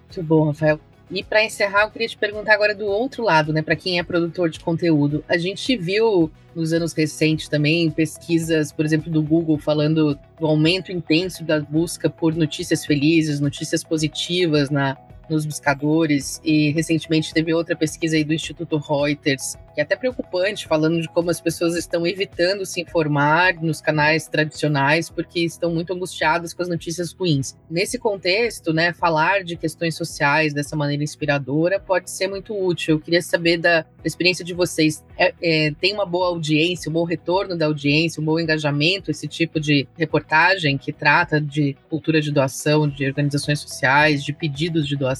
Muito 0.07 0.22
bom, 0.24 0.46
Rafael. 0.46 0.81
E 1.11 1.25
para 1.25 1.44
encerrar, 1.44 1.83
eu 1.83 1.90
queria 1.90 2.07
te 2.07 2.16
perguntar 2.16 2.55
agora 2.55 2.75
do 2.75 2.87
outro 2.87 3.25
lado, 3.25 3.53
né, 3.53 3.62
para 3.62 3.75
quem 3.75 3.99
é 3.99 4.03
produtor 4.03 4.49
de 4.49 4.61
conteúdo. 4.61 5.25
A 5.29 5.37
gente 5.37 5.77
viu 5.77 6.31
nos 6.55 6.73
anos 6.73 6.92
recentes 6.92 7.49
também 7.49 7.90
pesquisas, 7.90 8.73
por 8.73 8.85
exemplo, 8.85 9.11
do 9.11 9.23
Google 9.23 9.59
falando 9.59 10.18
do 10.38 10.46
aumento 10.46 10.92
intenso 10.92 11.44
da 11.44 11.61
busca 11.61 12.09
por 12.09 12.35
notícias 12.35 12.85
felizes, 12.85 13.40
notícias 13.40 13.83
positivas 13.83 14.70
na 14.70 14.96
nos 15.30 15.46
buscadores 15.46 16.40
e 16.44 16.70
recentemente 16.70 17.32
teve 17.32 17.54
outra 17.54 17.76
pesquisa 17.76 18.16
aí 18.16 18.24
do 18.24 18.34
Instituto 18.34 18.76
Reuters, 18.76 19.56
que 19.74 19.80
é 19.80 19.84
até 19.84 19.96
preocupante, 19.96 20.66
falando 20.66 21.00
de 21.00 21.08
como 21.08 21.30
as 21.30 21.40
pessoas 21.40 21.76
estão 21.76 22.06
evitando 22.06 22.66
se 22.66 22.80
informar 22.80 23.54
nos 23.54 23.80
canais 23.80 24.26
tradicionais 24.26 25.08
porque 25.08 25.40
estão 25.40 25.72
muito 25.72 25.92
angustiadas 25.92 26.52
com 26.52 26.62
as 26.62 26.68
notícias 26.68 27.12
ruins. 27.12 27.56
Nesse 27.70 27.98
contexto, 27.98 28.72
né, 28.72 28.92
falar 28.92 29.44
de 29.44 29.56
questões 29.56 29.96
sociais 29.96 30.52
dessa 30.52 30.74
maneira 30.76 31.04
inspiradora 31.04 31.78
pode 31.78 32.10
ser 32.10 32.28
muito 32.28 32.54
útil. 32.54 32.96
Eu 32.96 33.00
queria 33.00 33.22
saber 33.22 33.58
da 33.58 33.84
experiência 34.04 34.44
de 34.44 34.54
vocês. 34.54 35.04
É, 35.16 35.34
é, 35.40 35.72
tem 35.80 35.94
uma 35.94 36.06
boa 36.06 36.28
audiência, 36.28 36.90
um 36.90 36.92
bom 36.92 37.04
retorno 37.04 37.56
da 37.56 37.66
audiência, 37.66 38.20
um 38.20 38.24
bom 38.24 38.38
engajamento, 38.38 39.10
esse 39.10 39.28
tipo 39.28 39.60
de 39.60 39.86
reportagem 39.96 40.76
que 40.76 40.92
trata 40.92 41.40
de 41.40 41.76
cultura 41.88 42.20
de 42.20 42.32
doação, 42.32 42.88
de 42.88 43.06
organizações 43.06 43.60
sociais, 43.60 44.24
de 44.24 44.32
pedidos 44.32 44.86
de 44.86 44.96
doação? 44.96 45.19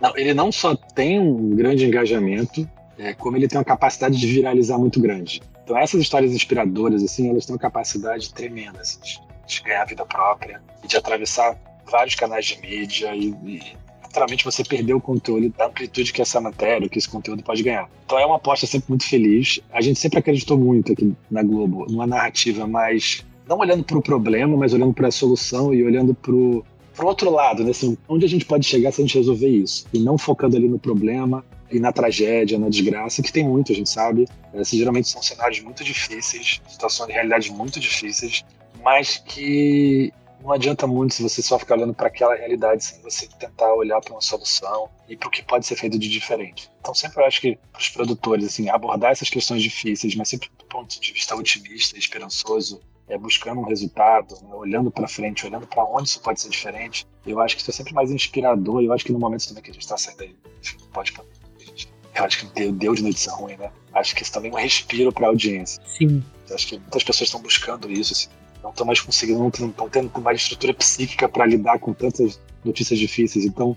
Não, 0.00 0.16
ele 0.16 0.32
não 0.32 0.50
só 0.50 0.74
tem 0.74 1.20
um 1.20 1.54
grande 1.54 1.84
engajamento, 1.86 2.68
é, 2.98 3.14
como 3.14 3.36
ele 3.36 3.48
tem 3.48 3.58
uma 3.58 3.64
capacidade 3.64 4.18
de 4.18 4.26
viralizar 4.26 4.78
muito 4.78 5.00
grande. 5.00 5.42
Então 5.64 5.76
essas 5.78 6.00
histórias 6.00 6.32
inspiradoras, 6.32 7.02
assim, 7.02 7.28
elas 7.28 7.46
têm 7.46 7.54
uma 7.54 7.60
capacidade 7.60 8.32
tremenda 8.32 8.80
assim, 8.80 8.98
de, 9.46 9.62
ganhar 9.62 9.84
vida 9.84 10.04
própria 10.04 10.60
e 10.82 10.86
de 10.86 10.96
atravessar 10.96 11.56
vários 11.90 12.14
canais 12.14 12.46
de 12.46 12.60
mídia 12.60 13.14
e, 13.14 13.28
e 13.44 13.76
literalmente 14.02 14.44
você 14.44 14.64
perder 14.64 14.94
o 14.94 15.00
controle 15.00 15.50
da 15.50 15.66
amplitude 15.66 16.12
que 16.12 16.20
essa 16.20 16.40
matéria, 16.40 16.88
que 16.88 16.98
esse 16.98 17.08
conteúdo 17.08 17.42
pode 17.42 17.62
ganhar. 17.62 17.88
Então 18.04 18.18
é 18.18 18.26
uma 18.26 18.36
aposta 18.36 18.66
sempre 18.66 18.88
muito 18.88 19.06
feliz. 19.06 19.60
A 19.72 19.80
gente 19.80 19.98
sempre 19.98 20.18
acreditou 20.18 20.58
muito 20.58 20.92
aqui 20.92 21.14
na 21.30 21.42
Globo 21.42 21.86
numa 21.88 22.06
narrativa 22.06 22.66
mais 22.66 23.24
não 23.48 23.58
olhando 23.58 23.82
para 23.82 23.98
o 23.98 24.02
problema, 24.02 24.56
mas 24.56 24.72
olhando 24.72 24.94
para 24.94 25.08
a 25.08 25.12
solução 25.12 25.74
e 25.74 25.84
olhando 25.84 26.14
para 26.14 26.32
o 26.32 26.64
pro 27.00 27.08
outro 27.08 27.30
lado, 27.30 27.64
né? 27.64 27.70
Assim, 27.70 27.96
onde 28.06 28.26
a 28.26 28.28
gente 28.28 28.44
pode 28.44 28.66
chegar 28.66 28.92
se 28.92 29.00
a 29.00 29.04
gente 29.06 29.16
resolver 29.16 29.48
isso? 29.48 29.86
E 29.90 29.98
não 29.98 30.18
focando 30.18 30.54
ali 30.54 30.68
no 30.68 30.78
problema 30.78 31.42
e 31.70 31.80
na 31.80 31.90
tragédia, 31.92 32.58
na 32.58 32.68
desgraça, 32.68 33.22
que 33.22 33.32
tem 33.32 33.42
muito, 33.42 33.72
a 33.72 33.74
gente 33.74 33.88
sabe. 33.88 34.28
Esses 34.52 34.78
geralmente 34.78 35.08
são 35.08 35.22
cenários 35.22 35.60
muito 35.60 35.82
difíceis, 35.82 36.60
situações 36.68 37.06
de 37.06 37.14
realidade 37.14 37.50
muito 37.52 37.80
difíceis, 37.80 38.44
mas 38.84 39.16
que 39.16 40.12
não 40.42 40.52
adianta 40.52 40.86
muito 40.86 41.14
se 41.14 41.22
você 41.22 41.40
só 41.40 41.58
ficar 41.58 41.76
olhando 41.76 41.94
para 41.94 42.08
aquela 42.08 42.34
realidade 42.34 42.84
sem 42.84 43.00
você 43.00 43.26
tentar 43.38 43.72
olhar 43.72 43.98
para 44.02 44.12
uma 44.12 44.20
solução 44.20 44.90
e 45.08 45.16
para 45.16 45.28
o 45.28 45.30
que 45.30 45.42
pode 45.42 45.64
ser 45.64 45.76
feito 45.76 45.98
de 45.98 46.08
diferente. 46.08 46.70
Então, 46.80 46.94
sempre 46.94 47.22
eu 47.22 47.26
acho 47.26 47.40
que 47.40 47.58
para 47.72 47.80
os 47.80 47.88
produtores, 47.88 48.44
assim, 48.44 48.68
abordar 48.68 49.12
essas 49.12 49.30
questões 49.30 49.62
difíceis, 49.62 50.14
mas 50.14 50.28
sempre 50.28 50.50
do 50.58 50.66
ponto 50.66 51.00
de 51.00 51.12
vista 51.14 51.34
otimista, 51.34 51.98
esperançoso, 51.98 52.78
é, 53.10 53.18
buscando 53.18 53.60
um 53.60 53.64
resultado, 53.64 54.34
né, 54.42 54.54
olhando 54.54 54.90
para 54.90 55.06
frente, 55.08 55.46
olhando 55.46 55.66
para 55.66 55.84
onde 55.84 56.08
isso 56.08 56.20
pode 56.20 56.40
ser 56.40 56.48
diferente. 56.48 57.06
Eu 57.26 57.40
acho 57.40 57.56
que 57.56 57.62
isso 57.62 57.70
é 57.70 57.74
sempre 57.74 57.92
mais 57.92 58.10
inspirador. 58.10 58.82
Eu 58.82 58.92
acho 58.92 59.04
que 59.04 59.12
no 59.12 59.18
momento 59.18 59.46
também 59.48 59.62
que 59.62 59.70
a 59.70 59.74
gente 59.74 59.82
está 59.82 59.96
saindo 59.96 60.22
aí, 60.22 60.36
pode 60.92 61.12
eu 62.20 62.24
acho 62.24 62.40
que 62.40 62.46
deu, 62.54 62.72
deu 62.72 62.94
de 62.94 63.02
notícia 63.02 63.32
ruim, 63.32 63.56
né? 63.56 63.70
Acho 63.94 64.14
que 64.14 64.22
isso 64.22 64.32
também 64.32 64.50
é 64.50 64.54
um 64.54 64.58
respiro 64.58 65.12
para 65.12 65.26
a 65.26 65.28
audiência. 65.30 65.82
Sim. 65.86 66.22
Eu 66.48 66.54
acho 66.54 66.66
que 66.66 66.78
muitas 66.78 67.02
pessoas 67.02 67.28
estão 67.28 67.40
buscando 67.40 67.90
isso, 67.90 68.12
assim, 68.12 68.28
não 68.62 68.70
estão 68.70 68.86
mais 68.86 69.00
conseguindo, 69.00 69.38
não 69.38 69.48
estão 69.48 69.88
tendo 69.88 70.20
mais 70.20 70.40
estrutura 70.40 70.74
psíquica 70.74 71.28
para 71.28 71.46
lidar 71.46 71.78
com 71.78 71.92
tantas 71.92 72.40
notícias 72.64 72.98
difíceis. 72.98 73.44
Então, 73.44 73.76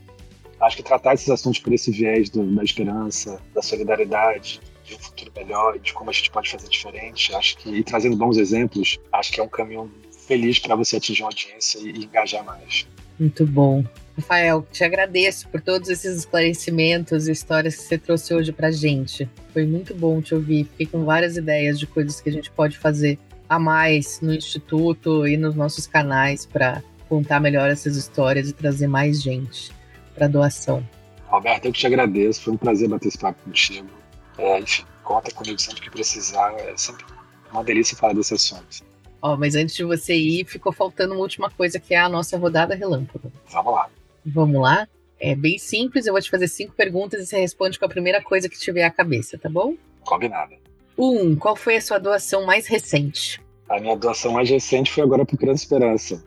acho 0.59 0.75
que 0.75 0.83
tratar 0.83 1.13
esses 1.13 1.29
assuntos 1.29 1.59
por 1.59 1.71
esse 1.73 1.91
viés 1.91 2.29
do, 2.29 2.43
da 2.55 2.63
esperança, 2.63 3.41
da 3.53 3.61
solidariedade, 3.61 4.59
de 4.83 4.95
um 4.95 4.99
futuro 4.99 5.31
melhor 5.35 5.75
e 5.75 5.79
de 5.79 5.93
como 5.93 6.09
a 6.09 6.13
gente 6.13 6.29
pode 6.31 6.49
fazer 6.49 6.67
diferente. 6.67 7.33
Acho 7.33 7.57
que, 7.57 7.69
e 7.69 7.83
trazendo 7.83 8.15
bons 8.15 8.37
exemplos, 8.37 8.99
acho 9.11 9.31
que 9.31 9.39
é 9.39 9.43
um 9.43 9.47
caminho 9.47 9.91
feliz 10.27 10.59
para 10.59 10.75
você 10.75 10.97
atingir 10.97 11.23
uma 11.23 11.29
audiência 11.29 11.79
e, 11.79 11.91
e 11.91 12.05
engajar 12.05 12.43
mais. 12.43 12.87
Muito 13.19 13.45
bom. 13.45 13.83
Rafael, 14.15 14.65
te 14.71 14.83
agradeço 14.83 15.47
por 15.49 15.59
todos 15.59 15.89
esses 15.89 16.17
esclarecimentos 16.19 17.27
e 17.27 17.31
histórias 17.31 17.75
que 17.75 17.83
você 17.83 17.97
trouxe 17.97 18.33
hoje 18.33 18.51
para 18.51 18.71
gente. 18.71 19.27
Foi 19.51 19.65
muito 19.65 19.95
bom 19.95 20.21
te 20.21 20.35
ouvir. 20.35 20.65
Fiquei 20.65 20.85
com 20.85 21.03
várias 21.03 21.35
ideias 21.35 21.79
de 21.79 21.87
coisas 21.87 22.21
que 22.21 22.29
a 22.29 22.31
gente 22.31 22.51
pode 22.51 22.77
fazer 22.77 23.17
a 23.49 23.57
mais 23.57 24.19
no 24.21 24.33
Instituto 24.33 25.27
e 25.27 25.35
nos 25.35 25.55
nossos 25.55 25.87
canais 25.87 26.45
para 26.45 26.83
contar 27.09 27.39
melhor 27.39 27.69
essas 27.69 27.95
histórias 27.95 28.49
e 28.49 28.53
trazer 28.53 28.87
mais 28.87 29.21
gente 29.21 29.71
para 30.15 30.27
doação. 30.27 30.87
Roberto, 31.27 31.65
eu 31.65 31.71
que 31.71 31.79
te 31.79 31.87
agradeço. 31.87 32.41
Foi 32.43 32.53
um 32.53 32.57
prazer 32.57 32.87
bater 32.87 33.07
esse 33.07 33.17
papo 33.17 33.41
contigo. 33.43 34.02
É, 34.37 34.59
enfim, 34.59 34.85
conta 35.03 35.31
comigo 35.31 35.59
sempre 35.59 35.81
que 35.81 35.89
precisar. 35.89 36.53
É 36.53 36.75
sempre 36.77 37.05
uma 37.51 37.63
delícia 37.63 37.95
falar 37.97 38.13
desse 38.13 38.33
assunto. 38.33 38.83
Ó, 39.21 39.37
mas 39.37 39.55
antes 39.55 39.75
de 39.75 39.83
você 39.83 40.15
ir, 40.15 40.45
ficou 40.45 40.73
faltando 40.73 41.13
uma 41.13 41.21
última 41.21 41.49
coisa 41.49 41.79
que 41.79 41.93
é 41.93 41.99
a 41.99 42.09
nossa 42.09 42.37
rodada 42.37 42.75
relâmpago. 42.75 43.31
Vamos 43.47 43.73
lá. 43.73 43.89
Vamos 44.25 44.61
lá? 44.61 44.87
É 45.19 45.33
bem 45.35 45.57
simples, 45.57 46.05
eu 46.05 46.13
vou 46.13 46.21
te 46.21 46.29
fazer 46.29 46.47
cinco 46.49 46.73
perguntas 46.73 47.21
e 47.21 47.25
você 47.25 47.39
responde 47.39 47.79
com 47.79 47.85
a 47.85 47.89
primeira 47.89 48.21
coisa 48.21 48.49
que 48.49 48.59
tiver 48.59 48.83
à 48.83 48.91
cabeça, 48.91 49.37
tá 49.37 49.47
bom? 49.49 49.75
Combinado. 50.03 50.55
Um, 50.97 51.35
qual 51.35 51.55
foi 51.55 51.77
a 51.77 51.81
sua 51.81 51.97
doação 51.97 52.45
mais 52.45 52.67
recente? 52.67 53.41
A 53.69 53.79
minha 53.79 53.95
doação 53.95 54.33
mais 54.33 54.49
recente 54.49 54.91
foi 54.91 55.03
agora 55.03 55.25
para 55.25 55.35
o 55.35 55.37
Criança 55.37 55.63
Esperança. 55.63 56.23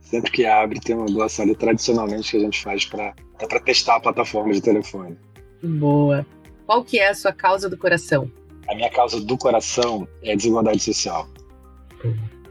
Sempre 0.00 0.30
que 0.30 0.46
abre, 0.46 0.80
tem 0.80 0.96
uma 0.96 1.04
doação 1.04 1.44
ali 1.44 1.54
tradicionalmente 1.54 2.30
que 2.30 2.38
a 2.38 2.40
gente 2.40 2.62
faz 2.62 2.86
para 2.86 3.14
testar 3.62 3.96
a 3.96 4.00
plataforma 4.00 4.52
de 4.54 4.62
telefone. 4.62 5.18
Boa. 5.62 6.26
Qual 6.68 6.84
que 6.84 6.98
é 6.98 7.08
a 7.08 7.14
sua 7.14 7.32
causa 7.32 7.66
do 7.66 7.78
coração? 7.78 8.30
A 8.68 8.74
minha 8.74 8.90
causa 8.90 9.18
do 9.18 9.38
coração 9.38 10.06
é 10.22 10.32
a 10.32 10.36
desigualdade 10.36 10.80
social. 10.80 11.26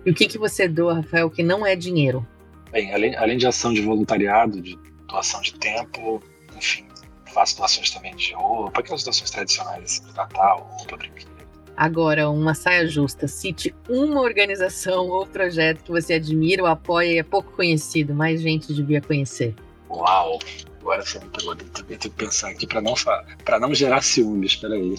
E 0.04 0.10
o 0.10 0.14
que, 0.16 0.28
que 0.28 0.40
você 0.40 0.68
doa, 0.68 0.96
Rafael, 0.96 1.30
que 1.30 1.44
não 1.44 1.64
é 1.64 1.76
dinheiro? 1.76 2.26
Bem, 2.72 2.92
além, 2.96 3.16
além 3.16 3.38
de 3.38 3.46
ação 3.46 3.72
de 3.72 3.80
voluntariado, 3.84 4.60
de 4.60 4.76
doação 5.08 5.40
de 5.40 5.54
tempo, 5.60 6.20
enfim, 6.58 6.88
faço 7.32 7.58
doações 7.58 7.92
também 7.92 8.16
de 8.16 8.34
roupa, 8.34 8.80
aquelas 8.80 9.04
doações 9.04 9.30
tradicionais, 9.30 9.84
assim, 9.84 10.16
Natal, 10.16 10.68
roupa, 10.68 10.98
brinquedo. 10.98 11.30
Agora, 11.78 12.28
uma 12.28 12.56
saia 12.56 12.88
justa. 12.88 13.28
Cite 13.28 13.76
uma 13.88 14.22
organização 14.22 15.10
ou 15.10 15.28
projeto 15.28 15.84
que 15.84 15.92
você 15.92 16.16
admira 16.16 16.64
ou 16.64 16.68
apoia 16.68 17.14
e 17.14 17.18
é 17.20 17.24
pouco 17.24 17.52
conhecido, 17.52 18.16
mais 18.16 18.42
gente 18.42 18.74
devia 18.74 19.00
conhecer. 19.00 19.54
Uau! 19.92 20.40
Agora 20.88 21.06
você 21.06 21.20
me 21.20 21.30
pegou. 21.30 21.52
Eu 21.52 21.58
tenho 21.86 22.00
que 22.00 22.10
pensar 22.12 22.50
aqui 22.50 22.66
para 22.66 22.80
não, 22.80 22.94
pra 23.44 23.60
não 23.60 23.76
gerar 23.76 24.02
ciúmes. 24.02 24.56
Peraí. 24.56 24.96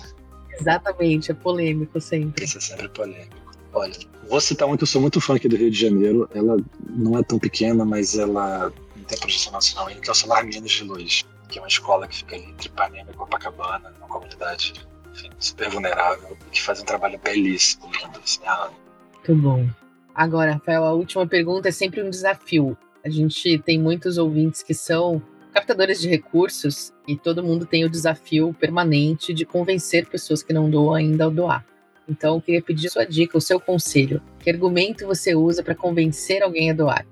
Exatamente, 0.60 1.30
é 1.30 1.34
polêmico 1.34 1.98
sempre. 1.98 2.44
Isso 2.44 2.58
é 2.58 2.60
sempre 2.60 2.90
polêmico. 2.90 3.36
Olha, 3.72 3.94
vou 4.28 4.38
citar 4.38 4.68
uma 4.68 4.76
que 4.76 4.82
eu 4.82 4.86
sou 4.86 5.00
muito 5.00 5.18
fã 5.18 5.36
aqui 5.36 5.48
do 5.48 5.56
Rio 5.56 5.70
de 5.70 5.80
Janeiro. 5.80 6.28
Ela 6.34 6.58
não 6.90 7.18
é 7.18 7.22
tão 7.22 7.38
pequena, 7.38 7.86
mas 7.86 8.18
ela 8.18 8.70
tem 9.06 9.18
projeção 9.18 9.50
nacional 9.50 9.86
ainda, 9.86 10.02
que 10.02 10.10
é 10.10 10.12
o 10.12 10.14
Solar 10.14 10.44
Minas 10.44 10.70
de 10.70 10.84
Luz, 10.84 11.24
que 11.48 11.58
é 11.58 11.62
uma 11.62 11.68
escola 11.68 12.06
que 12.06 12.16
fica 12.16 12.36
entre 12.36 12.68
Ipanema 12.68 13.10
e 13.10 13.14
Copacabana, 13.14 13.90
uma 13.98 14.08
comunidade 14.08 14.74
enfim, 15.14 15.30
super 15.38 15.70
vulnerável, 15.70 16.36
que 16.52 16.60
faz 16.60 16.82
um 16.82 16.84
trabalho 16.84 17.18
belíssimo, 17.18 17.90
lindo. 17.92 18.18
Assim, 18.22 18.40
ah. 18.46 18.68
Muito 19.14 19.42
bom. 19.42 19.66
Agora, 20.14 20.52
Rafael, 20.52 20.84
a 20.84 20.92
última 20.92 21.26
pergunta 21.26 21.70
é 21.70 21.72
sempre 21.72 22.02
um 22.02 22.10
desafio. 22.10 22.76
A 23.02 23.08
gente 23.08 23.58
tem 23.60 23.80
muitos 23.80 24.18
ouvintes 24.18 24.62
que 24.62 24.74
são 24.74 25.22
captadores 25.58 26.00
de 26.00 26.08
recursos 26.08 26.92
e 27.06 27.16
todo 27.16 27.42
mundo 27.42 27.66
tem 27.66 27.84
o 27.84 27.90
desafio 27.90 28.54
permanente 28.54 29.34
de 29.34 29.44
convencer 29.44 30.06
pessoas 30.06 30.40
que 30.40 30.52
não 30.52 30.70
doam 30.70 30.94
ainda 30.94 31.26
a 31.26 31.28
doar. 31.28 31.66
Então, 32.08 32.36
eu 32.36 32.40
queria 32.40 32.62
pedir 32.62 32.88
sua 32.88 33.04
dica, 33.04 33.36
o 33.36 33.40
seu 33.40 33.58
conselho. 33.58 34.22
Que 34.38 34.48
argumento 34.48 35.04
você 35.04 35.34
usa 35.34 35.62
para 35.62 35.74
convencer 35.74 36.42
alguém 36.42 36.70
a 36.70 36.74
doar? 36.74 37.04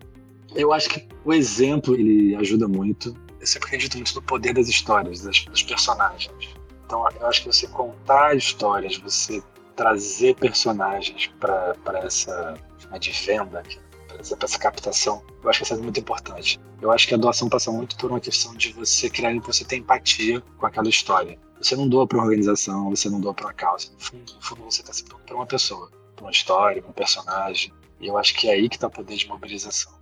Eu 0.55 0.72
acho 0.72 0.88
que 0.88 1.07
o 1.24 1.34
exemplo 1.34 1.94
ele 1.94 2.36
ajuda 2.36 2.68
muito. 2.68 3.14
Eu 3.40 3.47
sempre 3.47 3.66
acredito 3.66 3.97
muito 3.97 4.14
no 4.14 4.22
poder 4.22 4.55
das 4.55 4.68
histórias, 4.68 5.22
das, 5.22 5.44
dos 5.44 5.62
personagens. 5.64 6.49
Então, 6.86 7.05
eu 7.20 7.26
acho 7.26 7.42
que 7.42 7.53
você 7.53 7.66
contar 7.66 8.36
histórias, 8.36 8.97
você 8.97 9.42
trazer 9.74 10.36
personagens 10.36 11.30
para 11.40 11.99
essa 11.99 12.55
de 12.99 13.11
venda, 13.11 13.62
para 13.62 13.86
essa, 14.19 14.37
essa 14.41 14.59
captação, 14.59 15.23
eu 15.43 15.51
acho 15.51 15.61
que 15.61 15.64
isso 15.64 15.75
é 15.75 15.77
muito 15.77 16.01
importante. 16.01 16.59
Eu 16.81 16.93
acho 16.93 17.07
que 17.07 17.14
a 17.14 17.19
doação 17.19 17.49
passa 17.49 17.71
muito 17.71 17.97
por 17.97 18.11
uma 18.11 18.21
questão 18.21 18.55
de 18.55 18.73
você 18.73 19.09
criar, 19.09 19.35
você 19.41 19.64
ter 19.64 19.77
empatia 19.77 20.41
com 20.59 20.67
aquela 20.67 20.89
história. 20.89 21.39
Você 21.59 21.75
não 21.75 21.89
doa 21.89 22.07
para 22.07 22.19
uma 22.19 22.25
organização, 22.25 22.91
você 22.91 23.09
não 23.09 23.21
doa 23.21 23.33
para 23.33 23.47
uma 23.47 23.55
causa. 23.55 23.91
No 23.93 23.99
fundo, 23.99 24.35
no 24.35 24.43
fundo 24.43 24.64
você 24.64 24.83
está 24.83 24.93
se 24.93 25.05
doando 25.05 25.25
para 25.25 25.37
uma 25.37 25.47
pessoa, 25.47 25.91
para 26.14 26.25
uma 26.25 26.31
história, 26.31 26.83
para 26.83 26.91
um 26.91 26.95
personagem. 26.95 27.73
E 28.01 28.07
eu 28.07 28.19
acho 28.19 28.35
que 28.35 28.49
é 28.49 28.53
aí 28.53 28.69
que 28.69 28.77
está 28.77 28.89
o 28.89 28.91
poder 28.91 29.17
de 29.17 29.27
mobilização. 29.27 29.93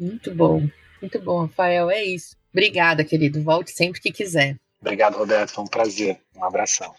Muito 0.00 0.34
bom, 0.34 0.66
muito 1.00 1.20
bom, 1.20 1.42
Rafael. 1.42 1.90
É 1.90 2.02
isso. 2.02 2.36
Obrigada, 2.52 3.04
querido. 3.04 3.42
Volte 3.42 3.70
sempre 3.72 4.00
que 4.00 4.10
quiser. 4.10 4.56
Obrigado, 4.80 5.16
Roberto. 5.16 5.50
Foi 5.50 5.64
um 5.64 5.68
prazer. 5.68 6.20
Um 6.36 6.44
abração. 6.44 6.94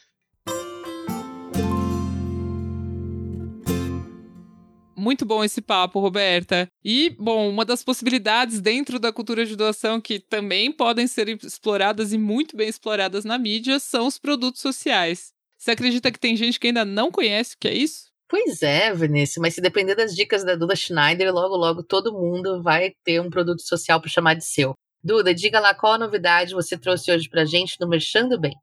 Muito 5.00 5.26
bom 5.26 5.42
esse 5.44 5.62
papo, 5.62 6.00
Roberta. 6.02 6.68
E, 6.84 7.16
bom, 7.18 7.50
uma 7.50 7.64
das 7.64 7.82
possibilidades 7.82 8.60
dentro 8.60 9.00
da 9.00 9.14
cultura 9.14 9.46
de 9.46 9.56
doação 9.56 10.02
que 10.02 10.20
também 10.20 10.74
podem 10.74 11.08
ser 11.08 11.30
exploradas 11.30 12.12
e 12.12 12.18
muito 12.18 12.58
bem 12.58 12.68
exploradas 12.68 13.24
na 13.24 13.38
mídia 13.38 13.80
são 13.80 14.08
os 14.08 14.20
produtos 14.20 14.62
sociais. 14.62 15.32
Você 15.58 15.72
acredita 15.72 16.12
que 16.12 16.20
tem 16.20 16.36
gente 16.36 16.60
que 16.60 16.68
ainda 16.68 16.84
não 16.84 17.12
conhece 17.12 17.56
o 17.56 17.58
que 17.60 17.70
é 17.70 17.74
isso? 17.74 18.10
Pois 18.28 18.62
é, 18.62 18.94
Vanessa, 18.94 19.40
mas 19.40 19.56
se 19.56 19.62
depender 19.62 19.96
das 19.96 20.14
dicas 20.14 20.44
da 20.44 20.56
Duda 20.56 20.76
Schneider, 20.76 21.34
logo 21.34 21.56
logo 21.56 21.82
todo 21.82 22.14
mundo 22.14 22.62
vai 22.62 22.92
ter 23.04 23.22
um 23.22 23.30
produto 23.30 23.62
social 23.62 24.02
para 24.02 24.10
chamar 24.10 24.36
de 24.36 24.46
seu. 24.46 24.74
Duda, 25.02 25.34
diga 25.34 25.62
lá 25.62 25.74
qual 25.74 25.94
a 25.94 25.98
novidade 25.98 26.54
você 26.54 26.78
trouxe 26.78 27.10
hoje 27.10 27.30
pra 27.30 27.46
gente 27.46 27.78
no 27.80 27.88
Merchando 27.88 28.38
Bem. 28.38 28.54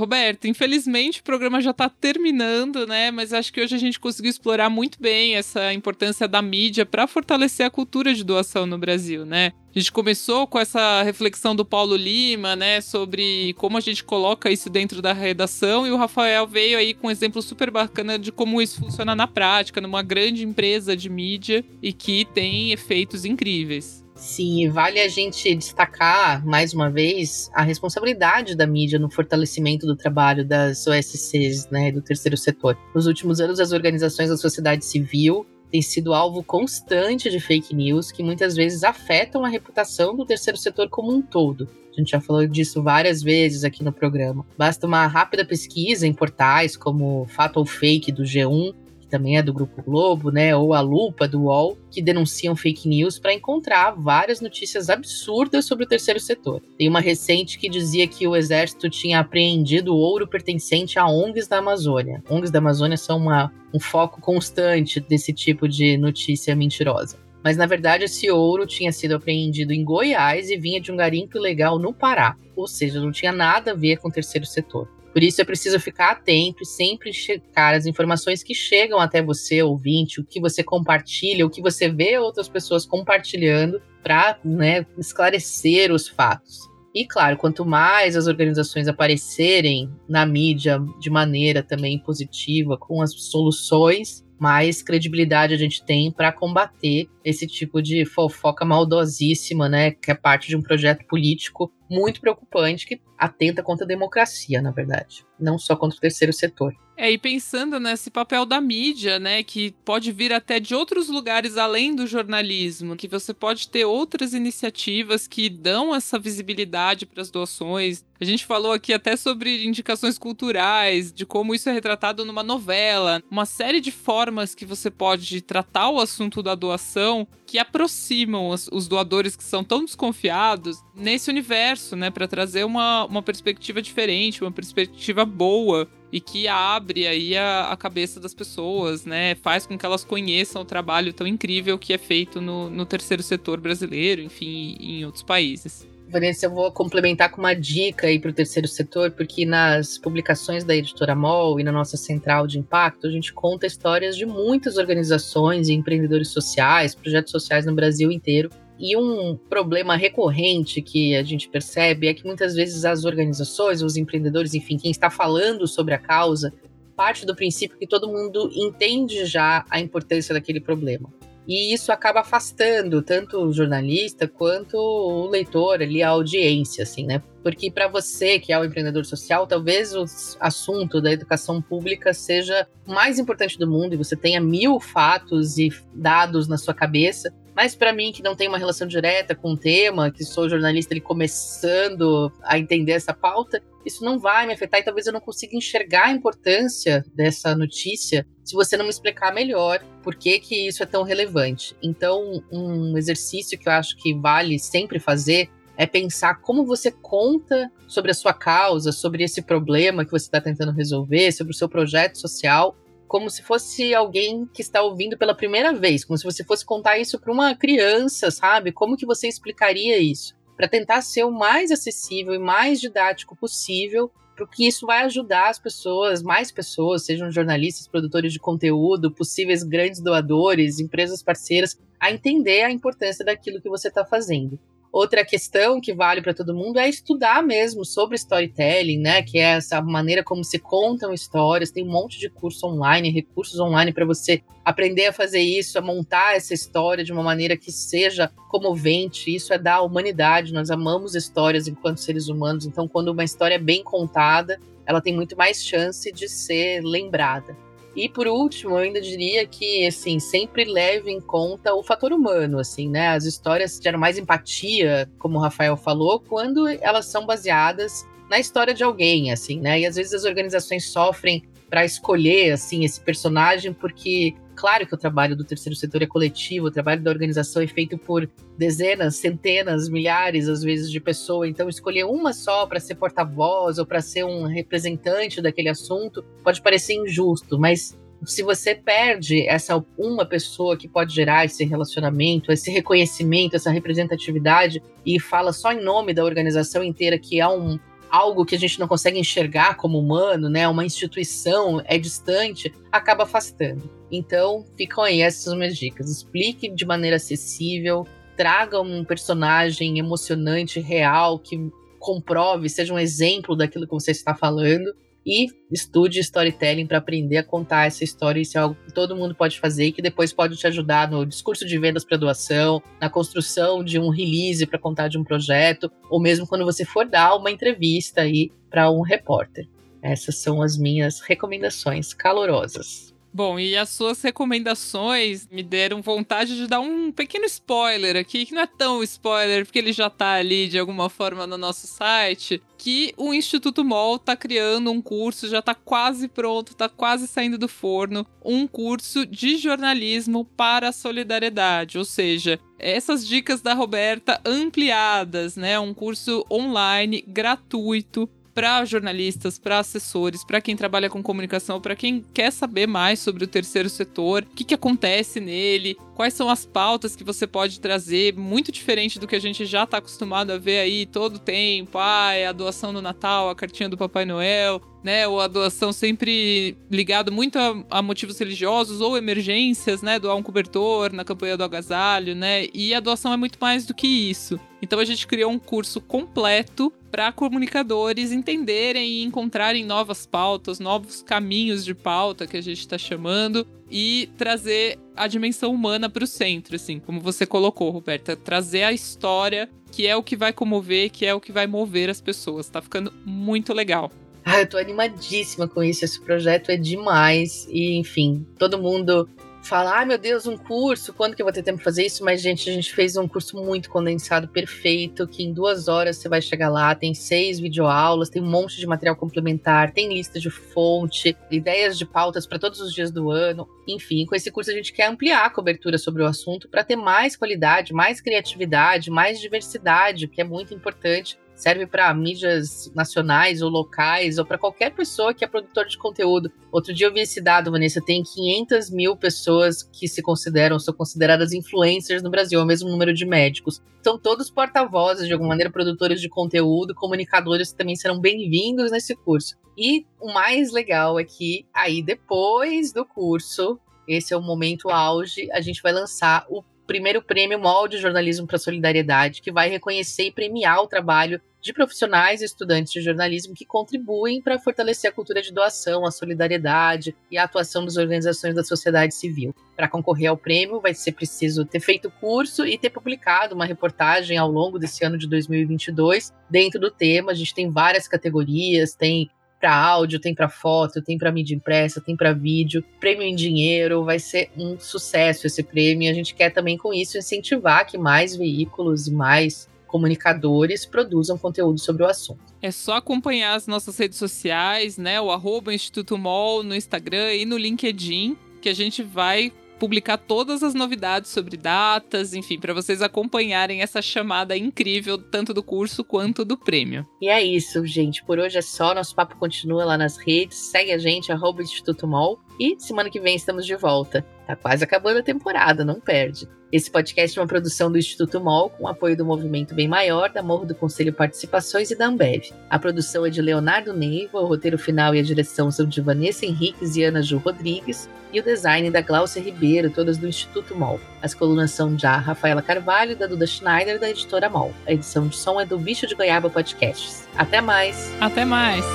Roberto, 0.02 0.48
infelizmente 0.48 1.20
o 1.20 1.24
programa 1.24 1.62
já 1.62 1.70
está 1.70 1.88
terminando, 1.88 2.88
né? 2.88 3.12
Mas 3.12 3.32
acho 3.32 3.54
que 3.54 3.62
hoje 3.62 3.76
a 3.76 3.78
gente 3.78 4.00
conseguiu 4.00 4.32
explorar 4.32 4.68
muito 4.68 5.00
bem 5.00 5.36
essa 5.36 5.72
importância 5.72 6.28
da 6.28 6.42
mídia 6.42 6.88
para 6.88 7.06
fortalecer 7.06 7.68
a 7.68 7.70
cultura 7.70 8.12
de 8.12 8.24
doação 8.24 8.66
no 8.66 8.80
Brasil, 8.80 9.26
né? 9.26 9.54
A 9.76 9.80
gente 9.80 9.92
começou 9.92 10.48
com 10.48 10.60
essa 10.60 11.04
reflexão 11.04 11.56
do 11.56 11.64
Paulo 11.64 11.96
Lima, 11.96 12.58
né, 12.58 12.82
sobre 12.82 13.54
como 13.54 13.78
a 13.78 13.80
gente 13.80 14.04
coloca 14.04 14.52
isso 14.52 14.70
dentro 14.70 15.02
da 15.02 15.14
redação, 15.14 15.88
e 15.88 15.92
o 15.92 15.98
Rafael 15.98 16.46
veio 16.46 16.78
aí 16.78 16.94
com 16.94 17.08
um 17.08 17.12
exemplo 17.12 17.42
super 17.42 17.72
bacana 17.72 18.20
de 18.20 18.34
como 18.34 18.62
isso 18.62 18.80
funciona 18.82 19.16
na 19.16 19.28
prática, 19.28 19.80
numa 19.80 20.02
grande 20.02 20.44
empresa 20.44 20.98
de 20.98 21.10
mídia 21.10 21.64
e 21.82 21.94
que 21.94 22.26
tem 22.26 22.74
efeitos 22.74 23.24
incríveis. 23.24 24.01
Sim, 24.22 24.70
vale 24.70 25.00
a 25.00 25.08
gente 25.08 25.54
destacar, 25.56 26.46
mais 26.46 26.76
uma 26.76 26.92
vez, 26.92 27.50
a 27.56 27.64
responsabilidade 27.64 28.56
da 28.56 28.68
mídia 28.68 29.00
no 29.00 29.10
fortalecimento 29.10 29.88
do 29.88 29.96
trabalho 29.96 30.46
das 30.46 30.86
OSCs, 30.86 31.68
né, 31.72 31.92
do 31.92 32.04
terceiro 32.04 32.38
setor. 32.38 32.78
Nos 32.94 33.08
últimos 33.08 33.42
anos, 33.42 33.60
as 33.60 33.72
organizações 33.72 34.30
da 34.30 34.38
sociedade 34.38 34.86
civil 34.86 35.44
têm 35.72 35.82
sido 35.82 36.14
alvo 36.14 36.44
constante 36.44 37.32
de 37.32 37.40
fake 37.40 37.74
news 37.74 38.12
que 38.12 38.22
muitas 38.22 38.56
vezes 38.56 38.84
afetam 38.84 39.44
a 39.44 39.50
reputação 39.50 40.16
do 40.16 40.24
terceiro 40.24 40.58
setor 40.58 40.88
como 40.88 41.12
um 41.12 41.20
todo. 41.20 41.68
A 41.92 42.00
gente 42.00 42.12
já 42.12 42.22
falou 42.22 42.46
disso 42.46 42.84
várias 42.84 43.24
vezes 43.24 43.64
aqui 43.64 43.84
no 43.84 43.92
programa. 43.92 44.46
Basta 44.56 44.86
uma 44.86 45.08
rápida 45.08 45.44
pesquisa 45.44 46.06
em 46.06 46.14
portais 46.14 46.78
como 46.78 47.26
Fato 47.26 47.58
ou 47.58 47.66
Fake 47.66 48.12
do 48.12 48.22
G1 48.22 48.76
também 49.12 49.38
é 49.38 49.44
do 49.44 49.54
Grupo 49.54 49.84
Globo, 49.84 50.32
né, 50.32 50.56
ou 50.56 50.74
a 50.74 50.80
Lupa 50.80 51.28
do 51.28 51.44
UOL, 51.44 51.78
que 51.92 52.02
denunciam 52.02 52.56
fake 52.56 52.88
news 52.88 53.20
para 53.20 53.34
encontrar 53.34 53.92
várias 53.92 54.40
notícias 54.40 54.90
absurdas 54.90 55.66
sobre 55.66 55.84
o 55.84 55.88
terceiro 55.88 56.20
setor. 56.20 56.62
Tem 56.78 56.88
uma 56.88 57.02
recente 57.02 57.60
que 57.60 57.70
dizia 57.70 58.08
que 58.08 58.26
o 58.26 58.36
exército 58.36 58.90
tinha 58.90 59.20
apreendido 59.20 59.96
ouro 59.96 60.26
pertencente 60.26 60.98
a 60.98 61.06
ONGs 61.06 61.48
da 61.48 61.58
Amazônia. 61.58 62.24
ONGs 62.30 62.50
da 62.50 62.60
Amazônia 62.60 62.98
são 62.98 63.18
uma, 63.18 63.52
um 63.74 63.80
foco 63.80 64.22
constante 64.22 65.00
desse 65.02 65.34
tipo 65.34 65.68
de 65.68 65.98
notícia 65.98 66.56
mentirosa. 66.56 67.20
Mas 67.44 67.58
na 67.58 67.66
verdade 67.66 68.06
esse 68.06 68.30
ouro 68.30 68.66
tinha 68.66 68.92
sido 68.92 69.16
apreendido 69.16 69.74
em 69.74 69.84
Goiás 69.84 70.50
e 70.50 70.58
vinha 70.58 70.80
de 70.80 70.92
um 70.92 70.96
garimpo 70.96 71.38
ilegal 71.38 71.78
no 71.78 71.94
Pará, 71.94 72.36
ou 72.56 72.68
seja, 72.68 73.02
não 73.02 73.12
tinha 73.12 73.32
nada 73.32 73.72
a 73.72 73.76
ver 73.76 73.98
com 73.98 74.08
o 74.08 74.12
terceiro 74.12 74.46
setor. 74.46 74.88
Por 75.12 75.22
isso 75.22 75.42
é 75.42 75.44
preciso 75.44 75.80
ficar 75.80 76.12
atento 76.12 76.64
e 76.64 76.66
sempre 76.66 77.12
checar 77.12 77.74
as 77.74 77.86
informações 77.86 78.44
que 78.44 78.56
chegam 78.56 79.00
até 79.00 79.22
você, 79.22 79.62
ouvinte, 79.62 80.22
o 80.22 80.26
que 80.26 80.40
você 80.40 80.64
compartilha, 80.64 81.46
o 81.46 81.50
que 81.50 81.62
você 81.62 81.90
vê 81.90 82.18
outras 82.18 82.48
pessoas 82.48 82.86
compartilhando 82.86 83.82
para 84.02 84.40
né, 84.44 84.86
esclarecer 84.98 85.92
os 85.92 86.08
fatos. 86.08 86.72
E 86.94 87.06
claro, 87.06 87.38
quanto 87.38 87.66
mais 87.66 88.18
as 88.18 88.28
organizações 88.28 88.88
aparecerem 88.88 89.90
na 90.08 90.26
mídia 90.26 90.80
de 91.00 91.10
maneira 91.10 91.64
também 91.64 91.98
positiva, 92.00 92.78
com 92.78 93.02
as 93.02 93.14
soluções, 93.14 94.26
mais 94.42 94.82
credibilidade 94.82 95.54
a 95.54 95.58
gente 95.58 95.86
tem 95.86 96.12
para 96.12 96.32
combater 96.32 97.08
esse 97.24 97.46
tipo 97.46 97.80
de 97.80 98.04
fofoca 98.06 98.66
maldosíssima, 98.66 99.70
né, 99.70 99.92
que 99.92 100.10
é 100.10 100.16
parte 100.16 100.48
de 100.48 100.58
um 100.58 100.64
projeto 100.64 101.06
político 101.06 101.72
muito 101.88 102.20
preocupante 102.20 102.88
que 102.88 103.00
atenta 103.20 103.62
contra 103.62 103.86
a 103.86 103.88
democracia, 103.88 104.60
na 104.60 104.72
verdade, 104.72 105.24
não 105.40 105.60
só 105.60 105.76
contra 105.76 105.96
o 105.96 106.02
terceiro 106.02 106.34
setor. 106.34 106.74
É, 107.02 107.10
e 107.10 107.18
pensando 107.18 107.80
nesse 107.80 108.12
papel 108.12 108.46
da 108.46 108.62
mídia, 108.62 109.18
né, 109.18 109.42
que 109.42 109.74
pode 109.84 110.12
vir 110.12 110.32
até 110.32 110.60
de 110.60 110.76
outros 110.76 111.10
lugares 111.10 111.58
além 111.58 111.96
do 111.96 112.06
jornalismo, 112.06 112.96
que 112.96 113.08
você 113.08 113.34
pode 113.34 113.70
ter 113.70 113.86
outras 113.86 114.36
iniciativas 114.36 115.26
que 115.26 115.50
dão 115.50 115.96
essa 115.96 116.20
visibilidade 116.20 117.08
para 117.08 117.24
as 117.24 117.32
doações. 117.32 118.06
A 118.20 118.24
gente 118.24 118.46
falou 118.46 118.72
aqui 118.72 118.94
até 118.94 119.18
sobre 119.18 119.66
indicações 119.66 120.20
culturais, 120.20 121.12
de 121.12 121.26
como 121.26 121.56
isso 121.56 121.70
é 121.70 121.74
retratado 121.74 122.24
numa 122.24 122.44
novela, 122.44 123.24
uma 123.32 123.48
série 123.48 123.82
de 123.82 123.90
formas 123.90 124.54
que 124.54 124.64
você 124.64 124.92
pode 124.92 125.42
tratar 125.42 125.90
o 125.90 126.00
assunto 126.00 126.44
da 126.44 126.54
doação 126.54 127.28
que 127.48 127.58
aproximam 127.58 128.50
os, 128.50 128.88
doadores 128.88 129.36
que 129.36 129.44
são 129.44 129.64
tão 129.64 129.84
desconfiados 129.84 130.78
nesse 130.96 131.32
universo, 131.32 131.96
né, 131.96 132.12
para 132.12 132.28
trazer 132.28 132.64
uma, 132.64 133.06
uma 133.06 133.24
perspectiva 133.24 133.82
diferente, 133.82 134.44
uma 134.44 134.52
perspectiva 134.52 135.26
boa 135.26 135.90
e 136.12 136.20
que 136.20 136.48
abre 136.48 137.08
aí 137.08 137.38
a, 137.38 137.72
a, 137.72 137.78
cabeça 137.78 138.20
das 138.20 138.34
pessoas, 138.34 139.06
né? 139.06 139.36
Faz 139.36 139.66
com 139.66 139.78
que 139.78 139.86
elas 139.86 140.04
conheçam 140.04 140.62
o 140.62 140.66
trabalho 140.66 141.14
tão 141.14 141.26
incrível 141.26 141.78
que 141.80 141.94
é 141.94 141.98
feito 141.98 142.42
no, 142.42 142.70
no 142.70 142.86
terceiro 142.86 143.24
setor 143.24 143.60
brasileiro, 143.60 144.22
enfim, 144.22 144.78
em 144.80 145.06
outros 145.06 145.24
países. 145.24 145.88
Vanessa, 146.12 146.46
eu 146.46 146.52
vou 146.52 146.70
complementar 146.74 147.32
com 147.32 147.40
uma 147.40 147.54
dica 147.54 148.08
aí 148.08 148.20
para 148.20 148.32
o 148.32 148.34
terceiro 148.34 148.68
setor, 148.68 149.12
porque 149.12 149.46
nas 149.46 149.98
publicações 149.98 150.66
da 150.66 150.76
editora 150.76 151.16
MOL 151.16 151.58
e 151.58 151.64
na 151.64 151.72
nossa 151.72 151.96
central 151.96 152.46
de 152.46 152.60
impacto, 152.60 153.08
a 153.08 153.10
gente 153.10 153.32
conta 153.32 153.66
histórias 153.66 154.18
de 154.18 154.26
muitas 154.26 154.76
organizações 154.76 155.70
e 155.70 155.74
empreendedores 155.74 156.28
sociais, 156.28 156.94
projetos 156.94 157.32
sociais 157.32 157.66
no 157.66 157.74
Brasil 157.74 158.12
inteiro, 158.12 158.50
e 158.82 158.98
um 158.98 159.38
problema 159.38 159.96
recorrente 159.96 160.82
que 160.82 161.16
a 161.16 161.22
gente 161.22 161.48
percebe 161.48 162.08
é 162.08 162.16
que 162.16 162.26
muitas 162.26 162.56
vezes 162.56 162.84
as 162.84 163.06
organizações, 163.06 163.84
os 163.84 163.96
empreendedores, 163.96 164.56
enfim, 164.56 164.76
quem 164.76 164.90
está 164.90 165.12
falando 165.12 165.68
sobre 165.68 165.94
a 165.94 166.00
causa, 166.00 166.52
parte 166.96 167.24
do 167.24 167.36
princípio 167.36 167.78
que 167.78 167.86
todo 167.86 168.08
mundo 168.08 168.50
entende 168.56 169.26
já 169.26 169.64
a 169.70 169.80
importância 169.80 170.34
daquele 170.34 170.60
problema. 170.60 171.14
E 171.48 171.74
isso 171.74 171.92
acaba 171.92 172.22
afastando 172.22 173.02
tanto 173.04 173.38
o 173.38 173.54
jornalista 173.54 174.28
quanto 174.28 174.78
o 174.78 175.28
leitor 175.28 175.82
ali, 175.82 176.02
a 176.02 176.10
audiência, 176.10 176.84
assim, 176.84 177.06
né? 177.06 177.22
Porque 177.44 177.70
para 177.70 177.88
você, 177.88 178.40
que 178.40 178.54
é 178.54 178.60
o 178.60 178.64
empreendedor 178.66 179.06
social, 179.06 179.46
talvez 179.46 179.96
o 179.96 180.06
assunto 180.40 181.02
da 181.02 181.12
educação 181.12 181.62
pública 181.62 182.14
seja 182.14 182.68
o 182.88 182.94
mais 182.94 183.20
importante 183.20 183.58
do 183.60 183.70
mundo 183.70 183.94
e 183.94 183.98
você 183.98 184.16
tenha 184.16 184.40
mil 184.40 184.80
fatos 184.80 185.58
e 185.58 185.70
dados 185.94 186.48
na 186.48 186.58
sua 186.58 186.74
cabeça, 186.74 187.34
mas 187.56 187.76
para 187.76 187.94
mim, 187.94 188.12
que 188.12 188.24
não 188.24 188.36
tem 188.36 188.48
uma 188.48 188.58
relação 188.58 188.88
direta 188.88 189.36
com 189.36 189.54
o 189.54 189.58
tema, 189.58 190.12
que 190.12 190.24
sou 190.24 190.50
jornalista 190.50 190.94
ele 190.94 191.02
começando 191.02 192.32
a 192.44 192.58
entender 192.58 192.94
essa 192.94 193.14
pauta, 193.14 193.62
isso 193.86 194.04
não 194.04 194.20
vai 194.20 194.46
me 194.46 194.54
afetar 194.54 194.80
e 194.80 194.84
talvez 194.84 195.08
eu 195.08 195.14
não 195.14 195.20
consiga 195.20 195.56
enxergar 195.56 196.06
a 196.06 196.12
importância 196.12 197.04
dessa 197.14 197.56
notícia 197.56 198.26
se 198.44 198.54
você 198.54 198.78
não 198.78 198.86
me 198.86 198.92
explicar 198.92 199.34
melhor 199.34 199.84
por 200.04 200.16
que, 200.16 200.40
que 200.40 200.68
isso 200.68 200.84
é 200.84 200.86
tão 200.86 201.04
relevante. 201.04 201.76
Então, 201.82 202.44
um 202.52 202.98
exercício 202.98 203.58
que 203.58 203.68
eu 203.68 203.74
acho 203.74 203.96
que 203.98 204.14
vale 204.14 204.60
sempre 204.60 205.00
fazer 205.00 205.50
é 205.78 205.86
pensar 205.86 206.36
como 206.42 206.66
você 206.66 206.92
conta 206.92 207.72
sobre 207.88 208.12
a 208.12 208.14
sua 208.14 208.34
causa, 208.34 208.92
sobre 208.92 209.24
esse 209.24 209.42
problema 209.42 210.06
que 210.06 210.12
você 210.12 210.26
está 210.26 210.40
tentando 210.40 210.72
resolver, 210.72 211.32
sobre 211.32 211.54
o 211.54 211.56
seu 211.56 211.68
projeto 211.68 212.20
social, 212.20 212.76
como 213.12 213.30
se 213.30 213.44
fosse 213.44 213.94
alguém 213.94 214.46
que 214.54 214.62
está 214.62 214.82
ouvindo 214.82 215.18
pela 215.18 215.36
primeira 215.36 215.74
vez, 215.74 216.06
como 216.06 216.18
se 216.18 216.24
você 216.24 216.46
fosse 216.46 216.64
contar 216.64 216.98
isso 216.98 217.20
para 217.20 217.34
uma 217.34 217.54
criança, 217.54 218.32
sabe? 218.32 218.72
Como 218.72 218.96
que 218.96 219.06
você 219.06 219.28
explicaria 219.28 220.00
isso? 220.00 220.34
Para 220.56 220.70
tentar 220.70 221.02
ser 221.02 221.26
o 221.26 221.30
mais 221.30 221.72
acessível 221.72 222.34
e 222.34 222.40
mais 222.40 222.80
didático 222.80 223.36
possível, 223.36 224.10
porque 224.38 224.66
isso 224.66 224.86
vai 224.86 225.02
ajudar 225.02 225.50
as 225.50 225.60
pessoas, 225.60 226.24
mais 226.24 226.54
pessoas, 226.54 227.04
sejam 227.04 227.30
jornalistas, 227.30 227.86
produtores 227.86 228.32
de 228.32 228.40
conteúdo, 228.40 229.12
possíveis 229.12 229.62
grandes 229.62 230.00
doadores, 230.00 230.80
empresas 230.80 231.22
parceiras, 231.22 231.78
a 232.00 232.14
entender 232.14 232.62
a 232.62 232.72
importância 232.72 233.26
daquilo 233.26 233.62
que 233.62 233.68
você 233.68 233.90
está 233.90 234.06
fazendo. 234.06 234.58
Outra 234.92 235.24
questão 235.24 235.80
que 235.80 235.94
vale 235.94 236.22
para 236.22 236.34
todo 236.34 236.54
mundo 236.54 236.78
é 236.78 236.90
estudar 236.90 237.42
mesmo 237.42 237.86
sobre 237.86 238.18
storytelling, 238.18 239.00
né? 239.00 239.24
Que 239.24 239.40
é 239.40 239.56
essa 239.56 239.82
maneira 239.82 240.22
como 240.22 240.44
se 240.44 240.60
contam 240.60 241.14
histórias. 241.14 241.72
Tem 241.72 241.82
um 241.82 241.90
monte 241.92 242.20
de 242.20 242.30
curso 242.30 242.68
online, 242.68 243.10
recursos 243.10 243.58
online 243.58 243.94
para 243.94 244.06
você 244.06 244.42
aprender 244.66 245.06
a 245.06 245.14
fazer 245.14 245.40
isso, 245.40 245.80
a 245.80 245.82
montar 245.82 246.36
essa 246.36 246.54
história 246.54 247.06
de 247.06 247.14
uma 247.14 247.24
maneira 247.24 247.56
que 247.56 247.72
seja 247.72 248.30
comovente. 248.50 249.34
Isso 249.34 249.54
é 249.54 249.58
da 249.58 249.82
humanidade. 249.82 250.52
Nós 250.52 250.70
amamos 250.70 251.16
histórias 251.16 251.70
enquanto 251.70 252.00
seres 252.00 252.28
humanos. 252.28 252.66
Então, 252.66 252.86
quando 252.86 253.10
uma 253.10 253.24
história 253.24 253.56
é 253.56 253.60
bem 253.60 253.82
contada, 253.84 254.60
ela 254.86 255.00
tem 255.00 255.16
muito 255.16 255.38
mais 255.38 255.64
chance 255.64 256.12
de 256.12 256.28
ser 256.28 256.82
lembrada. 256.84 257.56
E 257.96 258.08
por 258.08 258.28
último, 258.28 258.72
eu 258.72 258.78
ainda 258.78 259.02
diria 259.02 259.46
que, 259.46 259.86
assim, 259.86 260.20
sempre 260.20 260.64
leve 260.64 261.12
em 261.12 261.20
conta 261.20 261.74
o 261.74 261.84
fator 261.84 262.14
humano, 262.14 262.60
assim, 262.60 262.90
né? 262.90 263.10
As 263.10 263.26
histórias 263.26 263.80
geram 263.82 264.00
mais 264.00 264.18
empatia, 264.18 265.10
como 265.20 265.38
o 265.38 265.42
Rafael 265.42 265.76
falou, 265.76 266.20
quando 266.20 266.68
elas 266.68 267.08
são 267.08 267.26
baseadas 267.26 268.06
na 268.30 268.40
história 268.40 268.74
de 268.74 268.84
alguém, 268.84 269.32
assim, 269.32 269.60
né? 269.60 269.82
E 269.82 269.86
às 269.86 269.98
vezes 269.98 270.14
as 270.14 270.24
organizações 270.24 270.90
sofrem 270.90 271.44
para 271.72 271.84
escolher, 271.84 272.52
assim, 272.52 272.86
esse 272.86 273.02
personagem 273.02 273.74
porque 273.74 274.36
Claro 274.62 274.86
que 274.86 274.94
o 274.94 274.98
trabalho 274.98 275.36
do 275.36 275.44
terceiro 275.44 275.76
setor 275.76 276.04
é 276.04 276.06
coletivo, 276.06 276.68
o 276.68 276.72
trabalho 276.72 277.02
da 277.02 277.10
organização 277.10 277.64
é 277.64 277.68
feito 277.68 277.98
por 277.98 278.30
dezenas, 278.56 279.16
centenas, 279.16 279.90
milhares, 279.90 280.48
às 280.48 280.62
vezes, 280.62 280.92
de 280.92 281.00
pessoas. 281.00 281.50
Então, 281.50 281.68
escolher 281.68 282.04
uma 282.04 282.32
só 282.32 282.68
para 282.68 282.80
ser 282.80 282.94
porta-voz 282.94 283.80
ou 283.80 283.88
para 283.88 284.02
ser 284.02 284.24
um 284.24 284.46
representante 284.46 285.42
daquele 285.42 285.70
assunto 285.70 286.24
pode 286.44 286.62
parecer 286.62 286.94
injusto, 286.94 287.58
mas 287.58 288.00
se 288.24 288.44
você 288.44 288.76
perde 288.76 289.48
essa 289.48 289.84
uma 289.98 290.28
pessoa 290.28 290.78
que 290.78 290.88
pode 290.88 291.16
gerar 291.16 291.46
esse 291.46 291.66
relacionamento, 291.66 292.52
esse 292.52 292.70
reconhecimento, 292.70 293.56
essa 293.56 293.72
representatividade 293.72 294.80
e 295.04 295.20
fala 295.20 295.52
só 295.52 295.72
em 295.72 295.84
nome 295.84 296.14
da 296.14 296.24
organização 296.24 296.84
inteira 296.84 297.18
que 297.18 297.42
há 297.42 297.50
um, 297.50 297.80
algo 298.12 298.46
que 298.46 298.56
a 298.56 298.60
gente 298.60 298.80
não 298.80 298.88
consegue 298.88 299.18
enxergar 299.18 299.76
como 299.78 299.98
humano, 299.98 300.50
né? 300.50 300.68
Uma 300.68 300.86
instituição 300.86 301.82
é 301.86 301.98
distante, 301.98 302.72
acaba 302.92 303.24
afastando. 303.24 303.90
Então, 304.12 304.66
ficam 304.78 305.04
aí 305.04 305.22
essas 305.22 305.54
minhas 305.56 305.78
dicas. 305.78 306.10
Explique 306.10 306.70
de 306.70 306.86
maneira 306.86 307.16
acessível, 307.16 308.06
traga 308.36 308.82
um 308.82 309.06
personagem 309.06 309.98
emocionante, 309.98 310.80
real, 310.80 311.40
que 311.40 311.72
comprove, 311.98 312.68
seja 312.68 312.94
um 312.94 313.00
exemplo 313.00 313.56
daquilo 313.56 313.86
que 313.86 313.94
você 313.94 314.12
está 314.12 314.36
falando 314.36 314.94
e 315.26 315.48
estude 315.72 316.20
storytelling 316.20 316.88
para 316.88 316.98
aprender 316.98 317.38
a 317.38 317.44
contar 317.44 317.88
essa 317.88 318.04
história. 318.04 318.42
Isso 318.42 318.58
é 318.58 318.62
algo 318.62 318.76
que 318.86 318.94
todo 318.94 319.16
mundo 319.16 319.36
pode 319.36 319.60
fazer 319.60 319.86
e 319.86 319.92
que 319.92 320.02
depois 320.02 320.34
pode 320.34 320.58
te 320.58 320.68
ajudar 320.68 321.10
no 321.10 321.26
discurso 321.26 321.66
de 321.66 321.78
vendas 321.78 322.04
para 322.04 322.18
doação, 322.18 322.82
na 323.00 323.10
construção 323.10 323.84
de 323.84 324.00
um 324.00 324.10
release 324.10 324.66
para 324.66 324.80
contar 324.80 325.08
de 325.08 325.18
um 325.18 325.24
projeto, 325.24 325.92
ou 326.10 326.20
mesmo 326.20 326.48
quando 326.48 326.66
você 326.66 326.84
for 326.84 327.08
dar 327.08 327.36
uma 327.36 327.52
entrevista 327.52 328.22
aí 328.22 328.52
para 328.70 328.90
um 328.90 329.02
repórter. 329.02 329.68
Essas 330.02 330.38
são 330.38 330.62
as 330.62 330.78
minhas 330.78 331.20
recomendações 331.20 332.14
calorosas. 332.14 333.11
Bom, 333.34 333.58
e 333.58 333.78
as 333.78 333.88
suas 333.90 334.22
recomendações 334.22 335.48
me 335.50 335.64
deram 335.64 336.02
vontade 336.02 336.58
de 336.58 336.68
dar 336.68 336.82
um 336.82 337.14
pequeno 337.14 337.46
spoiler 337.46 338.18
aqui, 338.18 338.46
que 338.46 338.54
não 338.54 338.62
é 338.62 338.68
tão 338.68 339.02
spoiler, 339.04 339.66
porque 339.66 339.80
ele 339.80 339.94
já 339.94 340.10
tá 340.10 340.34
ali 340.34 340.68
de 340.68 340.78
alguma 340.78 341.10
forma 341.10 341.48
no 341.48 341.58
nosso 341.58 341.88
site, 341.88 342.62
que 342.78 343.14
o 343.16 343.34
Instituto 343.34 343.86
MOL 343.86 344.20
tá 344.20 344.36
criando 344.36 344.92
um 344.92 345.02
curso, 345.02 345.48
já 345.48 345.62
tá 345.62 345.74
quase 345.74 346.28
pronto, 346.28 346.76
tá 346.76 346.90
quase 346.90 347.26
saindo 347.26 347.58
do 347.58 347.70
forno, 347.70 348.28
um 348.44 348.68
curso 348.68 349.26
de 349.26 349.56
jornalismo 349.56 350.44
para 350.44 350.90
a 350.90 350.94
solidariedade, 350.94 351.98
ou 351.98 352.04
seja, 352.04 352.60
essas 352.78 353.26
dicas 353.26 353.62
da 353.62 353.74
Roberta 353.74 354.42
ampliadas, 354.44 355.56
né? 355.56 355.80
Um 355.80 355.94
curso 355.94 356.46
online 356.52 357.24
gratuito 357.26 358.28
para 358.54 358.84
jornalistas, 358.86 359.58
para 359.58 359.80
assessores, 359.80 360.44
para 360.44 360.62
quem 360.62 360.76
trabalha 360.76 361.10
com 361.10 361.24
comunicação, 361.24 361.80
para 361.80 361.96
quem 361.96 362.24
quer 362.34 362.52
saber 362.52 362.88
mais 362.88 363.20
sobre 363.20 363.44
o 363.44 363.48
terceiro 363.48 363.90
setor, 363.90 364.44
o 364.44 364.56
que, 364.56 364.64
que 364.64 364.74
acontece 364.74 365.40
nele, 365.40 365.98
quais 366.16 366.34
são 366.34 366.50
as 366.50 366.66
pautas 366.66 367.16
que 367.16 367.24
você 367.24 367.48
pode 367.48 367.80
trazer, 367.80 368.36
muito 368.36 368.72
diferente 368.72 369.20
do 369.20 369.28
que 369.28 369.36
a 369.36 369.40
gente 369.40 369.66
já 369.66 369.84
está 369.84 369.98
acostumado 369.98 370.52
a 370.52 370.58
ver 370.58 370.80
aí 370.80 371.06
todo 371.06 371.40
tempo, 371.40 371.98
ah, 371.98 372.32
a 372.50 372.52
doação 372.52 372.92
no 372.92 373.02
Natal, 373.02 373.50
a 373.50 373.56
cartinha 373.56 373.90
do 373.90 373.98
Papai 373.98 374.26
Noel, 374.26 374.82
né, 375.04 375.28
ou 375.28 375.42
a 375.42 375.48
doação 375.48 375.92
sempre 375.92 376.78
ligado 376.90 377.32
muito 377.32 377.58
a, 377.58 377.84
a, 377.90 378.02
motivos 378.02 378.38
religiosos 378.38 379.02
ou 379.02 379.18
emergências, 379.18 380.02
né, 380.02 380.20
doar 380.20 380.36
um 380.36 380.44
cobertor 380.44 381.12
na 381.12 381.26
campanha 381.26 381.58
do 381.58 381.64
agasalho, 381.64 382.36
né, 382.36 382.68
e 382.74 382.94
a 382.94 383.00
doação 383.00 383.34
é 383.34 383.38
muito 383.38 383.58
mais 383.60 383.86
do 383.86 383.94
que 383.94 384.08
isso. 384.08 384.60
Então 384.82 385.00
a 385.00 385.06
gente 385.06 385.28
criou 385.28 385.52
um 385.52 385.60
curso 385.60 386.00
completo 386.02 386.94
para 387.12 387.32
comunicadores 387.32 388.32
entenderem 388.32 389.08
e 389.08 389.24
encontrarem 389.24 389.86
novas 389.86 390.26
pautas, 390.26 390.80
novos 390.80 391.22
caminhos 391.22 391.84
de 391.84 391.94
pauta 391.94 392.48
que 392.48 392.56
a 392.56 392.62
gente 392.62 392.80
está 392.80 392.98
chamando 392.98 393.68
e 393.90 394.30
trazer 394.38 394.98
a 395.16 395.28
dimensão 395.28 395.74
humana 395.74 396.10
para 396.10 396.24
o 396.24 396.28
centro, 396.28 396.76
assim, 396.76 397.00
como 397.00 397.20
você 397.20 397.46
colocou, 397.46 397.90
Roberta, 397.90 398.36
trazer 398.38 398.84
a 398.84 398.94
história 398.94 399.70
que 399.92 400.08
é 400.08 400.16
o 400.16 400.24
que 400.24 400.38
vai 400.38 400.54
comover, 400.54 401.12
que 401.12 401.26
é 401.26 401.34
o 401.34 401.42
que 401.42 401.52
vai 401.52 401.68
mover 401.68 402.10
as 402.10 402.22
pessoas. 402.22 402.70
Tá 402.70 402.82
ficando 402.82 403.12
muito 403.26 403.74
legal. 403.74 404.10
Ah, 404.46 404.62
eu 404.62 404.68
tô 404.68 404.78
animadíssima 404.78 405.68
com 405.68 405.84
isso. 405.84 406.06
Esse 406.06 406.20
projeto 406.22 406.70
é 406.70 406.78
demais. 406.78 407.68
E, 407.70 407.98
enfim, 407.98 408.48
todo 408.58 408.82
mundo 408.82 409.30
fala, 409.62 409.92
ai 409.96 410.04
ah, 410.04 410.06
meu 410.06 410.18
Deus, 410.18 410.46
um 410.46 410.58
curso, 410.58 411.14
quando 411.14 411.36
que 411.36 411.42
eu 411.42 411.46
vou 411.46 411.54
ter 411.54 411.64
tempo 411.64 411.78
de 411.78 411.84
fazer 411.84 412.06
isso? 412.06 412.24
Mas, 412.24 412.42
gente, 412.42 412.70
a 412.70 412.74
gente 412.74 412.94
fez 412.94 413.16
um 413.16 413.28
curso 413.28 413.58
muito 413.58 413.90
condensado, 413.90 414.48
perfeito, 414.48 415.28
que 415.28 415.44
em 415.44 415.54
duas 415.54 415.88
horas 415.88 416.18
você 416.18 416.28
vai 416.28 416.42
chegar 416.42 416.70
lá, 416.70 416.94
tem 416.96 417.14
seis 417.14 417.60
videoaulas, 417.60 418.30
tem 418.30 418.42
um 418.42 418.50
monte 418.50 418.78
de 418.78 418.88
material 418.88 419.16
complementar, 419.16 419.92
tem 419.92 420.14
lista 420.14 420.40
de 420.40 420.50
fonte, 420.50 421.36
ideias 421.50 421.98
de 421.98 422.06
pautas 422.06 422.46
para 422.46 422.60
todos 422.60 422.80
os 422.80 422.94
dias 422.94 423.12
do 423.12 423.30
ano. 423.30 423.68
Enfim, 423.88 424.26
com 424.26 424.36
esse 424.36 424.52
curso 424.52 424.72
a 424.72 424.74
gente 424.74 424.94
quer 424.94 425.08
ampliar 425.08 425.46
a 425.46 425.50
cobertura 425.50 425.98
sobre 425.98 426.24
o 426.24 426.26
assunto 426.26 426.68
para 426.68 426.84
ter 426.84 426.96
mais 426.96 427.36
qualidade, 427.36 427.94
mais 427.94 428.20
criatividade, 428.20 429.12
mais 429.12 429.40
diversidade, 429.40 430.28
que 430.28 430.42
é 430.42 430.44
muito 430.44 430.74
importante 430.74 431.38
serve 431.62 431.86
para 431.86 432.12
mídias 432.12 432.92
nacionais 432.96 433.62
ou 433.62 433.70
locais, 433.70 434.40
ou 434.40 434.46
para 434.46 434.58
qualquer 434.58 434.92
pessoa 434.96 435.32
que 435.32 435.46
é 435.46 435.48
produtor 435.48 435.86
de 435.86 435.96
conteúdo. 435.96 436.52
Outro 436.72 436.92
dia 436.92 437.06
eu 437.06 437.14
vi 437.14 437.20
esse 437.20 437.40
dado, 437.40 437.70
Vanessa, 437.70 438.02
tem 438.04 438.24
500 438.24 438.90
mil 438.90 439.16
pessoas 439.16 439.84
que 439.84 440.08
se 440.08 440.24
consideram, 440.24 440.80
são 440.80 440.92
consideradas 440.92 441.54
influencers 441.54 442.24
no 442.24 442.32
Brasil, 442.32 442.60
é 442.60 442.64
o 442.64 442.66
mesmo 442.66 442.90
número 442.90 443.14
de 443.14 443.28
médicos. 443.28 443.80
São 444.04 444.18
todos 444.18 444.50
porta-vozes, 444.50 445.28
de 445.28 445.34
alguma 445.34 445.50
maneira, 445.50 445.70
produtores 445.72 446.20
de 446.20 446.28
conteúdo, 446.28 446.96
comunicadores 446.96 447.72
que 447.72 447.78
também 447.78 447.96
serão 447.96 448.20
bem-vindos 448.20 448.90
nesse 448.90 449.16
curso. 449.16 449.56
E 449.78 450.04
o 450.20 450.34
mais 450.34 450.72
legal 450.72 451.20
é 451.20 451.24
que 451.24 451.68
aí 451.72 452.02
depois 452.02 452.92
do 452.92 453.06
curso, 453.06 453.80
esse 454.08 454.34
é 454.34 454.38
o 454.38 454.42
momento 454.42 454.90
auge, 454.90 455.48
a 455.52 455.62
gente 455.62 455.80
vai 455.84 455.94
lançar 455.94 456.44
o 456.50 456.64
primeiro 456.88 457.22
prêmio 457.22 457.60
Molde 457.60 458.00
Jornalismo 458.00 458.48
para 458.48 458.58
Solidariedade, 458.58 459.42
que 459.42 459.52
vai 459.52 459.70
reconhecer 459.70 460.24
e 460.24 460.32
premiar 460.32 460.82
o 460.82 460.88
trabalho 460.88 461.40
de 461.62 461.74
profissionais 461.74 462.42
e 462.42 462.46
estudantes 462.46 462.92
de 462.92 463.02
jornalismo 463.02 463.54
que 463.54 463.66
contribuem 463.66 464.42
para 464.42 464.60
fortalecer 464.60 465.10
a 465.10 465.14
cultura 465.14 465.42
de 465.42 465.54
doação, 465.54 466.06
a 466.06 466.12
solidariedade 466.12 467.16
e 467.30 467.38
a 467.38 467.44
atuação 467.44 467.86
das 467.86 467.98
organizações 467.98 468.56
da 468.56 468.64
sociedade 468.64 469.14
civil. 469.14 469.54
Para 469.76 469.88
concorrer 469.88 470.30
ao 470.30 470.38
prêmio, 470.38 470.82
vai 470.82 470.94
ser 470.94 471.12
preciso 471.12 471.64
ter 471.66 471.80
feito 471.80 472.12
curso 472.20 472.66
e 472.66 472.78
ter 472.78 472.90
publicado 472.90 473.54
uma 473.54 473.66
reportagem 473.66 474.38
ao 474.38 474.50
longo 474.50 474.80
desse 474.80 475.06
ano 475.06 475.18
de 475.18 475.28
2022 475.28 476.34
dentro 476.50 476.80
do 476.80 476.90
tema. 476.90 477.32
A 477.32 477.36
gente 477.36 477.54
tem 477.54 477.70
várias 477.70 478.08
categorias, 478.08 478.96
tem 478.96 479.30
para 479.60 479.76
áudio, 479.76 480.20
tem 480.20 480.34
para 480.34 480.50
foto, 480.50 481.04
tem 481.04 481.20
para 481.20 481.32
mídia 481.32 481.54
impressa, 481.54 482.02
tem 482.02 482.18
para 482.18 482.34
vídeo, 482.34 482.84
prêmio 483.00 483.22
em 483.22 483.36
dinheiro, 483.36 484.04
vai 484.04 484.18
ser 484.18 484.50
um 484.58 484.80
sucesso 484.80 485.46
esse 485.46 485.62
prêmio. 485.62 486.10
A 486.10 486.14
gente 486.14 486.34
quer 486.34 486.50
também 486.50 486.76
com 486.76 486.92
isso 486.92 487.18
incentivar 487.18 487.86
que 487.86 487.98
mais 487.98 488.36
veículos 488.36 489.08
e 489.08 489.14
mais 489.14 489.70
comunicadores 489.92 490.86
produzam 490.86 491.38
conteúdo 491.38 491.80
sobre 491.80 492.04
o 492.04 492.08
assunto. 492.08 492.40
É 492.62 492.72
só 492.72 492.96
acompanhar 492.96 493.56
as 493.56 493.68
nossas 493.68 493.98
redes 493.98 494.18
sociais, 494.18 494.98
né? 494.98 495.20
O 495.20 495.30
arroba 495.30 495.74
Instituto 495.74 496.18
Mol 496.18 496.64
no 496.64 496.74
Instagram 496.74 497.34
e 497.34 497.46
no 497.46 497.58
LinkedIn, 497.58 498.38
que 498.62 498.70
a 498.70 498.74
gente 498.74 499.04
vai 499.04 499.52
publicar 499.82 500.18
todas 500.18 500.62
as 500.62 500.76
novidades 500.76 501.32
sobre 501.32 501.58
datas, 501.58 502.36
enfim, 502.36 502.60
para 502.60 502.72
vocês 502.72 503.02
acompanharem 503.02 503.82
essa 503.82 504.00
chamada 504.00 504.56
incrível, 504.56 505.18
tanto 505.18 505.56
do 505.56 505.64
curso 505.64 506.04
quanto 506.04 506.46
do 506.46 506.56
prêmio. 506.56 507.04
E 507.20 507.28
é 507.28 507.44
isso, 507.44 507.84
gente. 507.84 508.24
Por 508.24 508.38
hoje 508.38 508.60
é 508.60 508.62
só. 508.62 508.94
Nosso 508.94 509.16
papo 509.16 509.36
continua 509.38 509.84
lá 509.84 509.98
nas 509.98 510.18
redes. 510.18 510.56
Segue 510.70 510.92
a 510.92 511.00
gente, 511.00 511.32
arroba 511.32 511.64
Instituto 511.64 512.08
Mol. 512.08 512.40
E 512.62 512.76
semana 512.78 513.10
que 513.10 513.20
vem 513.20 513.36
estamos 513.36 513.66
de 513.66 513.76
volta. 513.76 514.24
Tá 514.46 514.56
quase 514.56 514.84
acabando 514.84 515.18
a 515.18 515.24
temporada, 515.24 515.84
não 515.84 516.00
perde. 516.00 516.48
Esse 516.72 516.92
podcast 516.92 517.38
é 517.38 517.42
uma 517.42 517.48
produção 517.48 517.92
do 517.92 517.98
Instituto 517.98 518.40
MOL, 518.40 518.70
com 518.70 518.88
apoio 518.88 519.18
do 519.18 519.26
Movimento 519.26 519.74
Bem 519.74 519.88
Maior, 519.88 520.30
da 520.32 520.44
Morro 520.44 520.68
do 520.68 520.76
Conselho 520.76 521.12
Participações 521.12 521.90
e 521.90 521.96
da 521.96 522.06
Ambev. 522.06 522.52
A 522.70 522.78
produção 522.78 523.26
é 523.26 523.32
de 523.32 523.42
Leonardo 523.42 523.94
Neiva, 523.94 524.40
o 524.40 524.46
roteiro 524.46 524.78
final 524.78 525.16
e 525.16 525.20
a 525.20 525.24
direção 525.24 525.72
são 525.72 525.88
de 525.88 526.02
Vanessa 526.02 526.46
Henriques 526.46 526.96
e 526.96 527.04
Ana 527.04 527.24
Ju 527.24 527.40
Rodrigues, 527.40 528.08
e 528.32 528.40
o 528.40 528.44
design 528.44 528.92
da 528.92 529.02
Glaucia 529.02 529.42
Ribeiro, 529.42 529.90
todas 529.90 530.20
do 530.20 530.28
Instituto 530.28 530.76
MOL. 530.76 531.00
As 531.20 531.34
colunas 531.34 531.72
são 531.72 531.96
de 531.96 532.06
Rafaela 532.06 532.62
Carvalho, 532.62 533.18
da 533.18 533.26
Duda 533.26 533.48
Schneider, 533.48 534.00
da 534.00 534.08
editora 534.08 534.48
MOL. 534.48 534.72
A 534.86 534.94
edição 534.94 535.28
de 535.28 535.36
som 535.36 535.60
é 535.60 535.66
do 535.66 535.80
Bicho 535.80 536.06
de 536.06 536.14
Goiaba 536.14 536.48
Podcasts. 536.48 537.28
Até 537.36 537.60
mais! 537.60 538.14
Até 538.22 538.46
mais! 538.46 538.86